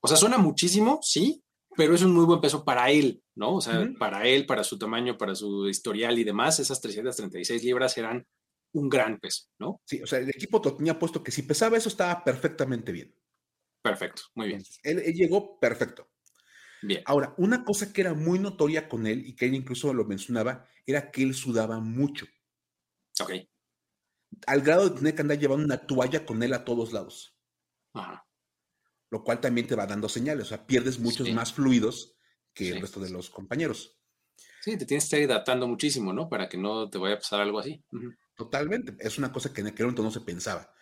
O 0.00 0.08
sea, 0.08 0.16
suena 0.16 0.38
muchísimo, 0.38 1.00
sí, 1.02 1.44
pero 1.76 1.94
es 1.94 2.00
un 2.00 2.14
muy 2.14 2.24
buen 2.24 2.40
peso 2.40 2.64
para 2.64 2.90
él, 2.90 3.22
¿no? 3.34 3.56
O 3.56 3.60
sea, 3.60 3.86
para 3.98 4.26
él, 4.26 4.46
para 4.46 4.64
su 4.64 4.78
tamaño, 4.78 5.18
para 5.18 5.34
su 5.34 5.68
historial 5.68 6.18
y 6.18 6.24
demás, 6.24 6.60
esas 6.60 6.80
336 6.80 7.62
libras 7.62 7.98
eran 7.98 8.26
un 8.72 8.88
gran 8.88 9.20
peso, 9.20 9.48
¿no? 9.58 9.82
Sí, 9.84 10.00
o 10.00 10.06
sea, 10.06 10.20
el 10.20 10.30
equipo 10.30 10.62
tenía 10.62 10.98
puesto 10.98 11.22
que 11.22 11.30
si 11.30 11.42
pesaba 11.42 11.76
eso 11.76 11.90
estaba 11.90 12.24
perfectamente 12.24 12.90
bien. 12.90 13.14
Perfecto, 13.82 14.22
muy 14.34 14.48
bien. 14.48 14.62
él, 14.82 15.02
llegó 15.12 15.60
perfecto. 15.60 16.08
Bien. 16.82 17.02
Ahora, 17.04 17.34
una 17.38 17.64
cosa 17.64 17.92
que 17.92 18.00
era 18.02 18.14
muy 18.14 18.38
notoria 18.38 18.88
con 18.88 19.06
él 19.06 19.26
y 19.26 19.34
que 19.34 19.46
él 19.46 19.54
incluso 19.54 19.92
lo 19.92 20.04
mencionaba 20.04 20.68
era 20.84 21.10
que 21.10 21.22
él 21.22 21.34
sudaba 21.34 21.80
mucho. 21.80 22.26
Ok. 23.20 23.32
Al 24.46 24.60
grado 24.60 24.88
de 24.88 24.96
tener 24.96 25.14
que 25.14 25.22
andar 25.22 25.38
llevando 25.38 25.64
una 25.64 25.86
toalla 25.86 26.24
con 26.26 26.42
él 26.42 26.52
a 26.52 26.64
todos 26.64 26.92
lados. 26.92 27.36
Ajá. 27.94 28.26
Lo 29.10 29.24
cual 29.24 29.40
también 29.40 29.66
te 29.66 29.76
va 29.76 29.86
dando 29.86 30.08
señales, 30.08 30.46
o 30.46 30.48
sea, 30.48 30.66
pierdes 30.66 30.98
muchos 30.98 31.30
más 31.32 31.52
fluidos 31.52 32.16
que 32.52 32.70
el 32.70 32.80
resto 32.80 33.00
de 33.00 33.10
los 33.10 33.30
compañeros. 33.30 33.98
Sí, 34.62 34.76
te 34.76 34.84
tienes 34.84 35.04
que 35.04 35.06
estar 35.06 35.20
hidratando 35.20 35.68
muchísimo, 35.68 36.12
¿no? 36.12 36.28
Para 36.28 36.48
que 36.48 36.58
no 36.58 36.90
te 36.90 36.98
vaya 36.98 37.14
a 37.14 37.18
pasar 37.18 37.40
algo 37.40 37.60
así. 37.60 37.84
Totalmente. 38.34 38.96
Es 38.98 39.16
una 39.16 39.32
cosa 39.32 39.52
que 39.52 39.60
en 39.60 39.68
aquel 39.68 39.86
momento 39.86 40.02
no 40.02 40.10
se 40.10 40.20
pensaba. 40.20 40.72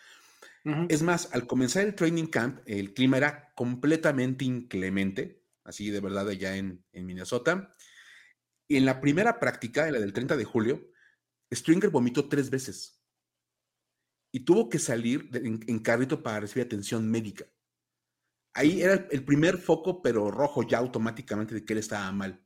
Es 0.89 1.03
más, 1.03 1.29
al 1.35 1.47
comenzar 1.47 1.85
el 1.85 1.95
training 1.95 2.29
camp, 2.29 2.61
el 2.65 2.95
clima 2.95 3.19
era 3.19 3.53
completamente 3.55 4.47
inclemente, 4.47 5.44
así 5.65 5.91
de 5.91 6.01
verdad 6.01 6.29
allá 6.29 6.57
en, 6.57 6.85
Minnesota. 6.93 7.71
Y 8.69 8.77
en 8.77 8.85
la 8.85 9.01
primera 9.01 9.41
práctica, 9.41 9.87
en 9.87 9.95
la 9.95 10.01
del 10.01 10.13
30 10.13 10.37
de 10.37 10.45
julio, 10.45 10.91
Stringer 11.53 11.91
vomitó 11.91 12.29
tres 12.29 12.51
veces 12.51 13.03
y 14.33 14.41
tuvo 14.41 14.69
que 14.69 14.79
salir 14.79 15.31
en, 15.33 15.79
carrito 15.81 16.23
para 16.23 16.41
recibir 16.41 16.67
atención 16.67 17.11
médica. 17.11 17.47
Ahí 18.55 18.83
era 18.83 19.07
el 19.11 19.25
primer 19.25 19.59
foco, 19.59 20.01
pero 20.01 20.31
rojo 20.31 20.63
ya 20.63 20.79
automáticamente 20.79 21.55
de 21.55 21.65
que 21.65 21.73
él 21.73 21.81
estaba 21.81 22.11
mal. 22.13 22.45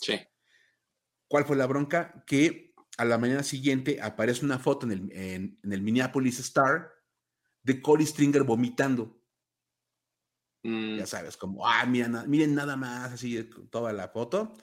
Sí. 0.00 0.18
¿Cuál 1.28 1.44
fue 1.44 1.56
la 1.56 1.66
bronca? 1.66 2.24
Que 2.26 2.74
a 2.96 3.04
la 3.04 3.18
mañana 3.18 3.42
siguiente 3.42 4.00
aparece 4.00 4.44
una 4.44 4.58
foto 4.58 4.86
en 4.86 4.92
el, 4.92 5.12
en, 5.12 5.58
el 5.62 5.82
Minneapolis 5.82 6.40
Star 6.40 6.90
de 7.62 7.80
Corey 7.80 8.06
Stringer 8.06 8.42
vomitando. 8.42 9.17
Mm. 10.62 10.98
Ya 10.98 11.06
sabes, 11.06 11.36
como, 11.36 11.66
ah, 11.66 11.86
miren, 11.86 12.54
nada 12.54 12.76
más, 12.76 13.12
así 13.12 13.42
toda 13.70 13.92
la 13.92 14.08
foto. 14.08 14.54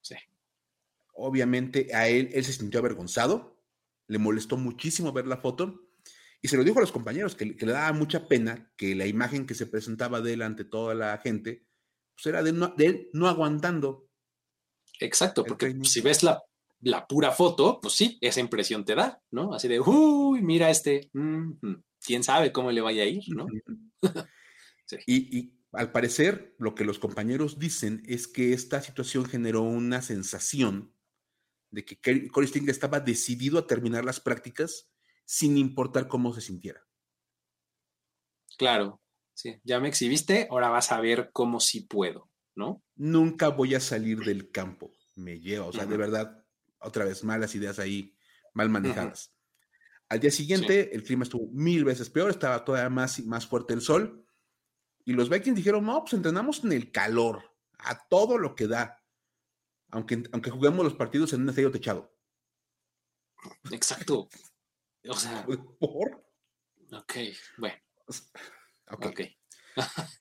Sí. 0.00 0.14
Obviamente 1.14 1.94
a 1.94 2.08
él, 2.08 2.30
él 2.32 2.44
se 2.44 2.52
sintió 2.52 2.80
avergonzado, 2.80 3.62
le 4.06 4.18
molestó 4.18 4.56
muchísimo 4.56 5.12
ver 5.12 5.26
la 5.26 5.36
foto 5.36 5.88
y 6.40 6.48
se 6.48 6.56
lo 6.56 6.64
dijo 6.64 6.78
a 6.78 6.80
los 6.80 6.92
compañeros 6.92 7.34
que, 7.34 7.44
le 7.44 7.72
daba 7.72 7.92
mucha 7.92 8.26
pena 8.26 8.72
que 8.76 8.94
la 8.94 9.06
imagen 9.06 9.46
que 9.46 9.54
se 9.54 9.66
presentaba 9.66 10.22
de 10.22 10.32
él 10.32 10.42
ante 10.42 10.64
toda 10.64 10.94
la 10.94 11.18
gente, 11.18 11.66
pues 12.14 12.26
era 12.26 12.42
de, 12.42 12.52
de 12.76 12.86
él 12.86 13.10
no 13.12 13.28
aguantando. 13.28 14.08
Exacto, 14.98 15.44
porque 15.44 15.76
si 15.84 16.00
ves 16.00 16.22
la 16.22 16.42
la 16.82 17.06
pura 17.06 17.30
foto, 17.30 17.78
pues 17.80 17.94
sí, 17.94 18.18
esa 18.20 18.40
impresión 18.40 18.84
te 18.84 18.94
da, 18.94 19.20
¿no? 19.30 19.54
Así 19.54 19.68
de, 19.68 19.80
uy, 19.80 20.40
mira 20.42 20.70
este, 20.70 21.10
quién 22.04 22.22
sabe 22.22 22.52
cómo 22.52 22.70
le 22.70 22.80
vaya 22.80 23.02
a 23.02 23.06
ir, 23.06 23.22
¿no? 23.28 23.46
y, 25.06 25.54
al 25.72 25.92
parecer, 25.92 26.54
lo 26.58 26.74
que 26.74 26.84
los 26.84 26.98
compañeros 26.98 27.58
dicen 27.58 28.02
es 28.06 28.26
que 28.26 28.52
esta 28.52 28.82
situación 28.82 29.24
generó 29.24 29.62
una 29.62 30.02
sensación 30.02 30.94
de 31.70 31.84
que 31.84 32.00
Corey 32.30 32.48
Sting 32.48 32.68
estaba 32.68 32.98
decidido 33.00 33.58
a 33.58 33.66
terminar 33.66 34.04
las 34.04 34.18
prácticas 34.18 34.90
sin 35.24 35.56
importar 35.56 36.08
cómo 36.08 36.34
se 36.34 36.40
sintiera. 36.40 36.84
Claro, 38.58 39.00
sí, 39.32 39.60
ya 39.62 39.78
me 39.78 39.88
exhibiste, 39.88 40.48
ahora 40.50 40.68
vas 40.68 40.90
a 40.90 41.00
ver 41.00 41.30
cómo 41.32 41.60
sí 41.60 41.82
puedo, 41.82 42.28
¿no? 42.56 42.82
Nunca 42.96 43.48
voy 43.48 43.76
a 43.76 43.80
salir 43.80 44.18
del 44.18 44.50
campo, 44.50 44.92
me 45.14 45.38
lleva, 45.38 45.66
o 45.66 45.72
sea, 45.72 45.86
de 45.86 45.96
verdad, 45.96 46.44
otra 46.80 47.04
vez, 47.04 47.22
malas 47.22 47.54
ideas 47.54 47.78
ahí, 47.78 48.16
mal 48.52 48.68
manejadas. 48.68 49.32
Al 50.08 50.18
día 50.18 50.32
siguiente, 50.32 50.92
el 50.94 51.04
clima 51.04 51.22
estuvo 51.22 51.46
mil 51.52 51.84
veces 51.84 52.10
peor, 52.10 52.30
estaba 52.30 52.64
todavía 52.64 52.90
más, 52.90 53.24
más 53.24 53.46
fuerte 53.46 53.74
el 53.74 53.80
sol. 53.80 54.26
Y 55.04 55.12
los 55.12 55.28
Vikings 55.28 55.56
dijeron, 55.56 55.84
no, 55.84 56.00
pues 56.00 56.14
entrenamos 56.14 56.64
en 56.64 56.72
el 56.72 56.92
calor, 56.92 57.54
a 57.78 58.06
todo 58.08 58.38
lo 58.38 58.54
que 58.54 58.66
da, 58.66 59.02
aunque, 59.90 60.22
aunque 60.32 60.50
juguemos 60.50 60.84
los 60.84 60.94
partidos 60.94 61.32
en 61.32 61.42
un 61.42 61.48
estadio 61.48 61.70
techado. 61.70 62.14
Exacto. 63.70 64.28
O 65.08 65.14
sea. 65.14 65.46
¿Por? 65.78 66.24
Ok, 66.92 67.14
bueno. 67.58 67.76
Ok. 68.90 69.20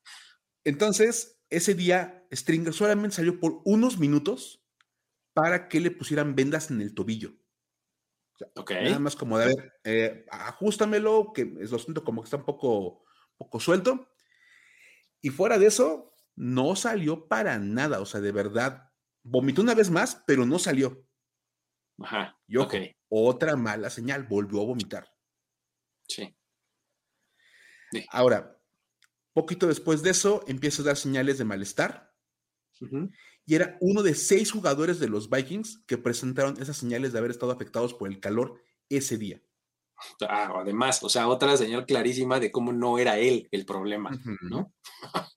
Entonces, 0.63 1.39
ese 1.49 1.73
día, 1.73 2.27
Stringer 2.31 2.73
solamente 2.73 3.17
salió 3.17 3.39
por 3.39 3.61
unos 3.65 3.97
minutos 3.97 4.63
para 5.33 5.67
que 5.67 5.79
le 5.79 5.91
pusieran 5.91 6.35
vendas 6.35 6.69
en 6.69 6.81
el 6.81 6.93
tobillo. 6.93 7.33
Nada 8.69 8.99
más 8.99 9.15
como 9.15 9.37
de, 9.37 9.43
a 9.43 9.47
ver, 9.47 9.73
eh, 9.83 10.25
ajustamelo, 10.29 11.33
que 11.33 11.45
lo 11.45 11.79
siento 11.79 12.03
como 12.03 12.21
que 12.21 12.27
está 12.27 12.37
un 12.37 12.45
poco, 12.45 13.03
poco 13.37 13.59
suelto. 13.59 14.07
Y 15.21 15.29
fuera 15.29 15.57
de 15.57 15.67
eso, 15.67 16.13
no 16.35 16.75
salió 16.75 17.27
para 17.27 17.59
nada. 17.59 17.99
O 17.99 18.05
sea, 18.05 18.21
de 18.21 18.31
verdad, 18.31 18.91
vomitó 19.23 19.61
una 19.61 19.75
vez 19.75 19.89
más, 19.89 20.23
pero 20.25 20.45
no 20.45 20.59
salió. 20.59 21.05
Ajá. 22.01 22.37
Y 22.47 22.55
otra 23.09 23.55
mala 23.55 23.89
señal, 23.89 24.23
volvió 24.23 24.61
a 24.61 24.65
vomitar. 24.65 25.09
Sí. 26.07 26.35
Ahora, 28.09 28.57
poquito 29.33 29.67
después 29.67 30.01
de 30.01 30.11
eso, 30.11 30.43
empieza 30.47 30.81
a 30.81 30.85
dar 30.85 30.97
señales 30.97 31.37
de 31.37 31.45
malestar 31.45 32.09
y 33.45 33.55
era 33.55 33.77
uno 33.81 34.03
de 34.03 34.15
seis 34.15 34.51
jugadores 34.51 34.99
de 34.99 35.09
los 35.09 35.29
Vikings 35.29 35.83
que 35.85 35.97
presentaron 35.97 36.61
esas 36.61 36.77
señales 36.77 37.11
de 37.11 37.19
haber 37.19 37.31
estado 37.31 37.51
afectados 37.51 37.93
por 37.93 38.09
el 38.09 38.19
calor 38.19 38.61
ese 38.89 39.17
día. 39.17 39.41
Ah, 40.27 40.51
además, 40.55 41.03
o 41.03 41.09
sea, 41.09 41.27
otra 41.27 41.55
señal 41.57 41.85
clarísima 41.85 42.39
de 42.39 42.51
cómo 42.51 42.71
no 42.71 42.97
era 42.97 43.17
él 43.17 43.47
el 43.51 43.65
problema, 43.65 44.11
¿no? 44.41 44.73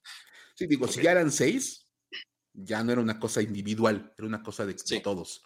sí, 0.55 0.67
digo, 0.67 0.87
si 0.87 1.01
ya 1.01 1.11
eran 1.11 1.31
seis, 1.31 1.87
ya 2.53 2.83
no 2.83 2.91
era 2.91 3.01
una 3.01 3.19
cosa 3.19 3.41
individual, 3.41 4.13
era 4.17 4.27
una 4.27 4.43
cosa 4.43 4.65
de, 4.65 4.75
todos. 5.01 5.43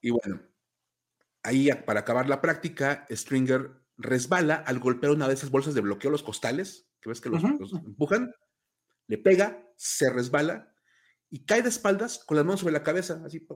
Y 0.00 0.10
bueno, 0.10 0.42
ahí 1.42 1.70
para 1.86 2.00
acabar 2.00 2.28
la 2.28 2.40
práctica, 2.40 3.06
Stringer 3.10 3.82
resbala 3.96 4.56
al 4.56 4.78
golpear 4.78 5.12
una 5.12 5.28
de 5.28 5.34
esas 5.34 5.50
bolsas 5.50 5.74
de 5.74 5.80
bloqueo 5.80 6.10
los 6.10 6.22
costales, 6.22 6.88
que 7.00 7.08
ves 7.08 7.20
que 7.20 7.28
los 7.28 7.42
empujan, 7.42 8.32
le 9.06 9.18
pega, 9.18 9.64
se 9.76 10.10
resbala 10.10 10.74
y 11.30 11.44
cae 11.44 11.62
de 11.62 11.68
espaldas 11.68 12.24
con 12.24 12.36
las 12.36 12.44
manos 12.44 12.60
sobre 12.60 12.72
la 12.72 12.82
cabeza, 12.82 13.22
así 13.24 13.46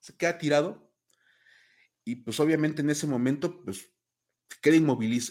se 0.00 0.16
queda 0.16 0.38
tirado. 0.38 0.87
Y 2.08 2.16
pues 2.16 2.40
obviamente 2.40 2.80
en 2.80 2.88
ese 2.88 3.06
momento, 3.06 3.62
pues 3.62 3.92
queda 4.62 4.76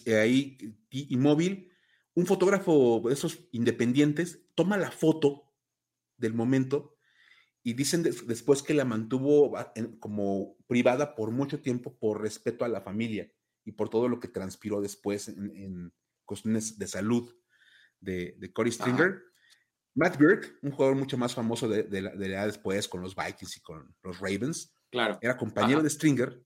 eh, 0.06 0.16
ahí 0.16 0.58
inmóvil. 0.92 1.72
Un 2.14 2.28
fotógrafo 2.28 3.02
de 3.04 3.14
esos 3.16 3.48
independientes 3.52 4.46
toma 4.54 4.78
la 4.78 4.92
foto 4.92 5.56
del 6.18 6.36
momento 6.36 6.96
y 7.64 7.74
dicen 7.74 8.04
después 8.04 8.62
que 8.62 8.76
la 8.76 8.86
mantuvo 8.86 9.56
como 10.00 10.56
privada 10.68 11.16
por 11.16 11.32
mucho 11.32 11.64
tiempo 11.64 11.98
por 11.98 12.22
respeto 12.22 12.64
a 12.64 12.70
la 12.70 12.82
familia 12.82 13.32
y 13.66 13.72
por 13.72 13.90
todo 13.90 14.08
lo 14.08 14.20
que 14.20 14.28
transpiró 14.28 14.80
después 14.80 15.30
en, 15.30 15.92
cuestiones 16.26 16.78
de 16.78 16.88
salud 16.88 17.36
de, 18.00 18.36
de 18.38 18.54
Cory 18.54 18.72
Stringer. 18.72 19.24
Matt 19.96 20.20
Birk, 20.20 20.60
un 20.62 20.70
jugador 20.70 20.96
mucho 20.96 21.18
más 21.18 21.34
famoso 21.34 21.68
de, 21.68 22.02
la, 22.02 22.12
edad 22.12 22.46
después 22.46 22.88
con 22.88 23.02
los 23.02 23.16
Vikings 23.16 23.58
y 23.58 23.62
con 23.62 23.96
los 24.04 24.20
Ravens, 24.20 24.76
claro. 24.92 25.18
era 25.24 25.38
compañero 25.38 25.82
de 25.82 25.90
Stringer 25.90 26.46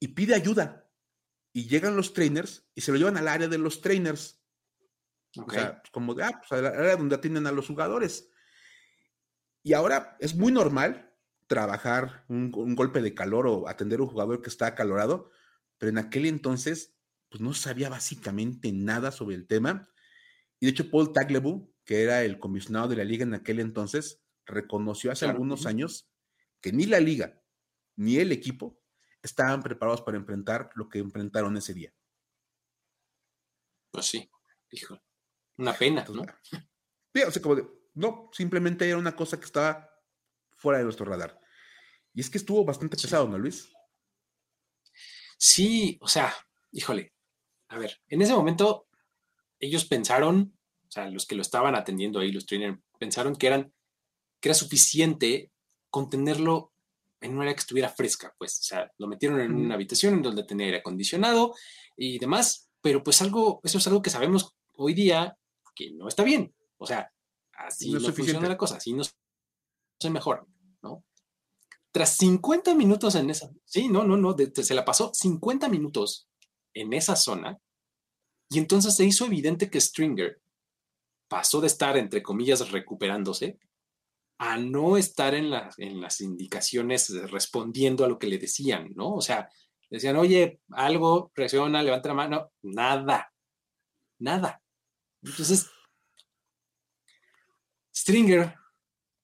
y 0.00 0.08
pide 0.08 0.34
ayuda. 0.34 0.90
Y 1.52 1.68
llegan 1.68 1.96
los 1.96 2.12
trainers 2.12 2.66
y 2.74 2.80
se 2.80 2.90
lo 2.90 2.98
llevan 2.98 3.16
al 3.16 3.28
área 3.28 3.48
de 3.48 3.58
los 3.58 3.80
trainers. 3.80 4.40
O 5.36 5.48
sea, 5.50 5.80
como 5.92 6.14
de, 6.14 6.24
ah, 6.24 6.40
pues 6.40 6.50
al 6.52 6.66
área 6.66 6.96
donde 6.96 7.14
atienden 7.14 7.46
a 7.46 7.52
los 7.52 7.66
jugadores. 7.66 8.28
Y 9.62 9.74
ahora 9.74 10.16
es 10.18 10.34
muy 10.34 10.50
normal 10.50 11.14
trabajar 11.46 12.24
un, 12.28 12.50
golpe 12.50 13.02
de 13.02 13.14
calor 13.14 13.46
o 13.46 13.68
atender 13.68 14.00
a 14.00 14.04
un 14.04 14.08
jugador 14.08 14.40
que 14.40 14.48
está 14.48 14.66
acalorado, 14.66 15.30
pero 15.78 15.90
en 15.90 15.98
aquel 15.98 16.26
entonces, 16.26 16.96
pues 17.28 17.40
no 17.40 17.52
sabía 17.54 17.88
básicamente 17.88 18.72
nada 18.72 19.12
sobre 19.12 19.36
el 19.36 19.46
tema. 19.46 19.88
Y 20.60 20.66
de 20.66 20.72
hecho, 20.72 20.90
Paul 20.90 21.12
Taglebu, 21.12 21.72
que 21.84 22.02
era 22.02 22.22
el 22.22 22.38
comisionado 22.38 22.88
de 22.88 22.96
la 22.96 23.04
liga 23.04 23.24
en 23.24 23.34
aquel 23.34 23.60
entonces, 23.60 24.22
reconoció 24.46 25.12
hace 25.12 25.26
algunos 25.26 25.66
años 25.66 26.08
que 26.60 26.72
ni 26.72 26.86
la 26.86 27.00
liga 27.00 27.42
ni 27.96 28.16
el 28.16 28.32
equipo 28.32 28.79
estaban 29.22 29.62
preparados 29.62 30.02
para 30.02 30.16
enfrentar 30.16 30.70
lo 30.74 30.88
que 30.88 30.98
enfrentaron 30.98 31.56
ese 31.56 31.74
día. 31.74 31.92
Pues 33.90 34.06
sí, 34.06 34.30
hijo, 34.70 35.00
una 35.56 35.74
pena, 35.74 36.04
¿no? 36.12 36.24
Sí, 37.12 37.22
o 37.26 37.30
sea, 37.30 37.42
como 37.42 37.56
de, 37.56 37.66
no, 37.94 38.30
simplemente 38.32 38.88
era 38.88 38.98
una 38.98 39.16
cosa 39.16 39.38
que 39.38 39.46
estaba 39.46 39.90
fuera 40.56 40.78
de 40.78 40.84
nuestro 40.84 41.06
radar. 41.06 41.40
Y 42.14 42.20
es 42.20 42.30
que 42.30 42.38
estuvo 42.38 42.64
bastante 42.64 42.96
pesado, 42.96 43.28
¿no, 43.28 43.38
Luis? 43.38 43.72
Sí, 45.36 45.98
o 46.00 46.08
sea, 46.08 46.32
híjole, 46.70 47.14
a 47.68 47.78
ver, 47.78 48.00
en 48.08 48.22
ese 48.22 48.34
momento 48.34 48.88
ellos 49.58 49.84
pensaron 49.84 50.56
o 50.90 50.92
sea, 50.92 51.08
los 51.08 51.24
que 51.24 51.36
lo 51.36 51.42
estaban 51.42 51.76
atendiendo 51.76 52.18
ahí, 52.18 52.32
los 52.32 52.46
trainers, 52.46 52.80
pensaron 52.98 53.36
que, 53.36 53.46
eran, 53.46 53.72
que 54.40 54.48
era 54.48 54.54
suficiente 54.54 55.52
contenerlo 55.88 56.69
en 57.20 57.32
una 57.32 57.42
área 57.42 57.54
que 57.54 57.60
estuviera 57.60 57.88
fresca, 57.88 58.34
pues, 58.38 58.58
o 58.60 58.62
sea, 58.62 58.90
lo 58.98 59.06
metieron 59.06 59.40
en 59.40 59.54
una 59.54 59.74
habitación 59.74 60.14
en 60.14 60.22
donde 60.22 60.44
tenía 60.44 60.66
aire 60.66 60.78
acondicionado 60.78 61.54
y 61.96 62.18
demás, 62.18 62.70
pero 62.80 63.02
pues 63.02 63.20
algo, 63.20 63.60
eso 63.62 63.78
es 63.78 63.86
algo 63.86 64.02
que 64.02 64.10
sabemos 64.10 64.54
hoy 64.76 64.94
día 64.94 65.36
que 65.74 65.92
no 65.92 66.08
está 66.08 66.24
bien, 66.24 66.54
o 66.78 66.86
sea, 66.86 67.12
así 67.52 67.92
no, 67.92 68.00
funciona 68.00 68.48
la 68.48 68.56
cosa, 68.56 68.76
así 68.76 68.92
no 68.92 69.02
se 69.04 70.10
mejora, 70.10 70.44
¿no? 70.82 71.04
Tras 71.92 72.16
50 72.16 72.74
minutos 72.74 73.14
en 73.14 73.30
esa, 73.30 73.50
sí, 73.64 73.88
no, 73.88 74.04
no, 74.04 74.16
no, 74.16 74.34
se 74.54 74.74
la 74.74 74.84
pasó 74.84 75.12
50 75.12 75.68
minutos 75.68 76.28
en 76.72 76.92
esa 76.92 77.16
zona 77.16 77.58
y 78.48 78.58
entonces 78.58 78.96
se 78.96 79.04
hizo 79.04 79.26
evidente 79.26 79.70
que 79.70 79.80
Stringer 79.80 80.40
pasó 81.28 81.60
de 81.60 81.66
estar, 81.66 81.96
entre 81.96 82.22
comillas, 82.22 82.70
recuperándose 82.70 83.58
a 84.42 84.56
no 84.56 84.96
estar 84.96 85.34
en, 85.34 85.52
en 85.76 86.00
las 86.00 86.22
indicaciones 86.22 87.10
respondiendo 87.30 88.06
a 88.06 88.08
lo 88.08 88.18
que 88.18 88.26
le 88.26 88.38
decían, 88.38 88.90
¿no? 88.94 89.12
O 89.12 89.20
sea, 89.20 89.50
decían, 89.90 90.16
oye, 90.16 90.60
algo, 90.70 91.30
reacciona, 91.34 91.82
levanta 91.82 92.08
la 92.08 92.14
mano, 92.14 92.52
nada, 92.62 93.30
nada. 94.18 94.62
Entonces, 95.22 95.68
Stringer 97.94 98.54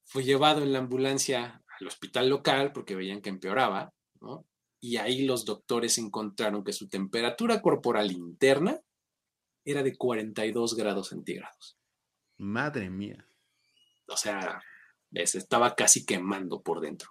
fue 0.04 0.22
llevado 0.22 0.62
en 0.62 0.74
la 0.74 0.80
ambulancia 0.80 1.62
al 1.80 1.86
hospital 1.86 2.28
local 2.28 2.74
porque 2.74 2.94
veían 2.94 3.22
que 3.22 3.30
empeoraba, 3.30 3.94
¿no? 4.20 4.46
Y 4.80 4.98
ahí 4.98 5.24
los 5.24 5.46
doctores 5.46 5.96
encontraron 5.96 6.62
que 6.62 6.74
su 6.74 6.90
temperatura 6.90 7.62
corporal 7.62 8.12
interna 8.12 8.78
era 9.64 9.82
de 9.82 9.96
42 9.96 10.76
grados 10.76 11.08
centígrados. 11.08 11.78
Madre 12.36 12.90
mía. 12.90 13.26
O 14.08 14.16
sea, 14.18 14.62
se 15.24 15.38
estaba 15.38 15.74
casi 15.74 16.04
quemando 16.04 16.62
por 16.62 16.80
dentro. 16.80 17.10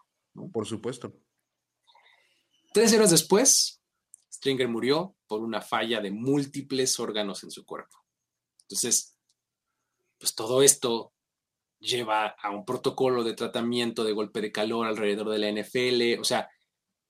Por 0.51 0.65
supuesto. 0.65 1.13
Tres 2.73 2.93
horas 2.93 3.11
después, 3.11 3.81
Stringer 4.31 4.67
murió 4.67 5.15
por 5.27 5.41
una 5.41 5.61
falla 5.61 6.01
de 6.01 6.11
múltiples 6.11 6.99
órganos 6.99 7.43
en 7.43 7.51
su 7.51 7.65
cuerpo. 7.65 7.97
Entonces, 8.63 9.17
pues 10.19 10.35
todo 10.35 10.61
esto 10.61 11.13
lleva 11.79 12.27
a 12.27 12.49
un 12.49 12.65
protocolo 12.65 13.23
de 13.23 13.33
tratamiento 13.33 14.03
de 14.03 14.11
golpe 14.11 14.41
de 14.41 14.51
calor 14.51 14.87
alrededor 14.87 15.29
de 15.29 15.39
la 15.39 15.49
NFL. 15.49 16.19
O 16.19 16.23
sea, 16.23 16.49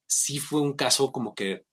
sí 0.08 0.40
fue 0.40 0.62
un 0.62 0.74
caso 0.74 1.12
como 1.12 1.34
que 1.34 1.66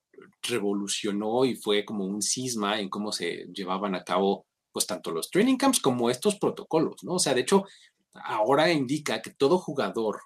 revolucionó 0.43 1.45
y 1.45 1.57
fue 1.57 1.85
como 1.85 2.05
un 2.05 2.23
cisma 2.23 2.81
en 2.81 2.89
cómo 2.89 3.13
se 3.13 3.47
llevaban 3.53 3.95
a 3.95 4.05
cabo 4.05 4.47
pues 4.73 4.87
tanto 4.87 5.11
los 5.11 5.31
training 5.31 5.57
camps 5.57 5.81
como 5.81 6.09
estos 6.09 6.37
protocolos, 6.39 6.97
¿no? 7.03 7.15
O 7.15 7.19
sea, 7.19 7.35
de 7.35 7.43
hecho, 7.43 7.67
ahora 8.15 8.71
indica 8.73 9.23
que 9.23 9.31
todo 9.31 9.59
jugador 9.59 10.23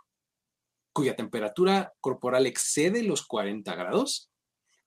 cuya 0.93 1.15
temperatura 1.15 1.93
corporal 2.01 2.47
excede 2.47 3.03
los 3.03 3.27
40 3.27 3.75
grados 3.75 4.31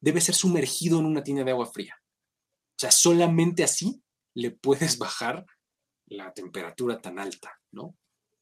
debe 0.01 0.21
ser 0.21 0.35
sumergido 0.35 0.99
en 0.99 1.05
una 1.05 1.23
tina 1.23 1.43
de 1.43 1.51
agua 1.51 1.67
fría. 1.67 1.95
O 2.01 2.79
sea, 2.79 2.91
solamente 2.91 3.63
así 3.63 4.01
le 4.33 4.51
puedes 4.51 4.97
bajar 4.97 5.45
la 6.07 6.33
temperatura 6.33 6.99
tan 6.99 7.19
alta, 7.19 7.59
¿no? 7.71 7.95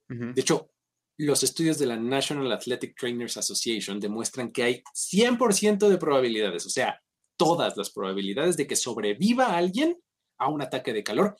De 0.07 0.39
hecho, 0.39 0.71
los 1.17 1.43
estudios 1.43 1.77
de 1.79 1.87
la 1.87 1.97
National 1.97 2.49
Athletic 2.53 2.97
Trainers 2.97 3.35
Association 3.35 3.99
demuestran 3.99 4.51
que 4.51 4.63
hay 4.63 4.83
100% 4.93 5.89
de 5.89 5.97
probabilidades, 5.97 6.65
o 6.65 6.69
sea, 6.69 7.01
todas 7.35 7.75
las 7.75 7.89
probabilidades 7.89 8.55
de 8.55 8.67
que 8.67 8.77
sobreviva 8.77 9.57
alguien 9.57 10.01
a 10.37 10.47
un 10.47 10.61
ataque 10.61 10.93
de 10.93 11.03
calor 11.03 11.35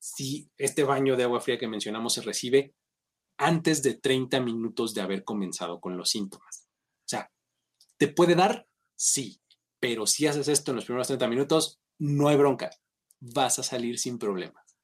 si 0.00 0.50
este 0.56 0.82
baño 0.82 1.16
de 1.16 1.24
agua 1.24 1.40
fría 1.40 1.58
que 1.58 1.68
mencionamos 1.68 2.14
se 2.14 2.22
recibe 2.22 2.74
antes 3.36 3.82
de 3.82 3.94
30 3.94 4.40
minutos 4.40 4.94
de 4.94 5.02
haber 5.02 5.24
comenzado 5.24 5.80
con 5.80 5.96
los 5.96 6.10
síntomas. 6.10 6.68
O 7.00 7.08
sea, 7.08 7.30
¿te 7.96 8.08
puede 8.08 8.34
dar? 8.34 8.66
Sí, 8.96 9.40
pero 9.78 10.06
si 10.06 10.26
haces 10.26 10.48
esto 10.48 10.72
en 10.72 10.76
los 10.76 10.84
primeros 10.84 11.06
30 11.06 11.28
minutos, 11.28 11.80
no 11.98 12.28
hay 12.28 12.36
bronca, 12.36 12.70
vas 13.20 13.58
a 13.58 13.62
salir 13.62 13.98
sin 13.98 14.18
problemas. 14.18 14.76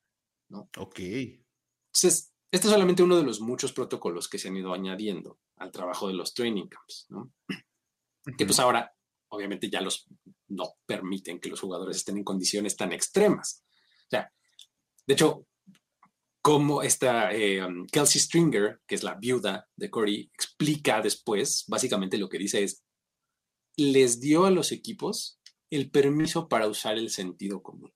¿no? 0.49 0.71
Ok. 0.79 0.99
Entonces, 0.99 2.33
este 2.51 2.67
es 2.69 2.73
solamente 2.73 3.03
uno 3.03 3.17
de 3.17 3.25
los 3.25 3.41
muchos 3.41 3.73
protocolos 3.73 4.29
que 4.29 4.39
se 4.39 4.49
han 4.49 4.57
ido 4.57 4.73
añadiendo 4.73 5.41
al 5.57 5.73
trabajo 5.73 6.09
de 6.09 6.15
los 6.15 6.35
training 6.35 6.69
camps, 6.69 7.07
¿no? 7.09 7.33
Que 8.37 8.45
pues 8.45 8.59
ahora, 8.59 8.95
obviamente, 9.29 9.71
ya 9.71 9.81
los 9.81 10.07
no 10.49 10.75
permiten 10.85 11.41
que 11.41 11.49
los 11.49 11.61
jugadores 11.61 11.97
estén 11.97 12.19
en 12.19 12.25
condiciones 12.25 12.77
tan 12.77 12.93
extremas. 12.93 13.65
O 14.07 14.11
sea, 14.11 14.33
de 15.07 15.15
hecho, 15.15 15.47
como 16.43 16.83
esta 16.83 17.33
eh, 17.33 17.65
um, 17.65 17.87
Kelsey 17.87 18.21
Stringer, 18.21 18.81
que 18.87 18.95
es 18.95 19.03
la 19.03 19.15
viuda 19.15 19.69
de 19.77 19.91
Corey, 19.91 20.31
explica 20.33 21.01
después, 21.01 21.65
básicamente 21.69 22.19
lo 22.19 22.29
que 22.29 22.39
dice 22.39 22.63
es, 22.63 22.85
les 23.77 24.21
dio 24.21 24.45
a 24.47 24.51
los 24.51 24.73
equipos 24.73 25.41
el 25.71 25.91
permiso 25.91 26.49
para 26.49 26.69
usar 26.69 26.99
el 26.99 27.11
sentido 27.11 27.63
común. 27.63 27.93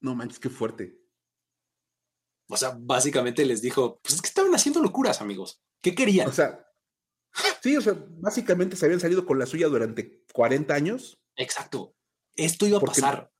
No 0.00 0.14
manches, 0.14 0.40
qué 0.40 0.50
fuerte. 0.50 0.98
O 2.48 2.56
sea, 2.56 2.76
básicamente 2.78 3.46
les 3.46 3.62
dijo, 3.62 4.00
pues 4.02 4.16
es 4.16 4.22
que 4.22 4.28
estaban 4.28 4.54
haciendo 4.54 4.82
locuras, 4.82 5.20
amigos. 5.20 5.62
¿Qué 5.80 5.94
querían? 5.94 6.28
O 6.28 6.32
sea, 6.32 6.66
sí, 7.62 7.76
o 7.76 7.80
sea, 7.80 7.94
básicamente 8.18 8.76
se 8.76 8.84
habían 8.84 9.00
salido 9.00 9.24
con 9.24 9.38
la 9.38 9.46
suya 9.46 9.68
durante 9.68 10.24
40 10.32 10.74
años. 10.74 11.18
Exacto. 11.36 11.94
Esto 12.34 12.66
iba 12.66 12.78
a 12.78 12.82
pasar. 12.82 13.31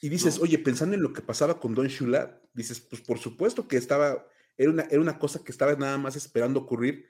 Y 0.00 0.08
dices, 0.08 0.38
oye, 0.38 0.58
pensando 0.58 0.94
en 0.94 1.02
lo 1.02 1.12
que 1.12 1.22
pasaba 1.22 1.60
con 1.60 1.74
Don 1.74 1.88
Shula, 1.88 2.40
dices, 2.54 2.80
pues 2.80 3.02
por 3.02 3.18
supuesto 3.18 3.68
que 3.68 3.76
estaba, 3.76 4.26
era 4.56 4.70
una, 4.70 4.82
era 4.84 5.00
una 5.00 5.18
cosa 5.18 5.44
que 5.44 5.52
estaba 5.52 5.74
nada 5.74 5.98
más 5.98 6.16
esperando 6.16 6.60
ocurrir 6.60 7.06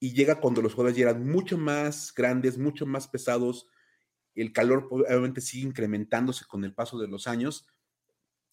y 0.00 0.12
llega 0.12 0.40
cuando 0.40 0.60
los 0.60 0.74
jugadores 0.74 0.96
ya 0.96 1.04
eran 1.04 1.26
mucho 1.26 1.56
más 1.56 2.12
grandes, 2.14 2.58
mucho 2.58 2.84
más 2.84 3.08
pesados, 3.08 3.68
el 4.34 4.52
calor 4.52 4.88
obviamente 4.90 5.40
sigue 5.40 5.68
incrementándose 5.68 6.44
con 6.46 6.64
el 6.64 6.74
paso 6.74 6.98
de 6.98 7.08
los 7.08 7.26
años 7.26 7.66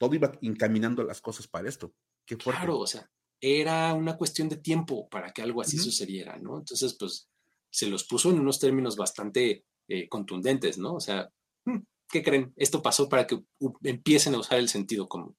todo 0.04 0.16
iba 0.16 0.38
encaminando 0.42 1.04
las 1.04 1.22
cosas 1.22 1.48
para 1.48 1.70
esto. 1.70 1.94
Qué 2.26 2.38
Claro, 2.38 2.80
o 2.80 2.88
sea, 2.88 3.10
era 3.40 3.94
una 3.94 4.18
cuestión 4.18 4.50
de 4.50 4.58
tiempo 4.58 5.08
para 5.10 5.32
que 5.32 5.42
algo 5.42 5.62
así 5.62 5.78
sucediera, 5.78 6.38
¿no? 6.38 6.60
Entonces, 6.60 6.96
pues, 7.00 7.30
se 7.70 7.88
los 7.88 8.04
puso 8.04 8.30
en 8.30 8.40
unos 8.40 8.60
términos 8.60 8.96
bastante 8.96 9.66
eh, 9.88 10.08
contundentes, 10.08 10.78
¿no? 10.78 10.96
O 10.96 11.00
sea, 11.00 11.30
mm, 11.66 11.80
¿qué 12.14 12.22
creen? 12.22 12.54
Esto 12.56 12.84
pasó 12.84 13.10
para 13.10 13.26
que 13.26 13.44
empiecen 13.84 14.36
a 14.36 14.40
usar 14.40 14.60
el 14.60 14.70
sentido 14.70 15.10
común, 15.10 15.36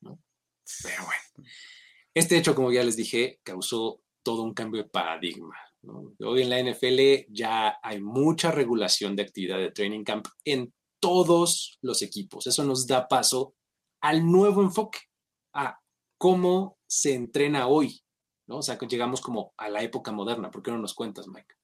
¿no? 0.00 0.20
Pero 0.82 1.04
bueno, 1.04 1.48
este 2.12 2.36
hecho, 2.36 2.56
como 2.56 2.72
ya 2.72 2.82
les 2.82 2.96
dije, 2.96 3.40
causó 3.44 4.02
todo 4.24 4.42
un 4.42 4.52
cambio 4.52 4.82
de 4.82 4.88
paradigma. 4.88 5.54
¿no? 5.82 6.12
Hoy 6.18 6.42
en 6.42 6.50
la 6.50 6.60
NFL 6.60 7.32
ya 7.32 7.78
hay 7.82 8.00
mucha 8.00 8.50
regulación 8.50 9.14
de 9.14 9.22
actividad 9.22 9.58
de 9.58 9.70
training 9.70 10.02
camp 10.02 10.26
en 10.44 10.74
todos 11.00 11.78
los 11.82 12.02
equipos. 12.02 12.48
Eso 12.48 12.64
nos 12.64 12.88
da 12.88 13.06
paso 13.06 13.54
al 14.00 14.26
nuevo 14.26 14.60
enfoque, 14.60 14.98
a 15.54 15.78
cómo 16.18 16.80
se 16.88 17.14
entrena 17.14 17.68
hoy, 17.68 18.02
¿no? 18.48 18.58
O 18.58 18.62
sea, 18.62 18.76
que 18.76 18.88
llegamos 18.88 19.20
como 19.20 19.54
a 19.56 19.68
la 19.68 19.82
época 19.82 20.10
moderna. 20.10 20.50
¿Por 20.50 20.64
qué 20.64 20.72
no 20.72 20.78
nos 20.78 20.94
cuentas, 20.94 21.28
Mike? 21.28 21.54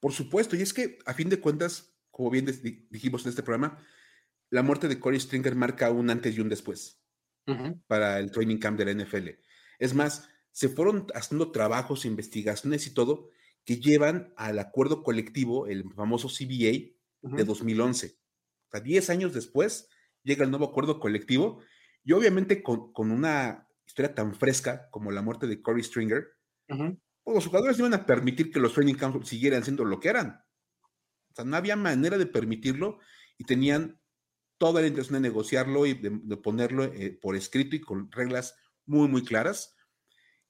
Por 0.00 0.12
supuesto, 0.12 0.56
y 0.56 0.62
es 0.62 0.72
que 0.72 0.98
a 1.04 1.12
fin 1.12 1.28
de 1.28 1.40
cuentas, 1.40 1.91
como 2.12 2.30
bien 2.30 2.46
dijimos 2.90 3.24
en 3.24 3.30
este 3.30 3.42
programa, 3.42 3.78
la 4.50 4.62
muerte 4.62 4.86
de 4.86 5.00
Corey 5.00 5.18
Stringer 5.18 5.56
marca 5.56 5.90
un 5.90 6.10
antes 6.10 6.36
y 6.36 6.40
un 6.40 6.48
después 6.48 7.02
para 7.88 8.20
el 8.20 8.30
training 8.30 8.58
camp 8.58 8.78
de 8.78 8.84
la 8.84 9.02
NFL. 9.02 9.30
Es 9.80 9.94
más, 9.94 10.28
se 10.52 10.68
fueron 10.68 11.06
haciendo 11.14 11.50
trabajos, 11.50 12.04
investigaciones 12.04 12.86
y 12.86 12.94
todo 12.94 13.30
que 13.64 13.80
llevan 13.80 14.32
al 14.36 14.58
acuerdo 14.58 15.02
colectivo, 15.02 15.66
el 15.66 15.90
famoso 15.94 16.28
CBA 16.28 16.92
de 17.22 17.44
2011. 17.44 18.18
O 18.68 18.70
sea, 18.70 18.80
10 18.80 19.10
años 19.10 19.32
después 19.32 19.88
llega 20.22 20.44
el 20.44 20.50
nuevo 20.50 20.66
acuerdo 20.66 21.00
colectivo 21.00 21.62
y 22.04 22.12
obviamente 22.12 22.62
con, 22.62 22.92
una 22.96 23.68
historia 23.86 24.14
tan 24.14 24.34
fresca 24.34 24.88
como 24.90 25.10
la 25.10 25.22
muerte 25.22 25.46
de 25.46 25.62
Corey 25.62 25.82
Stringer, 25.82 26.26
pues, 26.66 27.34
los 27.34 27.46
jugadores 27.46 27.78
no 27.78 27.86
iban 27.86 28.00
a 28.00 28.06
permitir 28.06 28.50
que 28.50 28.60
los 28.60 28.74
training 28.74 28.94
camps 28.94 29.28
siguieran 29.28 29.64
siendo 29.64 29.84
lo 29.84 30.00
que 30.00 30.08
eran. 30.08 30.44
O 31.32 31.34
sea, 31.34 31.44
no 31.44 31.56
había 31.56 31.76
manera 31.76 32.18
de 32.18 32.26
permitirlo 32.26 32.98
y 33.38 33.44
tenían 33.44 34.00
toda 34.58 34.80
la 34.80 34.86
intención 34.86 35.14
de 35.14 35.28
negociarlo 35.28 35.86
y 35.86 35.94
de, 35.94 36.36
ponerlo 36.36 36.84
eh, 36.84 37.18
por 37.20 37.34
escrito 37.34 37.74
y 37.74 37.80
con 37.80 38.10
reglas 38.12 38.54
muy, 38.86 39.08
muy 39.08 39.24
claras. 39.24 39.74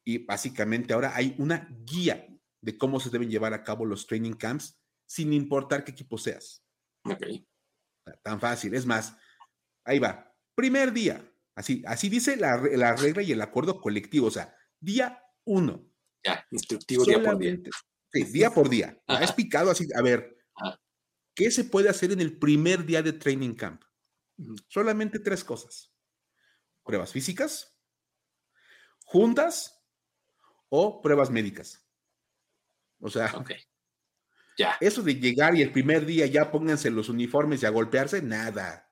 Y 0.05 0.19
básicamente 0.19 0.93
ahora 0.93 1.15
hay 1.15 1.35
una 1.39 1.69
guía 1.85 2.27
de 2.61 2.77
cómo 2.77 3.01
se 3.01 3.11
deben 3.11 3.31
llevar 3.31 3.55
a 3.55 3.63
cabo 3.63 3.87
los 3.87 4.07
training 4.07 4.35
camps 4.35 4.79
sin 5.07 5.33
importar 5.33 5.85
qué 5.85 5.93
equipo 5.93 6.19
seas. 6.19 6.65
Ok. 7.05 7.27
Tan 8.23 8.41
fácil. 8.41 8.75
Es 8.75 8.85
más, 8.85 9.17
ahí 9.85 9.99
va. 9.99 10.35
Primer 10.55 10.93
día, 10.93 11.33
Así, 11.55 11.83
así 11.87 12.09
dice 12.09 12.37
la, 12.37 12.57
regla 12.97 13.23
y 13.23 13.33
el 13.33 13.43
acuerdo 13.43 13.81
colectivo, 13.81 14.29
o 14.29 14.31
sea, 14.31 14.57
día 14.81 15.23
uno. 15.45 15.87
Ya, 16.25 16.47
instructivo 16.51 17.05
día 17.05 17.23
por 17.23 17.39
día. 17.39 17.59
Sí, 18.13 18.25
día 18.25 18.51
por 18.51 18.69
día. 18.69 19.03
Ha 19.07 19.23
explicado 19.23 19.71
así, 19.71 19.89
a 19.95 20.03
ver, 20.03 20.37
¿qué 21.35 21.51
se 21.51 21.65
puede 21.65 21.89
hacer 21.89 22.13
en 22.13 22.21
el 22.21 22.39
primer 22.39 22.85
día 22.85 23.03
de 23.03 23.13
training 23.13 23.55
camp? 23.55 23.83
Solamente 24.69 25.19
tres 25.19 25.45
cosas. 25.45 25.93
Pruebas 26.85 27.13
físicas, 27.13 27.79
juntas 29.05 29.85
o 30.69 31.01
pruebas 31.01 31.31
médicas. 31.31 31.87
O 32.99 33.11
sea, 33.11 33.33
ya. 34.57 34.77
eso 34.81 35.03
de 35.03 35.15
llegar 35.15 35.55
y 35.55 35.63
el 35.63 35.73
primer 35.73 36.07
día 36.07 36.27
ya 36.27 36.51
pónganse 36.51 36.91
los 36.91 37.09
uniformes 37.09 37.63
y 37.63 37.67
a 37.67 37.71
golpearse, 37.71 38.23
nada. 38.23 38.91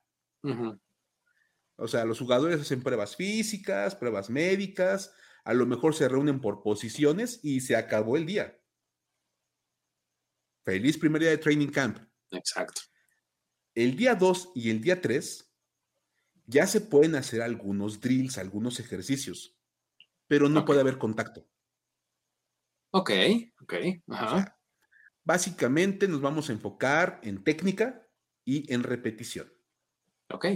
O 1.75 1.87
sea, 1.87 2.05
los 2.05 2.19
jugadores 2.19 2.61
hacen 2.61 2.83
pruebas 2.83 3.15
físicas, 3.15 3.95
pruebas 3.95 4.29
médicas, 4.29 5.13
a 5.43 5.53
lo 5.53 5.65
mejor 5.65 5.95
se 5.95 6.07
reúnen 6.07 6.39
por 6.39 6.61
posiciones 6.61 7.39
y 7.43 7.61
se 7.61 7.75
acabó 7.75 8.17
el 8.17 8.25
día. 8.25 8.60
Feliz 10.63 10.97
primer 10.97 11.21
día 11.21 11.31
de 11.31 11.37
training 11.37 11.69
camp. 11.69 11.99
Exacto. 12.31 12.81
El 13.73 13.95
día 13.95 14.15
2 14.15 14.51
y 14.55 14.69
el 14.69 14.81
día 14.81 15.01
3 15.01 15.51
ya 16.45 16.67
se 16.67 16.81
pueden 16.81 17.15
hacer 17.15 17.41
algunos 17.41 18.01
drills, 18.01 18.37
algunos 18.37 18.79
ejercicios, 18.79 19.57
pero 20.27 20.49
no 20.49 20.65
puede 20.65 20.81
haber 20.81 20.97
contacto. 20.97 21.47
Ok, 22.91 23.11
ok. 23.61 23.73
básicamente 25.23 26.07
nos 26.09 26.19
vamos 26.19 26.49
a 26.49 26.53
enfocar 26.53 27.21
en 27.23 27.43
técnica 27.43 28.05
y 28.43 28.71
en 28.73 28.83
repetición. 28.83 29.51
Ok. 30.29 30.47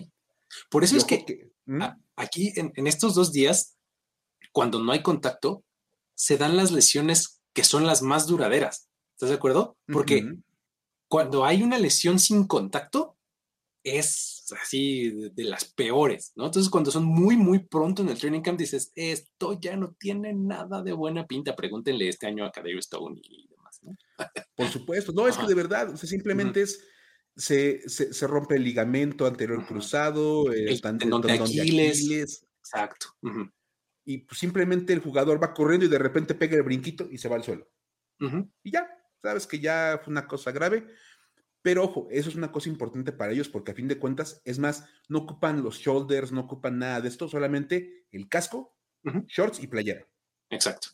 Por 0.70 0.84
eso 0.84 0.98
es 0.98 1.06
que, 1.06 1.54
¿Mm? 1.66 1.84
aquí 2.16 2.54
en, 2.56 2.88
estos 2.88 3.16
dos 3.16 3.32
días, 3.32 3.78
cuando 4.52 4.84
no 4.84 4.92
hay 4.92 5.02
contacto, 5.02 5.64
se 6.14 6.38
dan 6.38 6.58
las 6.58 6.72
lesiones 6.72 7.42
que 7.54 7.64
son 7.64 7.86
las 7.86 8.02
más 8.02 8.28
duraderas. 8.28 8.90
¿Estás 9.16 9.30
de 9.30 9.36
acuerdo? 9.36 9.78
Porque 9.88 10.38
cuando 11.08 11.46
hay 11.46 11.64
una 11.64 11.80
lesión 11.80 12.20
sin 12.20 12.46
contacto, 12.46 13.18
es 13.84 14.46
así 14.62 15.30
de, 15.30 15.44
las 15.46 15.66
peores, 15.66 16.34
¿no? 16.36 16.46
Entonces, 16.46 16.70
cuando 16.70 16.92
son 16.92 17.06
muy, 17.06 17.38
muy 17.38 17.60
pronto 17.60 18.02
en 18.02 18.10
el 18.10 18.20
training 18.20 18.42
camp, 18.42 18.60
dices, 18.60 18.92
esto 18.96 19.58
ya 19.60 19.78
no 19.78 19.96
tiene 19.98 20.34
nada 20.34 20.82
de 20.82 20.92
buena 20.92 21.26
pinta. 21.26 21.56
Pregúntenle 21.56 22.10
este 22.10 22.28
año 22.28 22.46
a 22.46 22.52
Cadero 22.52 22.80
Stone 22.80 23.22
y 23.24 23.48
demás, 23.48 23.80
¿no? 23.84 23.96
Por 24.56 24.68
supuesto, 24.68 25.14
no, 25.14 25.28
es 25.28 25.38
que 25.38 25.48
de 25.48 25.56
verdad, 25.56 25.94
o 25.94 25.98
sea, 25.98 26.10
simplemente 26.10 26.64
es 26.64 26.84
se, 27.36 27.88
se, 27.88 28.28
rompe 28.28 28.56
el 28.56 28.64
ligamento 28.64 29.26
anterior 29.26 29.66
cruzado, 29.66 30.52
eh, 30.54 30.72
el 30.72 30.82
tendón 30.82 31.22
de 31.22 31.34
Aquiles. 31.34 32.46
Exacto. 32.60 33.08
Y 34.06 34.20
pues, 34.20 34.40
simplemente 34.40 34.94
el 34.94 35.00
jugador 35.00 35.42
va 35.42 35.54
corriendo 35.54 35.86
y 35.86 35.90
de 35.90 36.00
repente 36.00 36.36
pega 36.36 36.56
el 36.56 36.64
brinquito 36.64 37.08
y 37.10 37.18
se 37.18 37.28
va 37.28 37.36
al 37.36 37.44
suelo. 37.44 37.68
Y 38.64 38.72
ya, 38.72 38.88
sabes 39.26 39.48
que 39.48 39.60
ya 39.60 40.00
fue 40.04 40.12
una 40.12 40.28
cosa 40.28 40.52
grave. 40.52 40.88
Pero 41.62 41.84
ojo, 41.84 42.08
eso 42.12 42.30
es 42.30 42.36
una 42.36 42.52
cosa 42.52 42.70
importante 42.70 43.12
para 43.12 43.32
ellos 43.32 43.50
porque 43.50 43.72
a 43.72 43.76
fin 43.76 43.88
de 43.88 43.98
cuentas, 43.98 44.42
es 44.46 44.60
más, 44.60 44.88
no 45.10 45.20
ocupan 45.20 45.64
los 45.64 45.80
shoulders, 45.80 46.32
no 46.32 46.42
ocupan 46.42 46.78
nada 46.78 47.02
de 47.02 47.08
esto, 47.08 47.28
solamente 47.28 48.06
el 48.12 48.30
casco, 48.30 48.78
shorts 49.28 49.60
y 49.62 49.68
playera. 49.68 50.08
Exacto. 50.52 50.90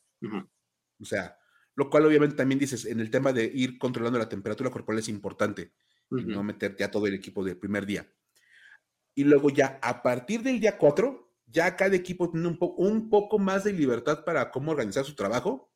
O 1.00 1.06
sea, 1.06 1.38
lo 1.76 1.90
cual 1.90 2.06
obviamente 2.06 2.36
también 2.36 2.60
dices, 2.60 2.86
en 2.86 3.00
el 3.00 3.10
tema 3.10 3.34
de 3.34 3.52
ir 3.54 3.78
controlando 3.78 4.18
la 4.18 4.30
temperatura 4.30 4.70
corporal 4.70 5.00
es 5.00 5.10
importante 5.10 5.74
no 6.10 6.44
meterte 6.44 6.84
a 6.84 6.92
todo 6.92 7.08
el 7.08 7.14
equipo 7.14 7.44
del 7.44 7.58
primer 7.58 7.86
día. 7.86 8.10
Y 9.14 9.24
luego 9.24 9.50
ya 9.50 9.80
a 9.82 10.02
partir 10.02 10.42
del 10.42 10.60
día 10.60 10.78
4, 10.78 11.34
ya 11.48 11.76
cada 11.76 11.96
equipo 11.96 12.30
tiene 12.30 12.48
un, 12.48 12.58
un 12.60 13.10
poco 13.10 13.40
más 13.40 13.64
de 13.64 13.74
libertad 13.74 14.24
para 14.24 14.52
cómo 14.52 14.72
organizar 14.72 15.06
su 15.06 15.16
trabajo, 15.16 15.72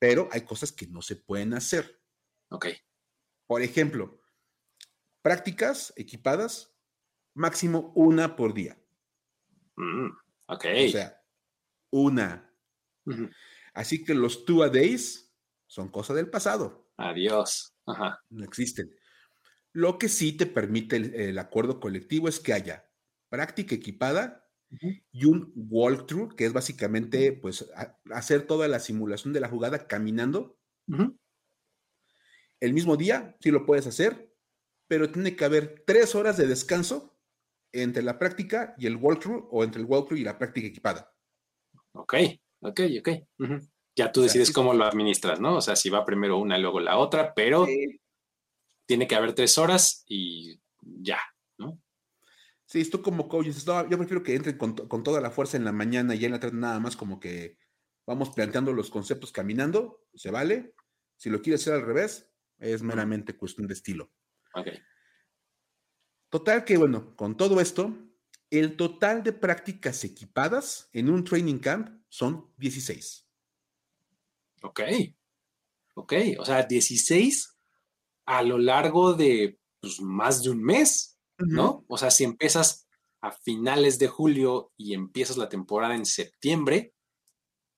pero 0.00 0.28
hay 0.32 0.40
cosas 0.40 0.72
que 0.72 0.86
no 0.86 1.02
se 1.02 1.14
pueden 1.14 1.54
hacer. 1.54 2.02
Ok. 2.48 2.66
Por 3.46 3.62
ejemplo, 3.62 4.20
prácticas 5.22 5.92
equipadas, 5.94 6.74
máximo 7.34 7.92
una 7.94 8.34
por 8.34 8.54
día. 8.54 8.82
Mm, 9.76 10.08
ok. 10.46 10.64
O 10.86 10.88
sea, 10.88 11.22
una. 11.90 12.52
Así 13.74 14.02
que 14.02 14.14
los 14.14 14.44
two 14.44 14.62
a 14.62 14.70
days 14.70 15.32
son 15.66 15.90
cosa 15.90 16.14
del 16.14 16.30
pasado. 16.30 16.90
Adiós. 16.96 17.74
Ajá. 17.86 18.24
No 18.30 18.44
existen. 18.44 18.90
Lo 19.72 19.98
que 19.98 20.08
sí 20.08 20.32
te 20.32 20.46
permite 20.46 20.96
el, 20.96 21.38
acuerdo 21.38 21.78
colectivo 21.78 22.28
es 22.28 22.40
que 22.40 22.54
haya 22.54 22.90
práctica 23.28 23.74
equipada 23.74 24.39
y 25.12 25.24
un 25.24 25.52
walkthrough, 25.54 26.34
que 26.36 26.44
es 26.46 26.52
básicamente 26.52 27.32
pues 27.32 27.68
hacer 28.12 28.46
toda 28.46 28.68
la 28.68 28.78
simulación 28.78 29.32
de 29.32 29.40
la 29.40 29.48
jugada 29.48 29.86
caminando. 29.86 30.58
El 32.60 32.72
mismo 32.72 32.96
día, 32.96 33.36
sí 33.40 33.50
lo 33.50 33.66
puedes 33.66 33.86
hacer, 33.86 34.32
pero 34.86 35.10
tiene 35.10 35.36
que 35.36 35.44
haber 35.44 35.82
tres 35.86 36.14
horas 36.14 36.36
de 36.36 36.46
descanso 36.46 37.16
entre 37.72 38.02
la 38.02 38.18
práctica 38.18 38.74
y 38.78 38.86
el 38.86 38.96
walkthrough 38.96 39.48
o 39.50 39.64
entre 39.64 39.80
el 39.80 39.86
walkthrough 39.86 40.18
y 40.18 40.24
la 40.24 40.38
práctica 40.38 40.66
equipada. 40.66 41.14
Ok, 41.92 42.14
ok, 42.60 42.80
ok. 43.00 43.08
Ya 43.96 44.12
tú 44.12 44.22
decides 44.22 44.52
cómo 44.52 44.72
lo 44.74 44.84
administras, 44.84 45.40
¿no? 45.40 45.56
O 45.56 45.60
sea, 45.60 45.76
si 45.76 45.90
va 45.90 46.04
primero 46.04 46.38
una 46.38 46.58
y 46.58 46.62
luego 46.62 46.80
la 46.80 46.98
otra, 46.98 47.34
pero 47.34 47.66
tiene 48.86 49.06
que 49.06 49.14
haber 49.14 49.34
tres 49.34 49.58
horas 49.58 50.04
y 50.06 50.60
ya. 50.80 51.20
Sí, 52.70 52.80
esto 52.80 53.02
como 53.02 53.28
coach 53.28 53.48
yo 53.48 53.98
prefiero 53.98 54.22
que 54.22 54.36
entren 54.36 54.56
con, 54.56 54.76
toda 55.02 55.20
la 55.20 55.32
fuerza 55.32 55.56
en 55.56 55.64
la 55.64 55.72
mañana 55.72 56.14
y 56.14 56.24
en 56.24 56.30
la 56.30 56.38
tarde 56.38 56.56
nada 56.56 56.78
más 56.78 56.96
como 56.96 57.18
que 57.18 57.58
vamos 58.06 58.30
planteando 58.30 58.72
los 58.72 58.90
conceptos 58.90 59.32
caminando, 59.32 60.06
se 60.14 60.30
vale. 60.30 60.72
Si 61.16 61.30
lo 61.30 61.42
quieres 61.42 61.62
hacer 61.62 61.74
al 61.74 61.84
revés, 61.84 62.30
es 62.58 62.84
meramente 62.84 63.36
cuestión 63.36 63.66
de 63.66 63.74
estilo. 63.74 64.12
Ok. 64.54 64.68
Total 66.28 66.64
que, 66.64 66.76
bueno, 66.76 67.16
con 67.16 67.36
todo 67.36 67.60
esto, 67.60 67.92
el 68.50 68.76
total 68.76 69.24
de 69.24 69.32
prácticas 69.32 70.04
equipadas 70.04 70.88
en 70.92 71.10
un 71.10 71.24
training 71.24 71.58
camp 71.58 72.00
son 72.08 72.54
16. 72.56 73.26
Ok. 74.62 74.80
Ok, 75.94 76.12
o 76.38 76.44
sea, 76.44 76.62
16 76.62 77.58
a 78.26 78.42
lo 78.44 78.58
largo 78.58 79.14
de 79.14 79.58
pues, 79.80 80.00
más 80.00 80.44
de 80.44 80.50
un 80.50 80.62
mes, 80.62 81.19
¿no? 81.46 81.84
O 81.88 81.98
sea, 81.98 82.10
si 82.10 82.24
empiezas 82.24 82.88
a 83.20 83.32
finales 83.32 83.98
de 83.98 84.08
julio 84.08 84.72
y 84.76 84.94
empiezas 84.94 85.36
la 85.36 85.48
temporada 85.48 85.94
en 85.94 86.06
septiembre, 86.06 86.94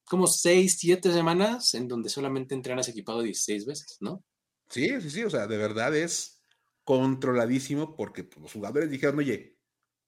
como 0.05 0.27
seis, 0.27 0.77
siete 0.79 1.13
semanas 1.13 1.75
en 1.75 1.89
donde 1.89 2.09
solamente 2.09 2.55
entrenas 2.55 2.89
equipado 2.89 3.23
16 3.23 3.67
veces, 3.67 3.97
¿no? 4.01 4.25
Sí, 4.69 5.01
sí, 5.01 5.11
sí, 5.11 5.25
o 5.25 5.31
sea, 5.31 5.47
de 5.47 5.59
verdad 5.59 5.95
es 5.97 6.43
controladísimo 6.85 7.97
porque 7.97 8.25
pues, 8.25 8.43
los 8.43 8.53
jugadores 8.53 8.91
dijeron, 8.91 9.19
oye, 9.19 9.59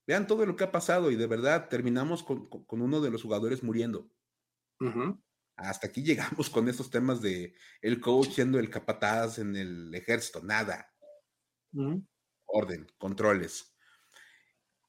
vean 0.06 0.26
todo 0.26 0.44
lo 0.46 0.56
que 0.56 0.64
ha 0.64 0.72
pasado 0.72 1.10
y 1.10 1.16
de 1.16 1.26
verdad 1.26 1.68
terminamos 1.68 2.22
con, 2.22 2.48
uno 2.68 3.00
de 3.00 3.10
los 3.10 3.22
jugadores 3.22 3.62
muriendo. 3.62 4.10
Hasta 5.56 5.86
aquí 5.86 6.02
llegamos 6.02 6.50
con 6.50 6.68
estos 6.68 6.90
temas 6.90 7.20
de 7.22 7.54
el 7.80 8.00
coach 8.00 8.30
siendo 8.30 8.58
el 8.58 8.70
capataz 8.70 9.38
en 9.38 9.56
el 9.56 9.94
ejército, 9.94 10.42
nada. 10.42 10.92
Orden, 12.54 12.86
controles. 12.98 13.74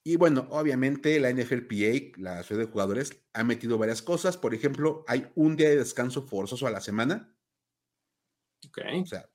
Y 0.04 0.18
bueno, 0.18 0.48
obviamente 0.52 1.20
la 1.20 1.32
NFLPA, 1.34 2.18
la 2.18 2.44
ciudad 2.44 2.62
de 2.62 2.72
jugadores, 2.72 3.24
ha 3.34 3.44
metido 3.44 3.80
varias 3.80 4.04
cosas. 4.04 4.38
Por 4.38 4.54
ejemplo, 4.54 5.04
hay 5.08 5.32
un 5.34 5.56
día 5.56 5.70
de 5.70 5.78
descanso 5.78 6.28
forzoso 6.28 6.68
a 6.68 6.72
la 6.72 6.80
semana. 6.80 7.36
Ok. 8.68 8.82
O 9.02 9.06
sea, 9.08 9.28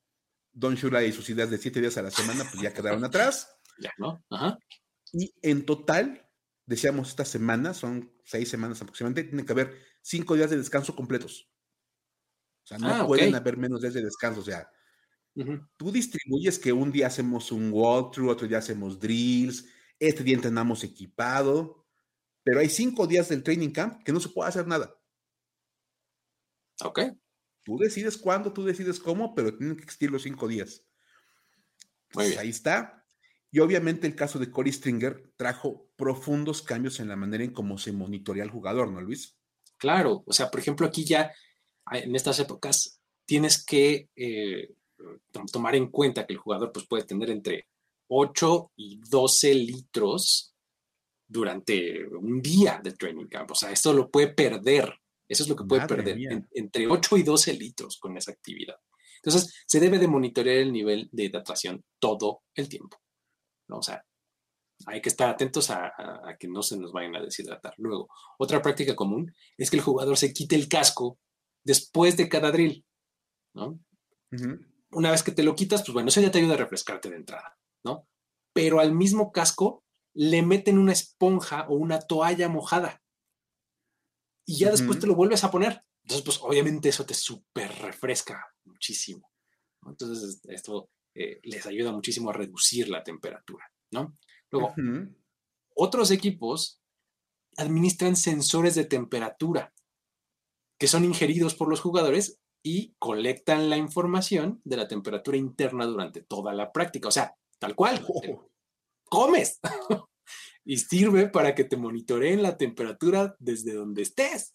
Don 0.52 0.76
Shula 0.76 1.02
y 1.02 1.12
sus 1.12 1.28
ideas 1.28 1.50
de 1.50 1.58
siete 1.58 1.80
días 1.80 1.98
a 1.98 2.02
la 2.02 2.12
semana, 2.12 2.44
pues 2.48 2.62
ya 2.62 2.72
quedaron 2.72 3.04
atrás. 3.04 3.56
Ya, 3.82 3.90
¿no? 3.96 4.22
Ajá. 4.28 4.58
Y 5.10 5.32
en 5.40 5.64
total, 5.64 6.28
decíamos 6.66 7.08
esta 7.08 7.24
semana, 7.24 7.72
son 7.72 8.12
seis 8.24 8.50
semanas 8.50 8.82
aproximadamente, 8.82 9.24
tiene 9.24 9.46
que 9.46 9.52
haber 9.52 9.74
cinco 10.02 10.34
días 10.34 10.50
de 10.50 10.58
descanso 10.58 10.94
completos. 10.94 11.48
O 12.62 12.66
sea, 12.66 12.76
no 12.76 12.88
ah, 12.88 13.06
pueden 13.06 13.34
haber 13.34 13.56
menos 13.56 13.80
días 13.80 13.94
de 13.94 14.02
descanso. 14.02 14.40
O 14.40 14.44
sea, 14.44 14.70
tú 15.76 15.92
distribuyes 15.92 16.58
que 16.58 16.72
un 16.72 16.92
día 16.92 17.06
hacemos 17.06 17.52
un 17.52 17.70
walkthrough, 17.72 18.30
otro 18.30 18.48
día 18.48 18.58
hacemos 18.58 18.98
drills, 18.98 19.66
este 19.98 20.24
día 20.24 20.34
entrenamos 20.34 20.84
equipado, 20.84 21.86
pero 22.42 22.60
hay 22.60 22.68
cinco 22.68 23.06
días 23.06 23.28
del 23.28 23.42
training 23.42 23.70
camp 23.70 24.02
que 24.02 24.12
no 24.12 24.20
se 24.20 24.30
puede 24.30 24.48
hacer 24.48 24.66
nada. 24.66 24.94
Ok. 26.82 27.00
Tú 27.64 27.76
decides 27.78 28.16
cuándo, 28.16 28.52
tú 28.52 28.64
decides 28.64 28.98
cómo, 28.98 29.34
pero 29.34 29.56
tienen 29.56 29.76
que 29.76 29.84
existir 29.84 30.10
los 30.10 30.22
cinco 30.22 30.48
días. 30.48 30.84
Pues 32.10 32.38
ahí 32.38 32.48
está. 32.48 33.04
Y 33.52 33.58
obviamente 33.58 34.06
el 34.06 34.14
caso 34.14 34.38
de 34.38 34.50
Cory 34.50 34.72
Stringer 34.72 35.32
trajo 35.36 35.90
profundos 35.96 36.62
cambios 36.62 37.00
en 37.00 37.08
la 37.08 37.16
manera 37.16 37.44
en 37.44 37.52
cómo 37.52 37.78
se 37.78 37.92
monitorea 37.92 38.44
al 38.44 38.50
jugador, 38.50 38.90
¿no, 38.90 39.00
Luis? 39.00 39.36
Claro, 39.76 40.22
o 40.26 40.32
sea, 40.32 40.50
por 40.50 40.60
ejemplo, 40.60 40.86
aquí 40.86 41.04
ya 41.04 41.32
en 41.92 42.14
estas 42.14 42.38
épocas 42.38 43.00
tienes 43.24 43.64
que 43.64 44.08
eh, 44.14 44.74
tomar 45.52 45.74
en 45.74 45.90
cuenta 45.90 46.26
que 46.26 46.34
el 46.34 46.38
jugador 46.38 46.72
pues, 46.72 46.86
puede 46.86 47.04
tener 47.04 47.30
entre 47.30 47.66
8 48.08 48.72
y 48.76 49.00
12 49.08 49.54
litros 49.54 50.54
durante 51.26 52.06
un 52.08 52.42
día 52.42 52.80
de 52.82 52.92
training 52.92 53.26
camp. 53.26 53.52
O 53.52 53.54
sea, 53.54 53.70
esto 53.70 53.92
lo 53.92 54.10
puede 54.10 54.28
perder. 54.28 54.92
Eso 55.28 55.44
es 55.44 55.48
lo 55.48 55.54
que 55.54 55.64
puede 55.64 55.86
perder. 55.86 56.18
entre 56.52 56.88
8 56.88 57.16
y 57.18 57.22
12 57.22 57.52
litros 57.54 57.98
con 57.98 58.16
esa 58.16 58.32
actividad. 58.32 58.76
Entonces, 59.22 59.62
se 59.66 59.78
debe 59.78 59.98
de 59.98 60.08
monitorear 60.08 60.56
el 60.56 60.72
nivel 60.72 61.08
de 61.12 61.24
hidratación 61.24 61.84
todo 61.98 62.42
el 62.54 62.68
tiempo. 62.68 62.98
¿no? 63.68 63.78
O 63.78 63.82
sea, 63.82 64.04
hay 64.86 65.00
que 65.00 65.08
estar 65.08 65.28
atentos 65.28 65.70
a, 65.70 65.92
que 66.38 66.48
no 66.48 66.62
se 66.62 66.78
nos 66.78 66.92
vayan 66.92 67.16
a 67.16 67.22
deshidratar. 67.22 67.74
Luego, 67.76 68.08
otra 68.38 68.62
práctica 68.62 68.96
común 68.96 69.32
es 69.56 69.70
que 69.70 69.76
el 69.76 69.82
jugador 69.82 70.16
se 70.16 70.32
quite 70.32 70.56
el 70.56 70.68
casco 70.68 71.18
después 71.62 72.16
de 72.16 72.28
cada 72.28 72.50
drill, 72.50 72.84
¿no? 73.54 73.78
Una 74.92 75.10
vez 75.10 75.22
que 75.22 75.32
te 75.32 75.42
lo 75.42 75.54
quitas, 75.54 75.82
pues 75.82 75.92
bueno, 75.92 76.08
eso 76.08 76.20
ya 76.20 76.30
te 76.30 76.38
ayuda 76.38 76.54
a 76.54 76.58
refrescarte 76.58 77.10
de 77.10 77.16
entrada, 77.16 77.58
¿no? 77.84 78.08
Pero 78.52 78.80
al 78.80 78.92
mismo 78.92 79.32
casco 79.32 79.84
le 80.14 80.42
meten 80.42 80.78
una 80.78 80.92
esponja 80.92 81.66
o 81.68 81.74
una 81.74 82.00
toalla 82.00 82.48
mojada 82.48 83.02
y 84.44 84.58
ya 84.58 84.70
después 84.72 84.98
te 84.98 85.06
lo 85.06 85.14
vuelves 85.14 85.44
a 85.44 85.50
poner. 85.50 85.84
Entonces, 86.02 86.24
pues 86.24 86.40
obviamente 86.42 86.88
eso 86.88 87.06
te 87.06 87.14
súper 87.14 87.70
refresca 87.82 88.52
muchísimo. 88.64 89.30
Entonces, 89.86 90.40
esto 90.48 90.90
eh, 91.14 91.38
les 91.44 91.66
ayuda 91.66 91.92
muchísimo 91.92 92.30
a 92.30 92.32
reducir 92.32 92.88
la 92.88 93.04
temperatura, 93.04 93.72
¿no? 93.92 94.18
Luego, 94.50 94.74
otros 95.76 96.10
equipos 96.10 96.82
administran 97.56 98.16
sensores 98.16 98.74
de 98.74 98.86
temperatura 98.86 99.72
que 100.78 100.88
son 100.88 101.04
ingeridos 101.04 101.54
por 101.54 101.68
los 101.68 101.80
jugadores 101.80 102.39
y 102.62 102.94
colectan 102.98 103.70
la 103.70 103.76
información 103.76 104.60
de 104.64 104.76
la 104.76 104.88
temperatura 104.88 105.36
interna 105.36 105.86
durante 105.86 106.22
toda 106.22 106.52
la 106.52 106.72
práctica. 106.72 107.08
O 107.08 107.12
sea, 107.12 107.34
tal 107.58 107.74
cual, 107.74 108.04
oh. 108.08 108.50
comes 109.04 109.60
y 110.64 110.76
sirve 110.78 111.28
para 111.28 111.54
que 111.54 111.64
te 111.64 111.76
monitoreen 111.76 112.42
la 112.42 112.56
temperatura 112.56 113.36
desde 113.38 113.74
donde 113.74 114.02
estés. 114.02 114.54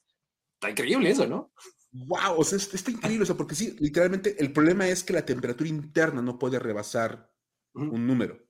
Está 0.55 0.69
increíble 0.69 1.09
eso, 1.09 1.27
¿no? 1.27 1.51
Wow, 1.91 2.39
o 2.39 2.43
sea, 2.43 2.57
está 2.57 2.91
increíble 2.91 3.23
eso, 3.23 3.37
porque 3.37 3.55
sí, 3.55 3.75
literalmente 3.79 4.35
el 4.39 4.51
problema 4.51 4.87
es 4.87 5.03
que 5.03 5.13
la 5.13 5.25
temperatura 5.25 5.69
interna 5.69 6.21
no 6.21 6.37
puede 6.37 6.59
rebasar 6.59 7.31
un 7.73 8.05
número 8.05 8.45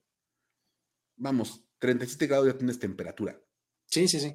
vamos, 1.16 1.64
37 1.78 2.26
grados 2.26 2.46
ya 2.46 2.58
tienes 2.58 2.78
temperatura. 2.78 3.40
Sí, 3.86 4.06
sí, 4.08 4.20
sí. 4.20 4.34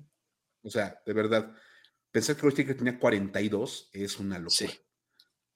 O 0.64 0.70
sea, 0.70 1.02
de 1.06 1.14
verdad, 1.14 1.56
pensar 2.12 2.36
que 2.36 2.66
que 2.66 2.76
tenía 2.76 3.00
42 3.00 3.90
es 3.94 4.20
una 4.20 4.38
locura. 4.38 4.72
Sí. 4.72 4.80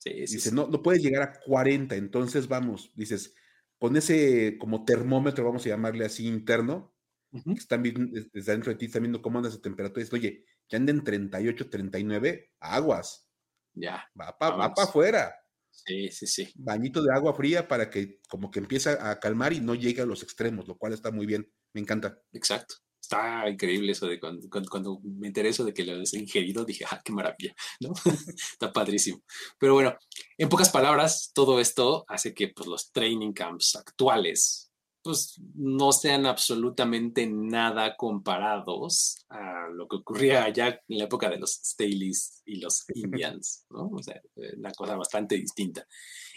Sí, 0.05 0.11
Dice, 0.27 0.51
No, 0.51 0.67
no 0.67 0.83
puedes 0.83 1.01
llegar 1.01 1.23
a 1.23 1.39
40, 1.39 1.95
entonces 1.95 2.47
vamos, 2.47 2.91
dices, 2.95 3.33
con 3.79 3.95
ese 3.97 4.57
como 4.59 4.85
termómetro, 4.85 5.43
vamos 5.43 5.65
a 5.65 5.69
llamarle 5.69 6.05
así 6.05 6.27
interno, 6.27 6.93
que 7.31 7.53
están 7.53 7.81
viendo, 7.83 8.05
desde 8.31 8.51
dentro 8.53 8.71
de 8.71 8.77
ti, 8.77 8.85
están 8.85 9.01
viendo 9.01 9.21
cómo 9.21 9.39
anda 9.39 9.49
esa 9.49 9.61
temperatura, 9.61 10.01
y 10.01 10.03
dices, 10.03 10.13
oye, 10.13 10.45
que 10.69 10.75
anden 10.75 11.03
38, 11.03 11.69
39, 11.69 12.51
aguas. 12.59 13.27
Ya. 13.73 14.05
Va 14.19 14.37
para 14.37 14.65
afuera. 14.77 15.33
Sí, 15.71 16.09
sí, 16.11 16.27
sí. 16.27 16.49
Bañito 16.55 17.03
de 17.03 17.13
agua 17.13 17.33
fría 17.33 17.67
para 17.67 17.89
que 17.89 18.21
como 18.29 18.49
que 18.49 18.59
empiece 18.59 18.91
a 18.91 19.19
calmar 19.19 19.51
y 19.53 19.59
no 19.59 19.75
llegue 19.75 20.01
a 20.01 20.05
los 20.05 20.23
extremos, 20.23 20.67
lo 20.67 20.77
cual 20.77 20.93
está 20.93 21.11
muy 21.11 21.25
bien. 21.25 21.51
Me 21.73 21.81
encanta. 21.81 22.17
Exacto. 22.31 22.75
Está 23.15 23.49
increíble 23.49 23.91
eso 23.91 24.07
de 24.07 24.19
cuando, 24.19 24.47
cuando, 24.69 24.99
me 25.03 25.27
intereso 25.27 25.63
de 25.63 25.73
que 25.73 25.85
lo 25.85 26.01
has 26.01 26.13
ingerido, 26.13 26.65
dije, 26.65 26.85
ah, 26.89 27.01
qué 27.03 27.13
maravilla, 27.13 27.55
¿no? 27.79 27.93
está 28.51 28.71
padrísimo. 28.73 29.21
Pero 29.57 29.73
bueno, 29.73 29.95
en 30.37 30.49
pocas 30.49 30.69
palabras, 30.69 31.31
todo 31.33 31.59
esto 31.59 32.05
hace 32.07 32.33
que 32.33 32.49
pues, 32.49 32.67
los 32.67 32.91
training 32.91 33.33
camps 33.33 33.75
actuales 33.75 34.71
pues 35.05 35.39
no 35.53 35.91
sean 35.91 36.25
absolutamente 36.25 37.27
nada 37.27 37.95
comparados 37.95 39.23
a 39.29 39.67
lo 39.71 39.87
que 39.87 39.97
ocurría 39.97 40.45
allá 40.45 40.81
en 40.87 40.97
la 40.97 41.03
época 41.03 41.29
de 41.29 41.37
los 41.37 41.51
Staleys 41.63 42.41
y 42.43 42.59
los 42.59 42.85
Indians, 42.95 43.67
¿no? 43.69 43.87
O 43.89 44.01
sea, 44.01 44.19
eh, 44.35 44.55
una 44.57 44.71
cosa 44.71 44.95
bastante 44.95 45.35
distinta. 45.35 45.85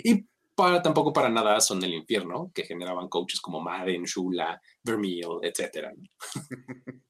Y 0.05 0.23
para, 0.59 0.83
tampoco 0.83 1.13
para 1.13 1.29
nada 1.29 1.61
son 1.61 1.83
el 1.85 1.95
infierno 1.95 2.51
que 2.53 2.65
generaban 2.65 3.09
coaches 3.09 3.41
como 3.41 3.61
Madden, 3.61 4.05
Shula, 4.05 4.61
Vermeil, 4.83 5.39
etc. 5.43 5.89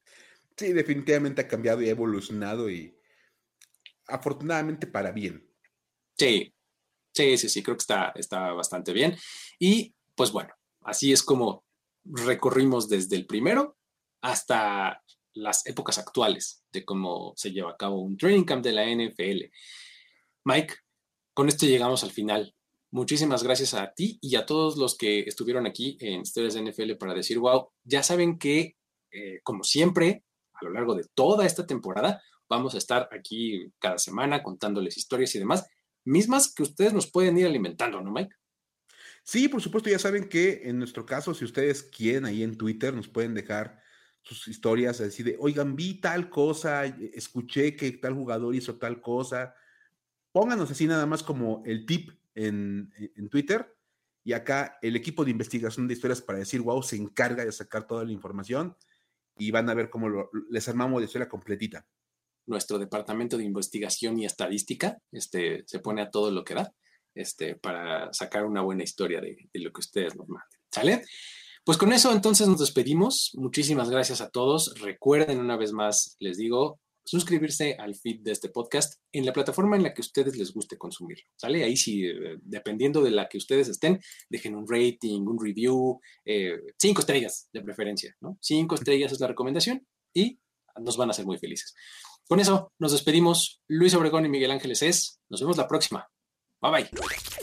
Sí, 0.55 0.73
definitivamente 0.73 1.39
ha 1.39 1.47
cambiado 1.47 1.81
y 1.81 1.87
ha 1.87 1.91
evolucionado 1.91 2.69
y 2.69 2.93
afortunadamente 4.07 4.87
para 4.87 5.13
bien. 5.13 5.49
Sí, 6.17 6.53
sí, 7.13 7.37
sí, 7.37 7.47
sí, 7.47 7.63
creo 7.63 7.77
que 7.77 7.83
está, 7.83 8.11
está 8.13 8.51
bastante 8.51 8.91
bien. 8.91 9.15
Y 9.57 9.95
pues 10.13 10.33
bueno, 10.33 10.53
Así 10.81 11.11
es 11.11 11.23
como 11.23 11.65
recorrimos 12.03 12.89
desde 12.89 13.15
el 13.15 13.25
primero 13.25 13.77
hasta 14.21 15.03
las 15.33 15.65
épocas 15.67 15.97
actuales 15.97 16.63
de 16.71 16.83
cómo 16.83 17.33
se 17.35 17.51
lleva 17.51 17.71
a 17.71 17.77
cabo 17.77 18.01
un 18.01 18.17
training 18.17 18.43
camp 18.43 18.63
de 18.63 18.71
la 18.71 18.85
NFL. 18.85 19.51
Mike, 20.45 20.73
con 21.33 21.47
esto 21.47 21.65
llegamos 21.65 22.03
al 22.03 22.11
final. 22.11 22.55
Muchísimas 22.91 23.43
gracias 23.43 23.75
a 23.75 23.93
ti 23.93 24.17
y 24.19 24.35
a 24.35 24.45
todos 24.45 24.77
los 24.77 24.97
que 24.97 25.19
estuvieron 25.21 25.67
aquí 25.67 25.97
en 25.99 26.21
Historias 26.21 26.55
de 26.55 26.63
NFL 26.63 26.93
para 26.93 27.13
decir, 27.13 27.37
wow, 27.37 27.69
ya 27.83 28.01
saben 28.01 28.39
que, 28.39 28.77
eh, 29.11 29.41
como 29.43 29.63
siempre, 29.63 30.23
a 30.53 30.65
lo 30.65 30.71
largo 30.71 30.95
de 30.95 31.05
toda 31.13 31.45
esta 31.45 31.67
temporada, 31.67 32.21
vamos 32.49 32.73
a 32.73 32.79
estar 32.79 33.07
aquí 33.11 33.71
cada 33.77 33.99
semana 33.99 34.41
contándoles 34.41 34.97
historias 34.97 35.35
y 35.35 35.39
demás, 35.39 35.67
mismas 36.03 36.51
que 36.51 36.63
ustedes 36.63 36.93
nos 36.93 37.11
pueden 37.11 37.37
ir 37.37 37.45
alimentando, 37.45 38.01
¿no, 38.01 38.11
Mike? 38.11 38.35
Sí, 39.23 39.47
por 39.47 39.61
supuesto, 39.61 39.91
ya 39.91 39.99
saben 39.99 40.27
que 40.27 40.61
en 40.63 40.79
nuestro 40.79 41.05
caso, 41.05 41.35
si 41.35 41.45
ustedes 41.45 41.83
quieren 41.83 42.25
ahí 42.25 42.41
en 42.41 42.57
Twitter, 42.57 42.93
nos 42.93 43.07
pueden 43.07 43.35
dejar 43.35 43.79
sus 44.23 44.47
historias, 44.47 44.97
decir 44.97 45.25
de, 45.25 45.37
oigan, 45.39 45.75
vi 45.75 46.01
tal 46.01 46.29
cosa, 46.29 46.85
escuché 46.85 47.75
que 47.75 47.91
tal 47.91 48.15
jugador 48.15 48.55
hizo 48.55 48.77
tal 48.77 49.01
cosa. 49.01 49.53
Pónganos 50.31 50.71
así 50.71 50.87
nada 50.87 51.05
más 51.05 51.21
como 51.21 51.61
el 51.65 51.85
tip 51.85 52.18
en, 52.35 52.91
Twitter. 53.29 53.75
Y 54.23 54.33
acá 54.33 54.77
el 54.81 54.95
equipo 54.95 55.23
de 55.23 55.31
investigación 55.31 55.87
de 55.87 55.93
historias 55.93 56.21
para 56.21 56.39
decir, 56.39 56.61
wow, 56.61 56.83
se 56.83 56.95
encarga 56.95 57.45
de 57.45 57.51
sacar 57.51 57.87
toda 57.87 58.03
la 58.03 58.11
información 58.11 58.75
y 59.37 59.51
van 59.51 59.69
a 59.69 59.73
ver 59.73 59.89
cómo 59.89 60.29
les 60.49 60.67
armamos 60.67 61.01
la 61.01 61.05
historia 61.05 61.29
completita. 61.29 61.85
Nuestro 62.45 62.77
departamento 62.77 63.37
de 63.37 63.45
investigación 63.45 64.19
y 64.19 64.25
estadística 64.25 64.97
este, 65.11 65.63
se 65.65 65.79
pone 65.79 66.01
a 66.01 66.09
todo 66.09 66.31
lo 66.31 66.43
que 66.43 66.55
da 66.55 66.73
este, 67.15 67.55
para 67.55 68.11
sacar 68.13 68.45
una 68.45 68.61
buena 68.61 68.83
historia 68.83 69.21
de, 69.21 69.49
lo 69.53 69.71
que 69.71 69.79
ustedes 69.79 70.15
nos 70.15 70.27
manden. 70.27 70.59
¿Sale? 70.71 71.05
Pues 71.63 71.77
con 71.77 71.91
eso 71.93 72.11
entonces 72.11 72.47
nos 72.47 72.59
despedimos. 72.59 73.31
Muchísimas 73.35 73.89
gracias 73.89 74.21
a 74.21 74.29
todos. 74.29 74.73
Recuerden 74.79 75.39
una 75.39 75.57
vez 75.57 75.71
más, 75.71 76.15
les 76.19 76.37
digo, 76.37 76.79
suscribirse 77.09 77.75
al 77.79 77.95
feed 77.95 78.21
de 78.21 78.31
este 78.31 78.49
podcast 78.49 79.01
en 79.11 79.25
la 79.25 79.33
plataforma 79.33 79.75
en 79.75 79.81
la 79.81 79.95
que 79.95 80.01
ustedes 80.01 80.37
les 80.37 80.53
guste 80.53 80.77
consumirlo. 80.77 81.25
Ahí 81.41 81.75
sí, 81.75 82.05
eh, 82.05 82.37
dependiendo 82.41 83.01
de 83.01 83.09
la 83.09 83.27
que 83.27 83.39
ustedes 83.39 83.67
estén, 83.67 83.99
dejen 84.29 84.55
un 84.55 84.67
rating, 84.67 85.21
un 85.21 85.43
review, 85.43 85.99
eh, 86.23 86.59
cinco 86.77 87.01
estrellas 87.01 87.49
de 87.51 87.63
preferencia, 87.63 88.15
¿no? 88.21 88.37
Cinco 88.41 88.75
estrellas 88.75 89.11
es 89.11 89.19
la 89.19 89.27
recomendación 89.27 89.87
y 90.13 90.39
nos 90.79 90.97
van 90.97 91.09
a 91.09 91.11
hacer 91.11 91.25
muy 91.25 91.39
felices. 91.39 91.73
Con 92.27 92.39
eso 92.39 92.71
nos 92.77 92.91
despedimos. 92.91 93.63
Luis 93.67 93.95
Obregón 93.95 94.27
y 94.27 94.29
Miguel 94.29 94.51
Ángeles 94.51 94.83
es. 94.83 95.19
Nos 95.29 95.41
vemos 95.41 95.57
la 95.57 95.67
próxima. 95.67 96.07
Bye 96.61 96.71
bye. 96.71 96.89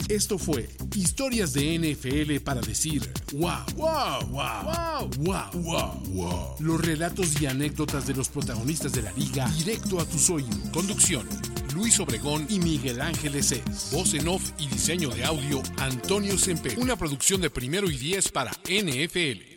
Esto 0.09 0.37
fue 0.37 0.69
Historias 0.95 1.51
de 1.53 1.79
NFL 1.79 2.43
para 2.43 2.61
decir 2.61 3.01
wow, 3.33 3.65
wow, 3.75 4.27
wow, 4.29 5.09
wow, 5.17 5.49
wow, 5.63 6.03
wow, 6.13 6.55
Los 6.59 6.85
relatos 6.85 7.41
y 7.41 7.47
anécdotas 7.47 8.05
de 8.05 8.13
los 8.13 8.29
protagonistas 8.29 8.93
de 8.93 9.01
la 9.01 9.11
liga 9.13 9.49
directo 9.57 9.99
a 9.99 10.05
tus 10.05 10.29
oídos. 10.29 10.69
Conducción. 10.71 11.27
Luis 11.73 11.99
Obregón 11.99 12.45
y 12.49 12.59
Miguel 12.59 13.01
Ángeles 13.01 13.51
es. 13.51 13.91
Voz 13.91 14.13
en 14.13 14.27
off 14.27 14.51
y 14.59 14.67
diseño 14.67 15.09
de 15.09 15.25
audio 15.25 15.63
Antonio 15.77 16.37
Sempe. 16.37 16.75
Una 16.77 16.95
producción 16.95 17.41
de 17.41 17.49
primero 17.49 17.89
y 17.89 17.97
diez 17.97 18.29
para 18.29 18.51
NFL. 18.51 19.56